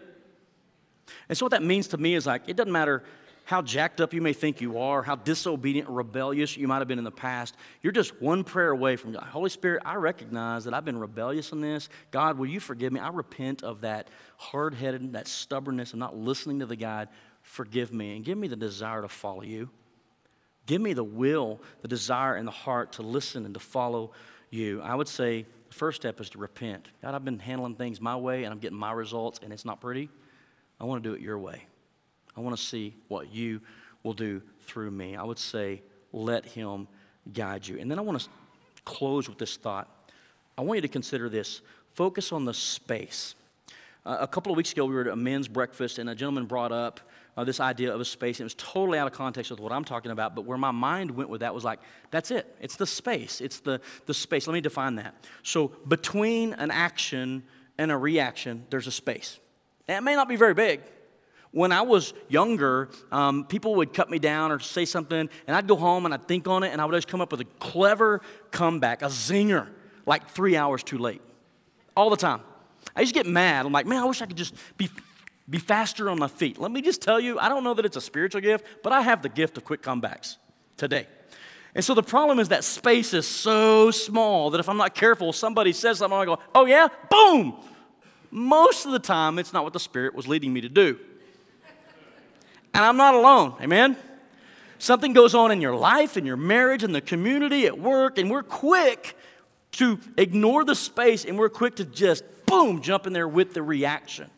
And 1.28 1.38
so, 1.38 1.46
what 1.46 1.52
that 1.52 1.62
means 1.62 1.88
to 1.88 1.98
me 1.98 2.14
is 2.14 2.26
like, 2.26 2.42
it 2.48 2.56
doesn't 2.56 2.72
matter 2.72 3.04
how 3.48 3.62
jacked 3.62 4.02
up 4.02 4.12
you 4.12 4.20
may 4.20 4.34
think 4.34 4.60
you 4.60 4.78
are, 4.78 5.02
how 5.02 5.16
disobedient, 5.16 5.88
and 5.88 5.96
rebellious 5.96 6.54
you 6.58 6.68
might 6.68 6.80
have 6.80 6.86
been 6.86 6.98
in 6.98 7.04
the 7.04 7.10
past, 7.10 7.56
you're 7.80 7.94
just 7.94 8.20
one 8.20 8.44
prayer 8.44 8.72
away 8.72 8.94
from 8.94 9.12
God. 9.12 9.22
Holy 9.22 9.48
Spirit, 9.48 9.84
I 9.86 9.94
recognize 9.94 10.64
that 10.64 10.74
I've 10.74 10.84
been 10.84 10.98
rebellious 10.98 11.50
in 11.50 11.62
this. 11.62 11.88
God, 12.10 12.36
will 12.36 12.46
you 12.46 12.60
forgive 12.60 12.92
me? 12.92 13.00
I 13.00 13.08
repent 13.08 13.62
of 13.62 13.80
that 13.80 14.08
hard 14.36 14.74
headed, 14.74 15.14
that 15.14 15.26
stubbornness, 15.26 15.94
of 15.94 15.98
not 15.98 16.14
listening 16.14 16.58
to 16.58 16.66
the 16.66 16.76
God. 16.76 17.08
Forgive 17.40 17.90
me 17.90 18.16
and 18.16 18.22
give 18.22 18.36
me 18.36 18.48
the 18.48 18.56
desire 18.56 19.00
to 19.00 19.08
follow 19.08 19.40
you. 19.40 19.70
Give 20.66 20.82
me 20.82 20.92
the 20.92 21.02
will, 21.02 21.62
the 21.80 21.88
desire, 21.88 22.34
and 22.34 22.46
the 22.46 22.52
heart 22.52 22.92
to 22.92 23.02
listen 23.02 23.46
and 23.46 23.54
to 23.54 23.60
follow 23.60 24.12
you. 24.50 24.82
I 24.82 24.94
would 24.94 25.08
say 25.08 25.46
the 25.70 25.74
first 25.74 26.02
step 26.02 26.20
is 26.20 26.28
to 26.30 26.38
repent. 26.38 26.88
God, 27.00 27.14
I've 27.14 27.24
been 27.24 27.38
handling 27.38 27.76
things 27.76 27.98
my 27.98 28.16
way 28.16 28.44
and 28.44 28.52
I'm 28.52 28.60
getting 28.60 28.76
my 28.76 28.92
results 28.92 29.40
and 29.42 29.54
it's 29.54 29.64
not 29.64 29.80
pretty. 29.80 30.10
I 30.78 30.84
want 30.84 31.02
to 31.02 31.08
do 31.08 31.14
it 31.14 31.22
your 31.22 31.38
way. 31.38 31.64
I 32.38 32.40
want 32.40 32.56
to 32.56 32.62
see 32.62 32.94
what 33.08 33.34
you 33.34 33.60
will 34.04 34.12
do 34.12 34.40
through 34.60 34.92
me. 34.92 35.16
I 35.16 35.24
would 35.24 35.40
say, 35.40 35.82
let 36.12 36.44
Him 36.44 36.86
guide 37.32 37.66
you. 37.66 37.78
And 37.78 37.90
then 37.90 37.98
I 37.98 38.02
want 38.02 38.20
to 38.20 38.28
close 38.84 39.28
with 39.28 39.38
this 39.38 39.56
thought. 39.56 39.88
I 40.56 40.62
want 40.62 40.76
you 40.76 40.82
to 40.82 40.88
consider 40.88 41.28
this 41.28 41.62
focus 41.94 42.30
on 42.30 42.44
the 42.44 42.54
space. 42.54 43.34
Uh, 44.06 44.18
a 44.20 44.28
couple 44.28 44.52
of 44.52 44.56
weeks 44.56 44.70
ago, 44.70 44.84
we 44.84 44.94
were 44.94 45.00
at 45.00 45.08
a 45.08 45.16
men's 45.16 45.48
breakfast, 45.48 45.98
and 45.98 46.08
a 46.08 46.14
gentleman 46.14 46.46
brought 46.46 46.70
up 46.70 47.00
uh, 47.36 47.42
this 47.42 47.58
idea 47.58 47.92
of 47.92 48.00
a 48.00 48.04
space. 48.04 48.38
It 48.38 48.44
was 48.44 48.54
totally 48.54 49.00
out 49.00 49.08
of 49.08 49.14
context 49.14 49.50
with 49.50 49.58
what 49.58 49.72
I'm 49.72 49.84
talking 49.84 50.12
about, 50.12 50.36
but 50.36 50.42
where 50.42 50.56
my 50.56 50.70
mind 50.70 51.10
went 51.10 51.30
with 51.30 51.40
that 51.40 51.52
was 51.52 51.64
like, 51.64 51.80
that's 52.12 52.30
it. 52.30 52.54
It's 52.60 52.76
the 52.76 52.86
space. 52.86 53.40
It's 53.40 53.58
the, 53.58 53.80
the 54.06 54.14
space. 54.14 54.46
Let 54.46 54.54
me 54.54 54.60
define 54.60 54.94
that. 54.94 55.16
So, 55.42 55.72
between 55.88 56.52
an 56.52 56.70
action 56.70 57.42
and 57.78 57.90
a 57.90 57.96
reaction, 57.96 58.64
there's 58.70 58.86
a 58.86 58.92
space. 58.92 59.40
And 59.88 59.98
it 59.98 60.02
may 60.02 60.14
not 60.14 60.28
be 60.28 60.36
very 60.36 60.54
big, 60.54 60.82
when 61.50 61.72
I 61.72 61.82
was 61.82 62.12
younger, 62.28 62.90
um, 63.10 63.44
people 63.44 63.76
would 63.76 63.94
cut 63.94 64.10
me 64.10 64.18
down 64.18 64.52
or 64.52 64.58
say 64.58 64.84
something, 64.84 65.28
and 65.46 65.56
I'd 65.56 65.66
go 65.66 65.76
home 65.76 66.04
and 66.04 66.12
I'd 66.12 66.28
think 66.28 66.46
on 66.46 66.62
it, 66.62 66.72
and 66.72 66.80
I 66.80 66.84
would 66.84 66.94
just 66.94 67.08
come 67.08 67.20
up 67.20 67.32
with 67.32 67.40
a 67.40 67.46
clever 67.58 68.20
comeback, 68.50 69.02
a 69.02 69.06
zinger, 69.06 69.68
like 70.06 70.28
three 70.28 70.56
hours 70.56 70.82
too 70.82 70.98
late. 70.98 71.22
All 71.96 72.10
the 72.10 72.16
time. 72.16 72.40
I 72.94 73.00
used 73.00 73.14
to 73.14 73.18
get 73.18 73.30
mad. 73.30 73.66
I'm 73.66 73.72
like, 73.72 73.86
man, 73.86 74.02
I 74.02 74.06
wish 74.06 74.22
I 74.22 74.26
could 74.26 74.36
just 74.36 74.54
be, 74.76 74.88
be 75.48 75.58
faster 75.58 76.10
on 76.10 76.18
my 76.18 76.28
feet. 76.28 76.58
Let 76.58 76.70
me 76.70 76.82
just 76.82 77.02
tell 77.02 77.18
you, 77.18 77.38
I 77.38 77.48
don't 77.48 77.64
know 77.64 77.74
that 77.74 77.84
it's 77.84 77.96
a 77.96 78.00
spiritual 78.00 78.40
gift, 78.40 78.64
but 78.82 78.92
I 78.92 79.00
have 79.00 79.22
the 79.22 79.28
gift 79.28 79.56
of 79.56 79.64
quick 79.64 79.82
comebacks 79.82 80.36
today. 80.76 81.06
And 81.74 81.84
so 81.84 81.94
the 81.94 82.02
problem 82.02 82.38
is 82.38 82.48
that 82.48 82.64
space 82.64 83.14
is 83.14 83.26
so 83.26 83.90
small 83.90 84.50
that 84.50 84.60
if 84.60 84.68
I'm 84.68 84.76
not 84.76 84.94
careful, 84.94 85.32
somebody 85.32 85.72
says 85.72 85.98
something, 85.98 86.18
I 86.18 86.24
go, 86.24 86.38
oh 86.54 86.66
yeah, 86.66 86.88
boom. 87.10 87.56
Most 88.30 88.84
of 88.84 88.92
the 88.92 88.98
time, 88.98 89.38
it's 89.38 89.52
not 89.52 89.64
what 89.64 89.72
the 89.72 89.80
Spirit 89.80 90.14
was 90.14 90.26
leading 90.26 90.52
me 90.52 90.60
to 90.60 90.68
do. 90.68 90.98
And 92.74 92.84
I'm 92.84 92.96
not 92.96 93.14
alone. 93.14 93.54
Amen? 93.60 93.96
Something 94.78 95.12
goes 95.12 95.34
on 95.34 95.50
in 95.50 95.60
your 95.60 95.74
life, 95.74 96.16
in 96.16 96.24
your 96.24 96.36
marriage, 96.36 96.84
in 96.84 96.92
the 96.92 97.00
community, 97.00 97.66
at 97.66 97.78
work, 97.78 98.18
and 98.18 98.30
we're 98.30 98.44
quick 98.44 99.16
to 99.72 99.98
ignore 100.16 100.64
the 100.64 100.74
space 100.74 101.24
and 101.24 101.38
we're 101.38 101.48
quick 101.48 101.76
to 101.76 101.84
just 101.84 102.24
boom, 102.46 102.80
jump 102.80 103.06
in 103.06 103.12
there 103.12 103.28
with 103.28 103.54
the 103.54 103.62
reaction. 103.62 104.30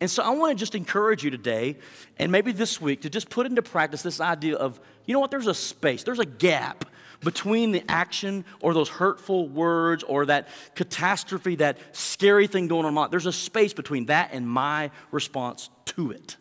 And 0.00 0.10
so 0.10 0.22
I 0.22 0.30
want 0.30 0.50
to 0.50 0.60
just 0.60 0.74
encourage 0.74 1.22
you 1.22 1.30
today, 1.30 1.78
and 2.18 2.30
maybe 2.30 2.52
this 2.52 2.80
week, 2.80 3.02
to 3.02 3.10
just 3.10 3.30
put 3.30 3.46
into 3.46 3.62
practice 3.62 4.02
this 4.02 4.20
idea 4.20 4.56
of, 4.56 4.80
you 5.06 5.14
know 5.14 5.20
what, 5.20 5.30
there's 5.30 5.46
a 5.46 5.54
space, 5.54 6.02
there's 6.02 6.18
a 6.18 6.26
gap 6.26 6.84
between 7.20 7.72
the 7.72 7.82
action 7.88 8.44
or 8.60 8.74
those 8.74 8.88
hurtful 8.88 9.48
words 9.48 10.02
or 10.02 10.26
that 10.26 10.48
catastrophe, 10.74 11.54
that 11.56 11.78
scary 11.92 12.46
thing 12.46 12.68
going 12.68 12.84
on. 12.84 13.10
There's 13.10 13.26
a 13.26 13.32
space 13.32 13.72
between 13.72 14.06
that 14.06 14.30
and 14.32 14.46
my 14.46 14.90
response 15.10 15.70
to 15.86 16.10
it. 16.10 16.36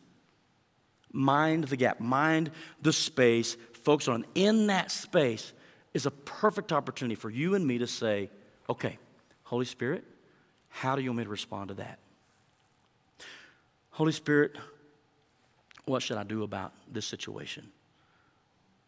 Mind 1.13 1.65
the 1.65 1.77
gap, 1.77 1.99
mind 1.99 2.51
the 2.81 2.91
space, 2.91 3.55
focus 3.71 4.07
on. 4.07 4.25
In 4.35 4.67
that 4.67 4.91
space 4.91 5.53
is 5.93 6.05
a 6.05 6.11
perfect 6.11 6.73
opportunity 6.73 7.15
for 7.15 7.29
you 7.29 7.55
and 7.55 7.65
me 7.65 7.77
to 7.77 7.87
say, 7.87 8.29
okay, 8.67 8.97
Holy 9.43 9.65
Spirit, 9.65 10.03
how 10.69 10.95
do 10.95 11.03
you 11.03 11.11
want 11.11 11.19
me 11.19 11.23
to 11.25 11.29
respond 11.29 11.67
to 11.67 11.75
that? 11.75 11.99
Holy 13.91 14.11
Spirit, 14.11 14.57
what 15.85 16.01
should 16.01 16.17
I 16.17 16.23
do 16.23 16.41
about 16.41 16.73
this 16.91 17.05
situation? 17.05 17.71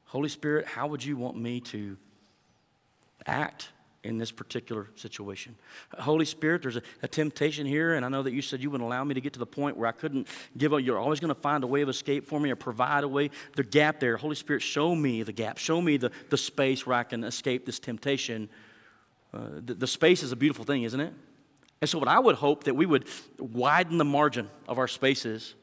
Holy 0.05 0.29
Spirit, 0.29 0.65
how 0.65 0.87
would 0.87 1.03
you 1.03 1.15
want 1.15 1.37
me 1.37 1.59
to 1.59 1.95
act 3.27 3.69
in 4.05 4.19
this 4.19 4.31
particular 4.31 4.87
situation. 4.95 5.55
Holy 5.97 6.25
Spirit, 6.25 6.61
there's 6.61 6.77
a, 6.77 6.81
a, 7.01 7.07
temptation 7.07 7.65
here, 7.65 7.95
and 7.95 8.05
I 8.05 8.09
know 8.09 8.21
that 8.21 8.33
you 8.33 8.41
said 8.41 8.61
you 8.61 8.69
wouldn't 8.69 8.85
allow 8.85 9.03
me 9.03 9.15
to 9.15 9.21
get 9.21 9.33
to 9.33 9.39
the 9.39 9.45
point 9.47 9.77
where 9.77 9.87
I 9.87 9.91
couldn't 9.91 10.27
give 10.57 10.73
up. 10.73 10.81
You're 10.81 10.99
always 10.99 11.19
going 11.19 11.33
to 11.33 11.39
find 11.39 11.63
a 11.63 11.67
way 11.67 11.81
of 11.81 11.89
escape 11.89 12.25
for 12.25 12.39
me 12.39 12.51
or 12.51 12.55
provide 12.55 13.03
a 13.03 13.07
way. 13.07 13.31
The 13.55 13.63
gap 13.63 13.99
there, 13.99 14.15
Holy 14.15 14.35
Spirit, 14.35 14.61
show 14.61 14.95
me 14.95 15.23
the 15.23 15.31
gap. 15.31 15.57
Show 15.57 15.81
me 15.81 15.97
the, 15.97 16.11
the 16.29 16.37
space 16.37 16.85
where 16.85 16.97
I 16.97 17.03
can 17.03 17.23
escape 17.23 17.65
this 17.65 17.79
temptation. 17.79 18.47
Uh, 19.33 19.39
the, 19.65 19.73
the 19.73 19.87
space 19.87 20.21
is 20.21 20.31
a 20.31 20.35
beautiful 20.35 20.65
thing, 20.65 20.83
isn't 20.83 20.99
it? 20.99 21.13
And 21.81 21.89
so, 21.89 21.97
what 21.97 22.07
I 22.07 22.19
would 22.19 22.35
hope 22.35 22.65
that 22.65 22.75
we 22.75 22.85
would 22.85 23.07
widen 23.39 23.97
the 23.97 24.05
margin 24.05 24.49
of 24.67 24.77
our 24.77 24.87
spaces 24.87 25.55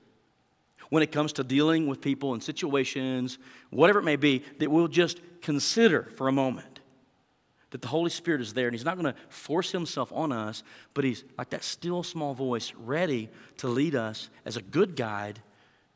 when 0.91 1.03
it 1.03 1.13
comes 1.13 1.33
to 1.35 1.45
dealing 1.45 1.87
with 1.87 2.01
people 2.01 2.35
and 2.35 2.43
situations, 2.43 3.39
whatever 3.71 4.01
it 4.01 4.05
may 4.05 4.17
be, 4.17 4.43
that 4.59 4.71
we'll 4.71 4.89
just 4.89 5.21
consider 5.41 6.11
for 6.17 6.29
a 6.29 6.33
moment 6.33 6.72
that 7.73 7.83
the 7.83 7.89
Holy 7.89 8.11
Spirit 8.11 8.41
is 8.41 8.55
there 8.55 8.69
and 8.69 8.75
He's 8.75 8.85
not 8.85 8.99
going 8.99 9.13
to 9.13 9.19
force 9.29 9.73
Himself 9.73 10.13
on 10.13 10.33
us, 10.33 10.63
but 10.95 11.05
He's 11.05 11.25
like 11.37 11.51
that 11.51 11.65
still 11.65 12.03
small 12.03 12.33
voice, 12.33 12.73
ready 12.77 13.29
to 13.59 13.69
lead 13.69 13.95
us 13.95 14.31
as 14.47 14.57
a 14.57 14.63
good 14.63 14.95
guide 14.95 15.41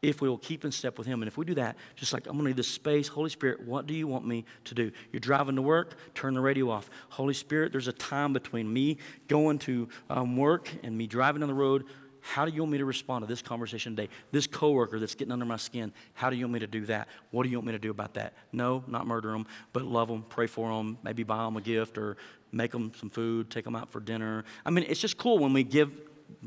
if 0.03 0.21
we 0.21 0.29
will 0.29 0.39
keep 0.39 0.65
in 0.65 0.73
step 0.73 0.99
with 0.99 1.07
Him. 1.07 1.23
And 1.23 1.29
if 1.29 1.37
we 1.37 1.45
do 1.45 1.55
that, 1.55 1.77
just 1.95 2.13
like 2.13 2.27
I'm 2.27 2.33
going 2.33 2.45
to 2.45 2.49
need 2.51 2.57
this 2.57 2.69
space, 2.69 3.09
Holy 3.09 3.31
Spirit, 3.31 3.67
what 3.67 3.87
do 3.87 3.95
you 3.95 4.07
want 4.07 4.27
me 4.27 4.45
to 4.65 4.75
do? 4.75 4.91
You're 5.13 5.21
driving 5.21 5.57
to 5.57 5.63
work, 5.63 5.97
turn 6.15 6.35
the 6.35 6.41
radio 6.41 6.71
off. 6.71 6.91
Holy 7.11 7.35
Spirit, 7.35 7.73
there's 7.73 7.89
a 7.89 7.93
time 7.93 8.33
between 8.33 8.73
me 8.73 8.99
going 9.29 9.59
to 9.61 9.89
um, 10.11 10.37
work 10.37 10.71
and 10.83 10.97
me 10.97 11.07
driving 11.07 11.43
on 11.43 11.49
the 11.49 11.55
road. 11.55 11.85
How 12.33 12.45
do 12.45 12.51
you 12.51 12.63
want 12.63 12.73
me 12.73 12.79
to 12.79 12.85
respond 12.85 13.23
to 13.23 13.29
this 13.29 13.41
conversation 13.41 13.95
today? 13.95 14.09
This 14.33 14.49
coworker 14.49 14.99
that's 14.99 15.15
getting 15.15 15.31
under 15.31 15.45
my 15.45 15.59
skin, 15.59 15.93
how 16.15 16.29
do 16.29 16.35
you 16.35 16.45
want 16.45 16.55
me 16.55 16.61
to 16.61 16.67
do 16.67 16.85
that? 16.87 17.07
What 17.31 17.45
do 17.45 17.51
you 17.51 17.57
want 17.57 17.67
me 17.67 17.73
to 17.73 17.79
do 17.79 17.93
about 17.93 18.15
that? 18.15 18.35
No, 18.53 18.83
not 18.89 19.07
murder 19.07 19.31
them, 19.31 19.47
but 19.73 19.85
love 19.85 20.09
them, 20.09 20.25
pray 20.29 20.49
for 20.49 20.69
them, 20.71 20.99
maybe 21.05 21.23
buy 21.23 21.45
them 21.45 21.57
a 21.57 21.61
gift 21.61 21.97
or 21.97 22.17
make 22.51 22.73
them 22.73 22.91
some 22.99 23.11
food, 23.11 23.49
take 23.49 23.65
them 23.65 23.77
out 23.77 23.91
for 23.91 24.01
dinner. 24.01 24.45
I 24.65 24.71
mean, 24.71 24.85
it's 24.89 25.01
just 25.01 25.19
cool 25.19 25.39
when 25.39 25.53
we 25.53 25.63
give 25.63 25.93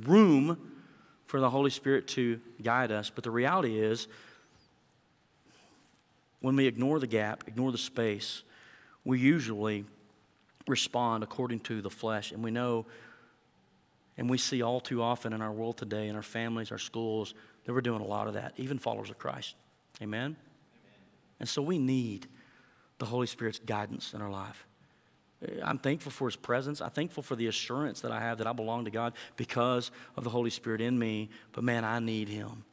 room 0.04 0.58
for 1.28 1.40
the 1.40 1.50
Holy 1.50 1.70
Spirit 1.70 2.10
to 2.10 2.42
guide 2.62 2.92
us. 2.92 3.10
But 3.10 3.24
the 3.24 3.32
reality 3.32 3.80
is, 3.80 4.10
when 6.42 6.58
we 6.58 6.68
ignore 6.68 7.00
the 7.00 7.08
gap, 7.08 7.46
ignore 7.48 7.72
the 7.72 7.78
space, 7.78 8.44
we 9.06 9.18
usually 9.18 9.86
respond 10.68 11.24
according 11.24 11.62
to 11.62 11.82
the 11.82 11.90
flesh. 11.90 12.34
And 12.34 12.44
we 12.44 12.52
know 12.52 12.86
and 14.20 14.30
we 14.30 14.38
see 14.38 14.62
all 14.62 14.82
too 14.82 15.02
often 15.02 15.32
in 15.32 15.42
our 15.42 15.52
world 15.52 15.78
today, 15.78 16.10
in 16.10 16.16
our 16.18 16.22
families, 16.22 16.74
our 16.74 16.78
schools, 16.78 17.34
that 17.64 17.72
we're 17.72 17.80
doing 17.80 18.02
a 18.02 18.06
lot 18.06 18.28
of 18.28 18.34
that, 18.34 18.52
even 18.58 18.78
followers 18.78 19.10
of 19.10 19.18
Christ. 19.18 19.56
Amen? 20.02 20.22
Amen. 20.22 20.36
And 21.40 21.48
so 21.48 21.62
we 21.62 21.78
need 21.80 22.28
the 22.98 23.06
Holy 23.06 23.28
Spirit's 23.28 23.60
guidance 23.60 24.14
in 24.14 24.22
our 24.22 24.30
life. 24.30 24.68
Eh, 25.48 25.62
I'm 25.64 25.78
thankful 25.78 26.12
for 26.12 26.28
His 26.28 26.36
presence. 26.36 26.82
I'm 26.82 26.90
thankful 26.90 27.24
for 27.24 27.38
the 27.38 27.48
assurance 27.48 28.02
that 28.02 28.12
I 28.12 28.20
have 28.20 28.40
that 28.40 28.48
I 28.48 28.52
belong 28.52 28.84
to 28.84 28.92
God 28.92 29.14
because 29.38 29.90
of 30.18 30.26
the 30.26 30.30
Holy 30.30 30.50
Spirit 30.50 30.82
in 30.82 31.00
me. 31.00 31.30
But 31.54 31.64
man, 31.64 31.86
I 31.86 32.00
need 32.00 32.28
Him 32.28 32.66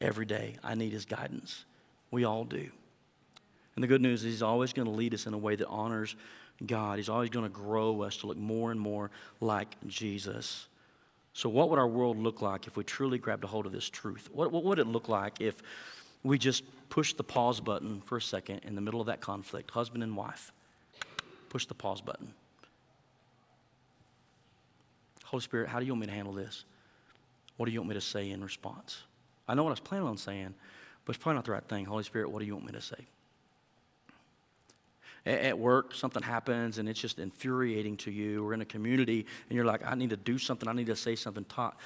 every 0.00 0.24
day. 0.24 0.56
I 0.64 0.74
need 0.74 0.94
His 0.94 1.04
guidance. 1.04 1.66
We 2.10 2.24
all 2.24 2.44
do. 2.44 2.66
And 3.74 3.82
the 3.82 3.88
good 3.88 4.00
news 4.00 4.24
is 4.24 4.32
He's 4.32 4.42
always 4.42 4.72
going 4.72 4.88
to 4.88 4.94
lead 4.94 5.12
us 5.12 5.26
in 5.26 5.34
a 5.34 5.38
way 5.38 5.54
that 5.54 5.68
honors 5.68 6.16
God. 6.66 6.96
He's 6.96 7.10
always 7.10 7.28
going 7.28 7.44
to 7.44 7.50
grow 7.50 8.00
us 8.00 8.16
to 8.18 8.26
look 8.26 8.38
more 8.38 8.70
and 8.70 8.80
more 8.80 9.10
like 9.42 9.76
Jesus. 9.86 10.66
So, 11.38 11.48
what 11.48 11.70
would 11.70 11.78
our 11.78 11.86
world 11.86 12.18
look 12.18 12.42
like 12.42 12.66
if 12.66 12.76
we 12.76 12.82
truly 12.82 13.16
grabbed 13.16 13.44
a 13.44 13.46
hold 13.46 13.64
of 13.64 13.70
this 13.70 13.88
truth? 13.88 14.28
What, 14.32 14.50
what 14.50 14.64
would 14.64 14.80
it 14.80 14.88
look 14.88 15.08
like 15.08 15.40
if 15.40 15.62
we 16.24 16.36
just 16.36 16.64
pushed 16.88 17.16
the 17.16 17.22
pause 17.22 17.60
button 17.60 18.00
for 18.00 18.16
a 18.16 18.20
second 18.20 18.62
in 18.64 18.74
the 18.74 18.80
middle 18.80 19.00
of 19.00 19.06
that 19.06 19.20
conflict, 19.20 19.70
husband 19.70 20.02
and 20.02 20.16
wife? 20.16 20.50
Push 21.48 21.66
the 21.66 21.74
pause 21.74 22.00
button. 22.00 22.34
Holy 25.26 25.40
Spirit, 25.40 25.68
how 25.68 25.78
do 25.78 25.86
you 25.86 25.92
want 25.92 26.00
me 26.00 26.06
to 26.08 26.12
handle 26.12 26.32
this? 26.32 26.64
What 27.56 27.66
do 27.66 27.72
you 27.72 27.78
want 27.78 27.90
me 27.90 27.94
to 27.94 28.00
say 28.00 28.30
in 28.30 28.42
response? 28.42 29.02
I 29.46 29.54
know 29.54 29.62
what 29.62 29.70
I 29.70 29.74
was 29.74 29.78
planning 29.78 30.08
on 30.08 30.18
saying, 30.18 30.54
but 31.04 31.14
it's 31.14 31.22
probably 31.22 31.36
not 31.36 31.44
the 31.44 31.52
right 31.52 31.64
thing. 31.68 31.84
Holy 31.84 32.02
Spirit, 32.02 32.32
what 32.32 32.40
do 32.40 32.46
you 32.46 32.54
want 32.54 32.66
me 32.66 32.72
to 32.72 32.80
say? 32.80 33.06
At 35.28 35.58
work, 35.58 35.94
something 35.94 36.22
happens 36.22 36.78
and 36.78 36.88
it's 36.88 37.00
just 37.00 37.18
infuriating 37.18 37.96
to 37.98 38.10
you, 38.10 38.46
or 38.46 38.54
in 38.54 38.60
a 38.60 38.64
community, 38.64 39.26
and 39.48 39.56
you're 39.56 39.64
like, 39.64 39.86
I 39.86 39.94
need 39.94 40.10
to 40.10 40.16
do 40.16 40.38
something, 40.38 40.68
I 40.68 40.72
need 40.72 40.86
to 40.86 40.96
say 40.96 41.16
something. 41.16 41.44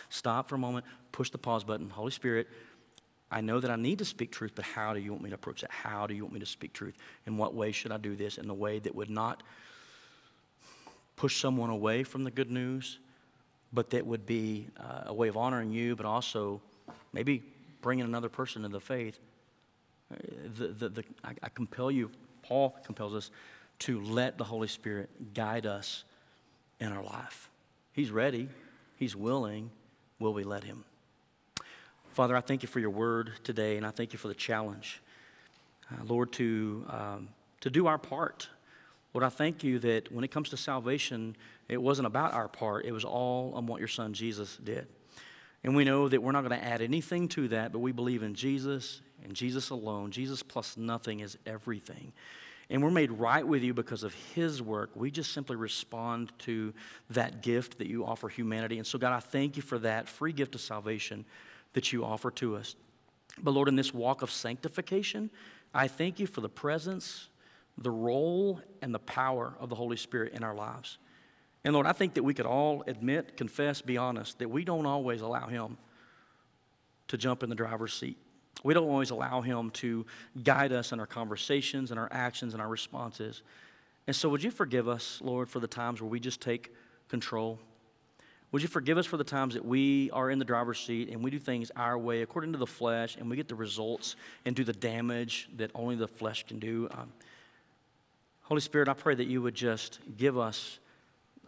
Stop 0.09 0.49
for 0.49 0.55
a 0.55 0.59
moment, 0.59 0.87
push 1.11 1.31
the 1.31 1.39
pause 1.39 1.65
button. 1.65 1.91
Holy 1.91 2.11
Spirit, 2.11 2.49
I 3.31 3.41
know 3.41 3.61
that 3.61 3.71
I 3.71 3.77
need 3.77 3.99
to 3.99 4.05
speak 4.05 4.31
truth, 4.31 4.53
but 4.55 4.65
how 4.65 4.95
do 4.95 5.01
you 5.01 5.11
want 5.11 5.23
me 5.23 5.31
to 5.31 5.35
approach 5.35 5.63
that? 5.63 5.71
How 5.71 6.07
do 6.07 6.15
you 6.15 6.23
want 6.23 6.35
me 6.35 6.41
to 6.41 6.47
speak 6.47 6.73
truth? 6.73 6.97
In 7.27 7.37
what 7.37 7.55
way 7.55 7.73
should 7.73 7.93
I 7.93 7.97
do 7.97 8.15
this? 8.15 8.39
In 8.39 8.47
the 8.47 8.55
way 8.55 8.79
that 8.79 8.95
would 8.95 9.11
not 9.11 9.43
push 11.17 11.41
someone 11.41 11.71
away 11.71 12.05
from 12.05 12.25
the 12.25 12.31
good 12.31 12.51
news, 12.51 12.99
but 13.73 13.91
that 13.91 14.07
would 14.07 14.27
be 14.27 14.67
uh, 14.79 15.05
a 15.07 15.15
way 15.15 15.29
of 15.29 15.37
honoring 15.37 15.73
you, 15.73 15.97
but 15.97 16.05
also 16.05 16.61
maybe 17.13 17.43
bringing 17.81 18.05
another 18.05 18.29
person 18.29 18.63
to 18.63 18.69
the 18.69 18.81
faith 18.81 19.19
the, 20.59 20.69
the, 20.69 20.89
the, 20.89 21.05
I, 21.25 21.35
I 21.43 21.49
compel 21.49 21.91
you, 21.91 22.11
Paul 22.43 22.77
compels 22.85 23.15
us 23.15 23.31
to 23.81 24.01
let 24.01 24.39
the 24.39 24.45
Holy 24.45 24.69
Spirit 24.69 25.35
guide 25.35 25.67
us 25.67 26.05
in 26.81 26.93
our 26.93 27.03
life. 27.03 27.49
He's 27.93 28.11
ready, 28.11 28.49
He's 28.97 29.17
willing. 29.17 29.71
Will 30.19 30.33
we 30.33 30.45
let 30.45 30.65
Him? 30.65 30.85
Father, 32.13 32.37
I 32.37 32.41
thank 32.41 32.63
you 32.63 32.69
for 32.69 32.79
your 32.79 32.91
word 32.91 33.33
today, 33.43 33.77
and 33.77 33.87
I 33.87 33.91
thank 33.91 34.13
you 34.13 34.19
for 34.19 34.29
the 34.29 34.35
challenge, 34.35 35.01
uh, 35.91 36.05
Lord, 36.05 36.33
to, 36.35 36.85
um, 36.91 37.29
to 37.63 37.71
do 37.71 37.87
our 37.87 37.99
part. 37.99 38.49
Lord, 39.15 39.25
I 39.25 39.31
thank 39.31 39.65
you 39.65 39.79
that 39.81 40.13
when 40.13 40.23
it 40.23 40.31
comes 40.31 40.51
to 40.51 40.57
salvation, 40.57 41.37
it 41.69 41.81
wasn't 41.81 42.07
about 42.07 42.35
our 42.35 42.49
part, 42.49 42.85
it 42.85 42.93
was 42.93 43.05
all 43.05 43.53
on 43.55 43.67
what 43.67 43.79
your 43.79 43.89
son 43.89 44.13
Jesus 44.13 44.57
did. 44.63 44.87
And 45.65 45.77
we 45.77 45.85
know 45.85 46.09
that 46.09 46.23
we're 46.23 46.33
not 46.33 46.47
going 46.47 46.59
to 46.59 46.65
add 46.65 46.83
anything 46.83 47.29
to 47.29 47.49
that, 47.49 47.73
but 47.73 47.79
we 47.79 47.93
believe 47.93 48.23
in 48.23 48.35
Jesus 48.35 49.01
and 49.25 49.35
Jesus 49.35 49.71
alone. 49.71 50.11
Jesus 50.11 50.43
plus 50.43 50.77
nothing 50.77 51.21
is 51.21 51.39
everything. 51.47 52.13
And 52.71 52.83
we're 52.83 52.91
made 52.91 53.13
right 53.13 53.47
with 53.47 53.63
you 53.63 53.75
because 53.75 54.03
of 54.03 54.15
his 54.35 54.63
work. 54.63 54.91
We 54.95 55.11
just 55.11 55.33
simply 55.33 55.57
respond 55.57 56.33
to 56.41 56.73
that 57.11 57.43
gift 57.43 57.79
that 57.79 57.87
you 57.87 58.05
offer 58.07 58.29
humanity. 58.29 58.79
And 58.79 58.87
so, 58.87 58.99
God, 58.99 59.13
I 59.13 59.21
thank 59.21 59.57
you 59.57 59.63
for 59.63 59.79
that 59.81 60.09
free 60.09 60.33
gift 60.33 60.55
of 60.55 60.61
salvation 60.61 61.25
that 61.75 61.93
you 61.93 62.05
offer 62.05 62.31
to 62.33 62.57
us. 62.57 62.75
But 63.43 63.53
Lord, 63.53 63.69
in 63.69 63.77
this 63.77 63.93
walk 63.93 64.23
of 64.23 64.31
sanctification, 64.31 65.31
I 65.75 65.89
thank 65.89 66.19
you 66.19 66.27
for 66.27 66.41
the 66.41 66.49
presence, 66.49 67.29
the 67.77 67.91
role, 67.91 68.61
and 68.81 68.95
the 68.95 68.99
power 68.99 69.55
of 69.59 69.69
the 69.69 69.75
Holy 69.75 69.97
Spirit 69.97 70.35
in 70.35 70.43
our 70.43 70.55
lives. 70.55 70.99
And 71.65 71.75
Lord, 71.75 71.87
I 71.87 71.93
think 71.93 72.15
that 72.15 72.23
we 72.23 72.35
could 72.35 72.47
all 72.47 72.85
admit, 72.87 73.37
confess, 73.37 73.81
be 73.81 73.97
honest, 73.97 74.39
that 74.39 74.51
we 74.51 74.65
don't 74.65 74.87
always 74.87 75.21
allow 75.21 75.47
Him 75.47 75.79
to 77.09 77.17
jump 77.17 77.43
in 77.43 77.49
the 77.49 77.55
driver's 77.55 77.93
seat. 77.93 78.17
We 78.63 78.75
don't 78.75 78.89
always 78.89 79.11
allow 79.11 79.41
Him 79.41 79.71
to 79.71 80.07
guide 80.43 80.73
us 80.73 80.93
in 80.93 81.01
our 81.01 81.07
conversations 81.07 81.91
and 81.91 81.99
our 81.99 82.09
actions 82.11 82.53
and 82.53 82.63
our 82.63 82.69
responses. 82.69 83.43
And 84.07 84.15
so, 84.15 84.29
would 84.29 84.43
you 84.43 84.51
forgive 84.51 84.89
us, 84.89 85.21
Lord, 85.23 85.49
for 85.49 85.61
the 85.61 85.67
times 85.67 86.01
where 86.01 86.11
we 86.11 86.21
just 86.21 86.41
take 86.41 86.73
control? 87.09 87.59
Would 88.53 88.61
you 88.61 88.69
forgive 88.69 88.99
us 88.99 89.07
for 89.07 89.17
the 89.17 89.25
times 89.25 89.55
that 89.55 89.65
we 89.65 90.11
are 90.11 90.31
in 90.31 90.39
the 90.39 90.45
driver's 90.45 90.79
seat 90.79 91.09
and 91.09 91.25
we 91.25 91.31
do 91.31 91.39
things 91.39 91.71
our 91.75 91.97
way 91.97 92.21
according 92.21 92.53
to 92.53 92.59
the 92.59 92.67
flesh 92.67 93.17
and 93.17 93.31
we 93.31 93.37
get 93.37 93.49
the 93.49 93.55
results 93.55 94.15
and 94.45 94.55
do 94.55 94.63
the 94.63 94.75
damage 94.75 95.49
that 95.57 95.71
only 95.75 95.97
the 95.97 96.07
flesh 96.07 96.45
can 96.47 96.59
do? 96.59 96.87
Um, 96.93 97.11
Holy 98.43 98.61
Spirit, 98.61 98.89
I 98.89 98.93
pray 98.93 99.15
that 99.15 99.27
you 99.27 99.41
would 99.41 99.55
just 99.55 100.01
give 100.19 100.37
us 100.37 100.79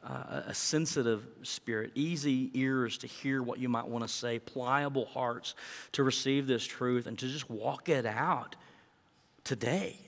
uh, 0.04 0.42
a 0.46 0.54
sensitive 0.54 1.26
spirit, 1.42 1.92
easy 1.94 2.50
ears 2.54 2.98
to 2.98 3.06
hear 3.06 3.42
what 3.42 3.58
you 3.58 3.68
might 3.68 3.86
want 3.86 4.06
to 4.06 4.12
say, 4.12 4.38
pliable 4.38 5.06
hearts 5.06 5.54
to 5.92 6.02
receive 6.02 6.46
this 6.46 6.64
truth 6.64 7.06
and 7.06 7.18
to 7.18 7.26
just 7.26 7.48
walk 7.48 7.88
it 7.88 8.04
out 8.04 8.56
today 9.44 9.98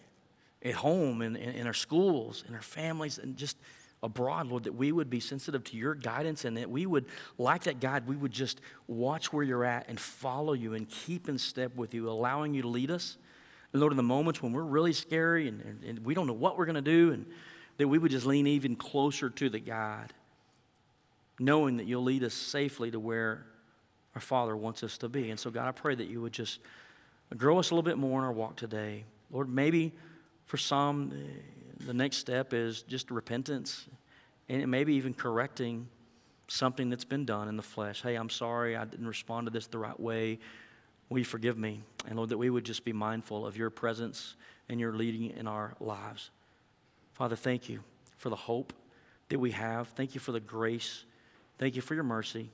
at 0.63 0.75
home, 0.75 1.23
in, 1.23 1.37
in, 1.37 1.55
in 1.55 1.67
our 1.67 1.73
schools, 1.73 2.45
in 2.49 2.55
our 2.55 2.63
families, 2.63 3.19
and 3.19 3.37
just 3.37 3.57
abroad, 4.03 4.49
Lord, 4.49 4.65
that 4.65 4.75
we 4.75 4.93
would 4.93 5.09
be 5.09 5.21
sensitive 5.21 5.65
to 5.65 5.77
your 5.77 5.95
guidance 5.95 6.45
and 6.45 6.57
that 6.57 6.71
we 6.71 6.87
would, 6.87 7.07
like 7.39 7.65
that 7.65 7.81
guide, 7.81 8.07
we 8.07 8.17
would 8.17 8.33
just 8.33 8.61
watch 8.87 9.33
where 9.33 9.45
you're 9.45 9.65
at 9.65 9.89
and 9.89 9.99
follow 9.99 10.53
you 10.53 10.75
and 10.75 10.89
keep 10.89 11.29
in 11.29 11.39
step 11.39 11.75
with 11.75 11.95
you, 11.95 12.09
allowing 12.09 12.53
you 12.55 12.63
to 12.63 12.69
lead 12.69 12.91
us. 12.91 13.17
And 13.73 13.81
Lord, 13.81 13.93
in 13.93 13.97
the 13.97 14.03
moments 14.03 14.43
when 14.43 14.53
we're 14.53 14.63
really 14.63 14.93
scary 14.93 15.49
and, 15.49 15.61
and, 15.63 15.85
and 15.85 16.05
we 16.05 16.15
don't 16.15 16.27
know 16.27 16.33
what 16.33 16.59
we're 16.59 16.67
going 16.67 16.77
to 16.77 16.83
do, 16.83 17.13
and 17.13 17.27
that 17.79 17.89
we 17.89 17.99
would 17.99 18.11
just 18.11 18.27
lean 18.27 18.47
even 18.47 18.77
closer 18.77 19.31
to 19.31 19.49
the 19.49 19.61
God, 19.61 20.13
knowing 21.39 21.77
that 21.77 21.87
you'll 21.87 22.03
lead 22.03 22.25
us 22.25 22.35
safely 22.35 22.91
to 22.91 23.01
where 23.01 23.47
our 24.15 24.21
Father 24.21 24.57
wants 24.57 24.83
us 24.83 24.99
to 24.99 25.09
be. 25.09 25.31
And 25.31 25.39
so, 25.39 25.51
God, 25.51 25.69
I 25.69 25.73
pray 25.73 25.95
that 25.95 26.09
you 26.09 26.23
would 26.23 26.33
just 26.33 26.61
grow 27.37 27.59
us 27.59 27.71
a 27.71 27.75
little 27.75 27.89
bit 27.89 27.99
more 27.99 28.19
in 28.21 28.25
our 28.25 28.33
walk 28.33 28.57
today. 28.57 29.05
Lord, 29.31 29.49
maybe 29.49 29.93
for 30.47 30.57
some, 30.57 31.13
eh, 31.13 31.85
the 31.87 31.93
next 31.93 32.17
step 32.19 32.55
is 32.55 32.83
just 32.83 33.11
repentance 33.11 33.87
and 34.49 34.71
maybe 34.71 34.95
even 34.95 35.13
correcting 35.13 35.89
something 36.49 36.89
that's 36.89 37.05
been 37.05 37.25
done 37.25 37.49
in 37.49 37.57
the 37.57 37.63
flesh. 37.63 38.03
Hey, 38.03 38.15
I'm 38.15 38.31
sorry 38.31 38.77
I 38.77 38.85
didn't 38.85 39.09
respond 39.09 39.49
to 39.49 39.51
this 39.51 39.67
the 39.67 39.79
right 39.79 39.99
way. 39.99 40.39
Will 41.09 41.19
you 41.19 41.25
forgive 41.25 41.59
me? 41.59 41.83
And 42.07 42.17
Lord, 42.17 42.31
that 42.31 42.39
we 42.39 42.51
would 42.51 42.65
just 42.65 42.85
be 42.85 42.93
mindful 42.93 43.47
of 43.47 43.57
your 43.57 43.71
presence 43.71 44.37
and 44.69 44.81
your 44.81 44.95
leading 44.95 45.31
in 45.37 45.47
our 45.47 45.75
lives. 45.81 46.31
Father, 47.17 47.35
thank 47.35 47.71
you 47.71 47.81
for 48.19 48.29
the 48.29 48.37
hope 48.37 48.75
that 49.31 49.39
we 49.39 49.51
have. 49.53 49.89
Thank 49.89 50.15
you 50.15 50.21
for 50.21 50.33
the 50.33 50.41
grace. 50.41 51.05
Thank 51.57 51.75
you 51.75 51.81
for 51.81 51.95
your 51.95 52.05
mercy. 52.05 52.51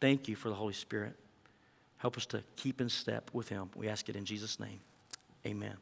Thank 0.00 0.28
you 0.28 0.34
for 0.34 0.48
the 0.48 0.54
Holy 0.54 0.72
Spirit. 0.72 1.14
Help 1.98 2.16
us 2.16 2.24
to 2.26 2.42
keep 2.56 2.80
in 2.80 2.88
step 2.88 3.28
with 3.34 3.50
him. 3.50 3.68
We 3.76 3.86
ask 3.86 4.08
it 4.08 4.16
in 4.16 4.24
Jesus' 4.24 4.58
name. 4.58 4.80
Amen. 5.44 5.76